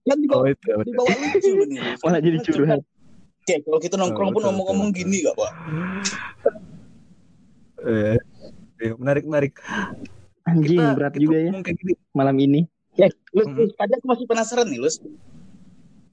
Kan 0.00 0.16
di 0.16 0.26
bawah, 0.32 0.48
itu 0.48 0.64
di 0.64 0.92
bawah 0.96 1.12
lucu 1.12 1.52
nih. 1.70 1.80
Malah 2.02 2.20
jadi 2.24 2.38
curhat. 2.40 2.80
Oke, 3.44 3.54
kalau 3.62 3.78
kita 3.78 3.94
nongkrong 4.00 4.32
Oh, 4.32 4.34
pun 4.34 4.42
ngomong-ngomong 4.48 4.90
gini 4.96 5.22
gak, 5.22 5.36
Pak? 5.36 5.52
eh, 7.84 8.16
iya, 8.80 8.92
menarik 8.96 9.24
menarik 9.28 9.54
Anjing 10.48 10.80
kita 10.80 10.96
berat 10.96 11.12
kita 11.14 11.22
juga 11.22 11.36
ya 11.38 11.50
kayak 11.60 11.76
gini 11.76 11.92
malam 12.12 12.36
ini. 12.36 12.60
Eh, 12.96 13.12
Lus, 13.32 13.46
Hmm. 13.46 13.70
Tadi 13.70 13.92
aku 13.96 14.06
masih 14.08 14.26
penasaran 14.26 14.66
nih, 14.66 14.80
Lus. 14.80 14.98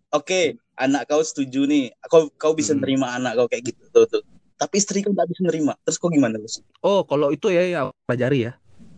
Oke, 0.09 0.55
anak 0.73 1.07
kau 1.07 1.19
setuju 1.19 1.65
nih. 1.65 1.91
Kau 2.07 2.32
kau 2.34 2.53
bisa 2.53 2.71
Hmm. 2.71 2.82
nerima 2.82 3.11
anak 3.11 3.36
kau 3.36 3.47
kayak 3.47 3.73
gitu 3.73 3.84
tuh, 3.91 4.05
tuh. 4.07 4.21
Tapi 4.55 4.75
istri 4.78 5.01
kau 5.01 5.11
nggak 5.11 5.28
bisa 5.28 5.41
nerima. 5.43 5.73
Terus 5.84 5.97
kau 5.97 6.07
gimana, 6.07 6.38
Lus? 6.38 6.59
oh 6.82 7.03
kalau 7.03 7.30
itu 7.30 7.49
ya 7.49 7.63
ya 7.63 7.82
pelajari 8.05 8.47
ya 8.47 8.53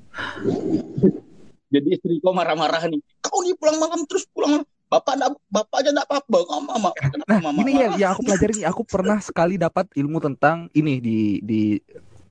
Jadi 1.73 1.87
istri 1.93 2.17
kau 2.19 2.33
marah-marah 2.33 2.89
nih. 2.89 2.99
Kau 3.21 3.41
nih 3.41 3.53
pulang 3.53 3.77
malam 3.77 4.01
terus 4.05 4.25
pulang 4.29 4.59
malam. 4.59 4.67
Bapak 4.89 5.13
enggak, 5.15 5.31
bapak 5.53 5.75
aja 5.85 5.89
enggak 5.93 6.07
apa-apa. 6.09 6.37
Kau 6.43 6.61
mama. 6.65 6.89
Kenapa 6.97 7.29
nah 7.29 7.39
mama 7.45 7.57
ini 7.61 7.71
ya 7.77 7.87
marah? 7.87 7.97
yang 8.01 8.11
aku 8.11 8.21
pelajari 8.25 8.53
nih 8.57 8.65
aku 8.65 8.81
pernah 8.83 9.17
sekali 9.21 9.55
dapat 9.55 9.85
ilmu 9.93 10.17
tentang 10.17 10.65
ini 10.73 10.97
di 10.97 11.19
di 11.45 11.77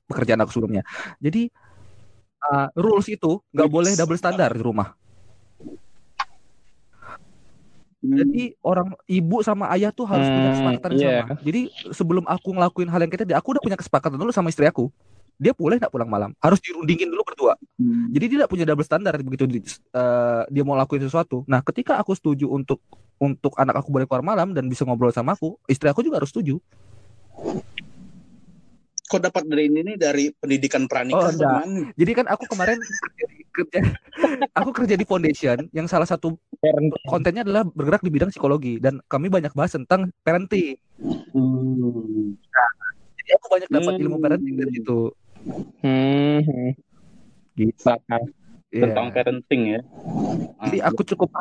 pekerjaan 0.05 0.41
aku 0.41 0.57
sebelumnya 0.57 0.81
jadi 1.21 1.53
uh, 2.47 2.67
rules 2.77 3.07
itu 3.11 3.41
nggak 3.51 3.69
boleh 3.69 3.91
double 3.99 4.19
standar 4.19 4.51
di 4.55 4.63
rumah 4.63 4.95
Hmm. 7.99 8.15
Jadi 8.15 8.55
orang 8.63 8.95
ibu 9.11 9.43
sama 9.43 9.67
ayah 9.75 9.91
tuh 9.91 10.07
harus 10.07 10.31
punya 10.31 10.49
Hmm, 10.49 10.55
kesepakatan 10.55 10.89
yang 10.95 10.99
iya. 11.03 11.19
sama. 11.27 11.35
Jadi 11.43 11.61
sebelum 11.91 12.23
aku 12.31 12.49
ngelakuin 12.55 12.87
hal 12.87 12.99
yang 13.03 13.11
kayak 13.11 13.27
tadi, 13.27 13.35
aku 13.35 13.47
udah 13.51 13.63
punya 13.63 13.75
kesepakatan 13.75 14.15
dulu 14.15 14.31
sama 14.31 14.47
istri 14.47 14.63
aku. 14.63 14.87
Dia 15.35 15.51
boleh 15.51 15.79
nggak 15.79 15.91
pulang 15.91 16.07
malam? 16.07 16.31
Harus 16.39 16.63
dirundingin 16.63 17.11
dulu 17.11 17.27
berdua. 17.27 17.59
Hmm. 17.75 18.07
Jadi 18.15 18.23
dia 18.31 18.35
nggak 18.43 18.51
punya 18.55 18.65
double 18.67 18.87
standar 18.87 19.19
begitu 19.19 19.43
di- 19.51 19.63
eh, 19.67 20.41
dia 20.47 20.63
mau 20.63 20.79
lakuin 20.79 21.03
sesuatu. 21.03 21.43
Nah, 21.43 21.59
ketika 21.59 21.99
aku 21.99 22.15
setuju 22.15 22.47
untuk 22.47 22.79
untuk 23.19 23.51
anak 23.59 23.83
aku 23.83 23.91
boleh 23.91 24.07
keluar 24.07 24.23
malam 24.23 24.55
dan 24.55 24.71
bisa 24.71 24.87
ngobrol 24.87 25.11
sama 25.11 25.35
aku, 25.35 25.59
istri 25.67 25.91
aku 25.91 25.99
juga 25.99 26.23
harus 26.23 26.31
setuju. 26.31 26.55
Kau 29.09 29.17
dapat 29.17 29.41
dari 29.49 29.65
ini 29.65 29.81
nih 29.81 29.97
dari 29.97 30.29
pendidikan 30.37 30.85
Oh, 30.85 30.89
pranikah 30.93 31.33
mana? 31.33 31.89
Jadi 31.97 32.11
kan 32.13 32.29
aku 32.29 32.45
kemarin 32.45 32.77
kerja, 33.49 33.81
aku 34.53 34.69
kerja 34.69 34.93
di 34.93 35.01
foundation 35.01 35.65
yang 35.73 35.89
salah 35.89 36.05
satu 36.05 36.37
kontennya 37.09 37.41
adalah 37.41 37.65
bergerak 37.65 38.05
di 38.05 38.13
bidang 38.13 38.29
psikologi 38.29 38.77
dan 38.77 39.01
kami 39.09 39.33
banyak 39.33 39.49
bahas 39.57 39.73
tentang 39.73 40.13
parenting. 40.21 40.77
Hmm. 41.33 42.37
Jadi 43.17 43.29
aku 43.33 43.45
banyak 43.49 43.69
dapat 43.73 43.93
ilmu 43.97 44.21
Hmm. 44.21 44.25
parenting 44.29 44.55
dari 44.61 44.71
situ. 44.77 44.99
Hmm. 45.81 46.69
Gitu. 47.57 47.81
Bakal. 47.81 48.21
Iya. 48.69 48.83
Tentang 48.85 49.07
parenting 49.09 49.61
ya. 49.73 49.81
Jadi 50.69 50.77
Ah, 50.85 50.93
aku 50.93 51.01
cukup 51.01 51.33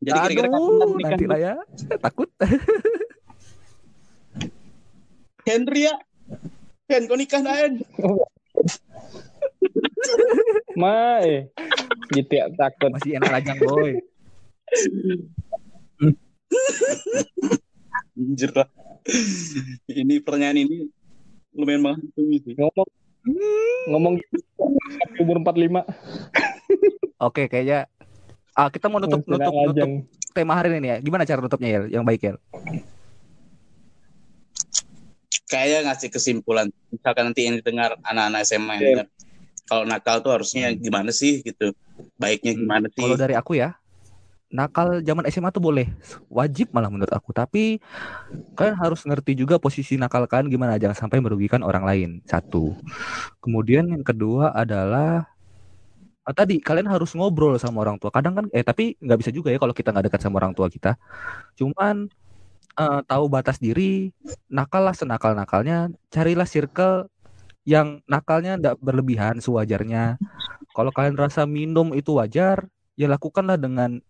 jadi 0.00 0.16
kira-kira 0.32 0.48
kapan 0.48 0.72
nanti 0.78 1.02
nanti 1.02 1.24
lah 1.26 1.38
ya. 1.42 1.54
Takut. 1.98 2.30
Henry 5.50 5.90
ya. 5.90 5.98
Hen, 6.90 7.06
kau 7.06 7.14
nikah 7.14 7.38
nah, 7.38 7.54
Hen? 7.54 7.78
Mai. 10.82 11.46
Gitu 12.10 12.32
ya 12.34 12.50
takut. 12.58 12.90
Masih 12.90 13.14
enak 13.14 13.30
lajang, 13.30 13.58
boy. 13.62 13.94
Anjir 18.18 18.50
lah. 18.50 18.66
Ini 19.86 20.18
pertanyaan 20.18 20.66
ini 20.66 20.90
lumayan 21.54 21.86
menghantui 21.86 22.42
sih. 22.42 22.58
Ngomong 22.58 22.88
ngomong 23.90 24.14
umur 25.20 25.36
45 25.44 25.84
Oke, 27.20 27.52
kayaknya 27.52 27.84
ah, 28.56 28.72
kita 28.72 28.88
mau 28.88 28.96
nutup 28.96 29.20
nutup 29.28 29.52
nutup 29.52 29.88
tema 30.32 30.58
hari 30.58 30.74
ini 30.74 30.88
ya. 30.90 30.96
Gimana 30.98 31.28
cara 31.28 31.38
nutupnya 31.38 31.68
ya? 31.68 31.80
Yang 32.00 32.04
baik 32.08 32.20
ya. 32.24 32.32
Kayak 35.50 35.90
ngasih 35.90 36.08
kesimpulan. 36.14 36.70
Misalkan 36.94 37.34
nanti 37.34 37.50
yang 37.50 37.58
didengar 37.58 37.98
anak-anak 38.06 38.40
SMA 38.46 38.72
yang 38.78 38.80
Iya. 38.80 38.90
dengar. 38.94 39.06
Kalau 39.66 39.84
nakal 39.86 40.16
tuh 40.22 40.32
harusnya 40.34 40.70
gimana 40.74 41.10
sih 41.10 41.42
gitu. 41.42 41.74
Baiknya 42.18 42.54
gimana 42.54 42.86
sih? 42.90 43.02
Kalau 43.02 43.18
dari 43.18 43.34
aku 43.34 43.58
ya, 43.58 43.74
nakal 44.50 44.98
zaman 45.02 45.26
SMA 45.30 45.54
tuh 45.54 45.62
boleh, 45.62 45.86
wajib 46.26 46.74
malah 46.74 46.90
menurut 46.90 47.10
aku. 47.14 47.30
Tapi 47.30 47.78
kalian 48.58 48.76
harus 48.78 49.06
ngerti 49.06 49.38
juga 49.38 49.62
posisi 49.62 49.94
nakal 49.94 50.26
kalian 50.26 50.50
gimana, 50.50 50.74
jangan 50.74 51.06
sampai 51.06 51.22
merugikan 51.22 51.62
orang 51.62 51.86
lain. 51.86 52.10
Satu. 52.26 52.74
Kemudian 53.38 53.86
yang 53.86 54.02
kedua 54.02 54.50
adalah 54.50 55.30
ah, 56.26 56.34
tadi 56.34 56.58
kalian 56.58 56.90
harus 56.90 57.14
ngobrol 57.14 57.54
sama 57.62 57.86
orang 57.86 57.96
tua. 58.02 58.10
Kadang 58.10 58.34
kan, 58.34 58.46
eh 58.50 58.66
tapi 58.66 58.98
nggak 58.98 59.18
bisa 59.22 59.30
juga 59.30 59.54
ya 59.54 59.58
kalau 59.62 59.72
kita 59.74 59.94
nggak 59.94 60.10
dekat 60.10 60.20
sama 60.20 60.42
orang 60.42 60.52
tua 60.52 60.66
kita. 60.66 60.98
Cuman 61.54 62.10
eh, 62.80 63.00
tahu 63.04 63.24
batas 63.28 63.60
diri, 63.60 64.08
nakal 64.48 64.88
lah 64.88 64.96
senakal 64.96 65.36
nakalnya, 65.36 65.92
carilah 66.08 66.48
circle 66.48 67.06
yang 67.68 68.00
nakalnya 68.08 68.56
tidak 68.56 68.76
berlebihan 68.80 69.36
sewajarnya. 69.38 70.16
Kalau 70.72 70.90
kalian 70.94 71.20
rasa 71.20 71.44
minum 71.44 71.92
itu 71.92 72.16
wajar, 72.16 72.64
ya 72.96 73.06
lakukanlah 73.10 73.60
dengan 73.60 74.00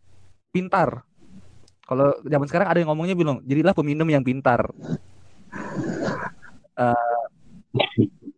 pintar. 0.55 1.03
Kalau 1.85 2.14
zaman 2.23 2.47
sekarang 2.47 2.68
ada 2.71 2.79
yang 2.79 2.95
ngomongnya 2.95 3.18
bilang, 3.18 3.43
jadilah 3.43 3.75
peminum 3.75 4.07
yang 4.07 4.23
pintar. 4.23 4.71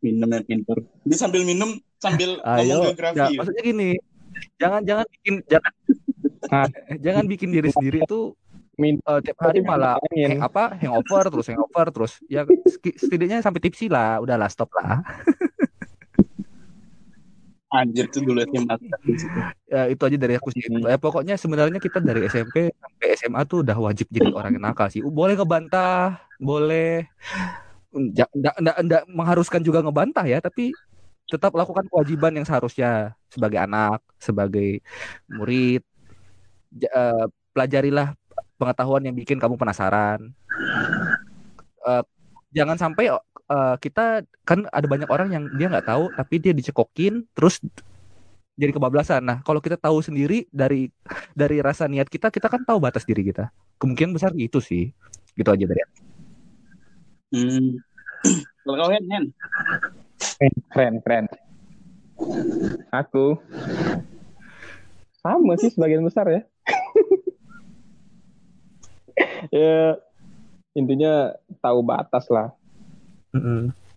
minum 0.03 0.29
yang 0.33 0.45
pintar. 0.49 0.81
Jadi 1.05 1.15
sambil 1.15 1.43
minum 1.45 1.77
sambil 2.01 2.41
Ayo, 2.43 2.81
ngomong 2.81 2.97
ya, 2.97 2.97
geografi. 2.97 3.35
maksudnya 3.39 3.63
gini, 3.63 3.91
jangan 4.59 4.81
jangan 4.83 5.07
bikin 5.13 5.35
jangan 5.47 5.73
Ah. 6.53 6.67
jangan 7.05 7.25
bikin 7.25 7.49
diri 7.49 7.71
sendiri 7.73 8.05
itu 8.05 8.37
Min 8.81 8.97
eh, 9.05 9.21
tiap 9.21 9.37
hari 9.45 9.61
malah 9.61 10.01
hang, 10.01 10.41
apa 10.41 10.73
hangover 10.81 11.29
terus 11.29 11.47
hangover 11.53 11.87
terus. 11.93 12.13
Ya 12.25 12.49
setidaknya 12.97 13.45
sampai 13.45 13.61
tipsi 13.61 13.93
lah. 13.93 14.25
Udahlah 14.25 14.49
stop 14.49 14.73
lah. 14.73 15.05
Anjir 17.73 18.05
tuh 18.13 18.21
dulu 18.21 18.45
ya, 19.65 19.89
itu 19.89 20.03
aja 20.05 20.17
dari 20.21 20.37
aku 20.37 20.53
sih. 20.53 20.61
Hmm. 20.69 20.85
ya, 20.85 21.01
pokoknya 21.01 21.41
sebenarnya 21.41 21.81
kita 21.81 22.05
dari 22.05 22.29
SMP 22.29 22.69
sampai 22.69 23.07
SMA 23.17 23.41
tuh 23.49 23.65
udah 23.65 23.73
wajib 23.81 24.13
jadi 24.13 24.29
orang 24.29 24.61
yang 24.61 24.69
nakal 24.69 24.93
sih. 24.93 25.01
Boleh 25.01 25.41
ngebantah 25.41 26.21
boleh. 26.37 27.09
Nggak 27.97 28.29
nggak 28.29 28.55
nggak 28.61 28.77
nggak 28.77 29.03
mengharuskan 29.09 29.65
juga 29.65 29.81
ngebantah 29.81 30.25
ya 30.29 30.45
tapi 30.45 30.77
tetap 31.25 31.57
lakukan 31.57 31.89
kewajiban 31.89 32.37
yang 32.37 32.45
seharusnya 32.45 33.17
sebagai 33.33 33.65
anak 33.65 34.05
sebagai 34.21 34.85
murid. 35.33 35.81
Ja- 36.77 36.93
eh, 36.93 37.25
pelajarilah 37.53 38.17
pengetahuan 38.63 39.03
yang 39.03 39.19
bikin 39.19 39.43
kamu 39.43 39.59
penasaran 39.59 40.31
Eh, 41.83 42.03
jangan 42.55 42.79
sampai 42.79 43.11
eh, 43.11 43.75
kita 43.83 44.23
kan 44.47 44.71
ada 44.71 44.87
banyak 44.87 45.11
orang 45.11 45.35
yang 45.35 45.45
dia 45.59 45.67
nggak 45.67 45.89
tahu 45.89 46.15
tapi 46.15 46.35
dia 46.39 46.55
dicekokin 46.55 47.27
terus 47.35 47.59
jadi 48.53 48.71
kebablasan. 48.77 49.25
Nah, 49.25 49.39
kalau 49.43 49.65
kita 49.65 49.81
tahu 49.81 50.05
sendiri 50.05 50.45
dari 50.53 50.93
dari 51.33 51.59
rasa 51.65 51.89
niat 51.89 52.07
kita, 52.07 52.29
kita 52.29 52.53
kan 52.53 52.63
tahu 52.63 52.79
batas 52.79 53.03
diri 53.09 53.25
kita. 53.25 53.49
Kemungkinan 53.81 54.13
besar 54.13 54.31
itu 54.37 54.61
sih. 54.61 54.93
Gitu 55.33 55.49
aja 55.49 55.65
dari 55.65 55.81
aku. 55.81 55.97
Hmm. 57.33 57.71
Kalau 58.63 58.77
kau 58.77 58.91
Hen, 58.93 59.05
Hen. 59.09 59.25
Keren, 60.71 60.95
keren. 61.03 61.27
Aku 62.93 63.41
sama 65.25 65.57
sih 65.59 65.73
sebagian 65.73 66.05
besar 66.05 66.29
ya. 66.29 66.41
ya 69.55 69.99
intinya 70.77 71.35
tahu 71.59 71.81
batas 71.83 72.25
lah. 72.31 72.55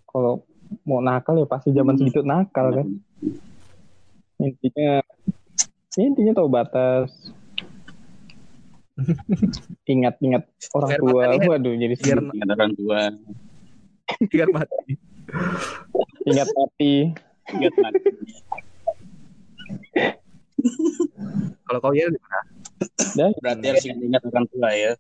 Kalau 0.10 0.44
mau 0.88 1.00
nakal 1.04 1.38
ya 1.38 1.48
pasti 1.48 1.70
zaman 1.76 1.96
segitu 2.00 2.26
nakal 2.26 2.72
kan. 2.74 2.88
Intinya 4.42 5.04
ya 5.96 6.04
intinya 6.04 6.34
tahu 6.36 6.50
batas. 6.50 7.12
Ingat-ingat 9.92 10.48
orang 10.72 10.90
Biar 10.90 11.02
tua. 11.04 11.24
ya. 11.36 11.48
Waduh 11.52 11.74
jadi 11.76 11.96
Biar 12.00 12.20
sedih. 12.20 12.32
Ingat 12.32 12.50
orang 12.56 12.72
tua. 12.80 13.02
biar 14.32 14.48
mati. 14.54 14.94
Ingat 16.30 16.50
mati. 16.54 16.94
Ingat 17.52 17.74
mati. 17.82 18.10
Kalau 21.66 21.80
kau 21.82 21.94
ya 21.94 22.08
Berarti 23.16 23.66
harus 23.68 23.86
ingat 23.86 24.22
orang 24.30 24.46
tua 24.48 24.70
ya. 24.72 24.92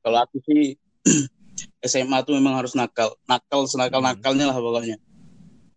Kalau 0.00 0.18
aku 0.22 0.36
sih 0.46 0.74
SMA 1.90 2.18
tuh 2.26 2.34
memang 2.36 2.58
harus 2.58 2.74
nakal. 2.74 3.14
Nakal 3.24 3.66
senakal-nakalnya 3.66 4.50
lah 4.50 4.56
pokoknya. 4.56 4.96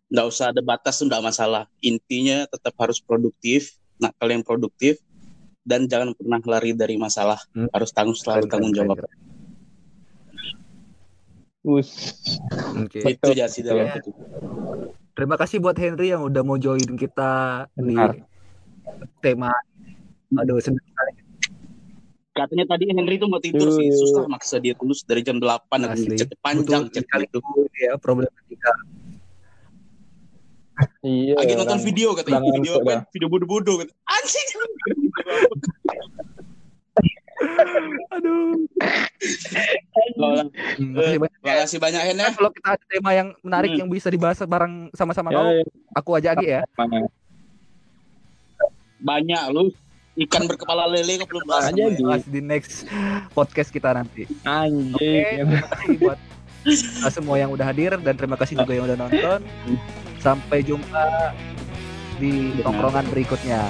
Nggak 0.10 0.26
usah 0.26 0.50
ada 0.50 0.62
batas 0.62 0.98
tuh 0.98 1.06
nggak 1.06 1.22
masalah. 1.22 1.70
Intinya 1.80 2.50
tetap 2.50 2.74
harus 2.82 2.98
produktif, 2.98 3.78
nakal 4.02 4.30
yang 4.30 4.42
produktif, 4.42 4.98
dan 5.62 5.86
jangan 5.86 6.18
pernah 6.18 6.42
lari 6.42 6.74
dari 6.74 6.98
masalah. 6.98 7.38
Hmm. 7.54 7.70
Harus 7.70 7.94
tanggung 7.94 8.18
selalu 8.18 8.46
Keren, 8.46 8.52
tanggung 8.52 8.74
jawab. 8.74 8.98
keren. 9.00 9.14
Us. 11.60 11.92
Oke. 12.80 13.04
Itu 13.04 13.36
aja 13.36 13.46
sih 13.52 13.62
Ya. 13.62 14.00
tuh. 14.00 14.16
Terima 15.14 15.36
kasih 15.36 15.60
buat 15.60 15.76
Henry 15.76 16.10
yang 16.10 16.24
udah 16.24 16.42
mau 16.42 16.56
join 16.56 16.96
kita 16.96 17.68
Benar. 17.76 18.16
di 18.16 18.24
tema. 19.20 19.52
Aduh, 20.32 20.64
senang. 20.64 20.80
Katanya 22.40 22.66
tadi 22.66 22.88
Henry 22.88 23.16
tuh 23.16 23.28
mau 23.28 23.38
tidur 23.38 23.68
sih, 23.70 23.92
susah 23.92 24.24
maksa 24.26 24.56
dia 24.58 24.72
tulus 24.72 25.04
dari 25.04 25.20
jam 25.20 25.38
8 25.38 25.60
aku 25.68 25.92
Asli. 25.92 26.16
ngechat 26.16 26.30
panjang 26.40 26.88
kali 26.88 27.26
itu. 27.26 27.40
ya 27.78 27.96
problematika. 27.96 28.72
Iya. 31.04 31.36
Lagi 31.36 31.54
nonton 31.54 31.80
video 31.84 32.16
katanya, 32.16 32.40
video 32.40 32.80
apa? 32.80 33.04
Video 33.12 33.28
bodoh-bodoh 33.28 33.84
kata. 33.84 33.92
Anjing. 33.92 34.48
Aduh. 38.10 38.56
Lola, 40.16 40.44
Hmm, 40.76 40.96
makasih 40.96 41.20
banyak. 41.20 41.40
Terima 41.40 41.56
kasih 41.60 41.80
banyak 41.80 42.02
Hen 42.02 42.16
ya. 42.16 42.22
Nah, 42.22 42.32
kalau 42.32 42.52
kita 42.52 42.70
ada 42.76 42.86
tema 42.86 43.12
yang 43.12 43.28
menarik 43.42 43.72
Hmm. 43.72 43.80
yang 43.84 43.90
bisa 43.90 44.08
dibahas 44.08 44.40
bareng 44.40 44.92
sama-sama 44.92 45.30
Ya, 45.30 45.36
kau, 45.36 45.44
ya, 45.48 45.64
aku 45.94 46.10
aja 46.16 46.30
lagi 46.36 46.48
ya. 46.50 46.62
Banyak 49.00 49.44
lu 49.52 49.72
ikan 50.28 50.44
berkepala 50.50 50.86
lele 50.92 51.24
kok 51.24 51.28
belum 51.32 51.46
bahas. 51.48 51.72
Aja, 51.72 51.84
Gi. 51.88 52.04
Bahas 52.04 52.24
di 52.28 52.42
next 52.44 52.84
podcast 53.32 53.70
kita 53.72 53.96
nanti. 53.96 54.28
Terima 54.28 55.64
kasih 55.72 55.96
buat 56.00 56.20
semua 57.10 57.36
yang 57.40 57.56
udah 57.56 57.66
hadir 57.72 57.96
dan 58.04 58.14
terima 58.20 58.36
kasih 58.36 58.60
juga 58.60 58.76
yang 58.76 58.86
udah 58.88 58.98
nonton. 59.00 59.40
Sampai 60.20 60.60
jumpa 60.68 61.32
di 62.20 62.60
tongkrongan 62.60 63.08
berikutnya. 63.08 63.64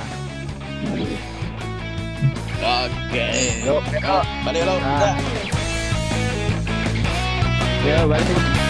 Oke. 2.59 3.25
Yuk, 3.63 3.81
Balik 4.43 4.61
lo. 4.65 4.75
Ya, 7.79 8.03
balik. 8.03 8.68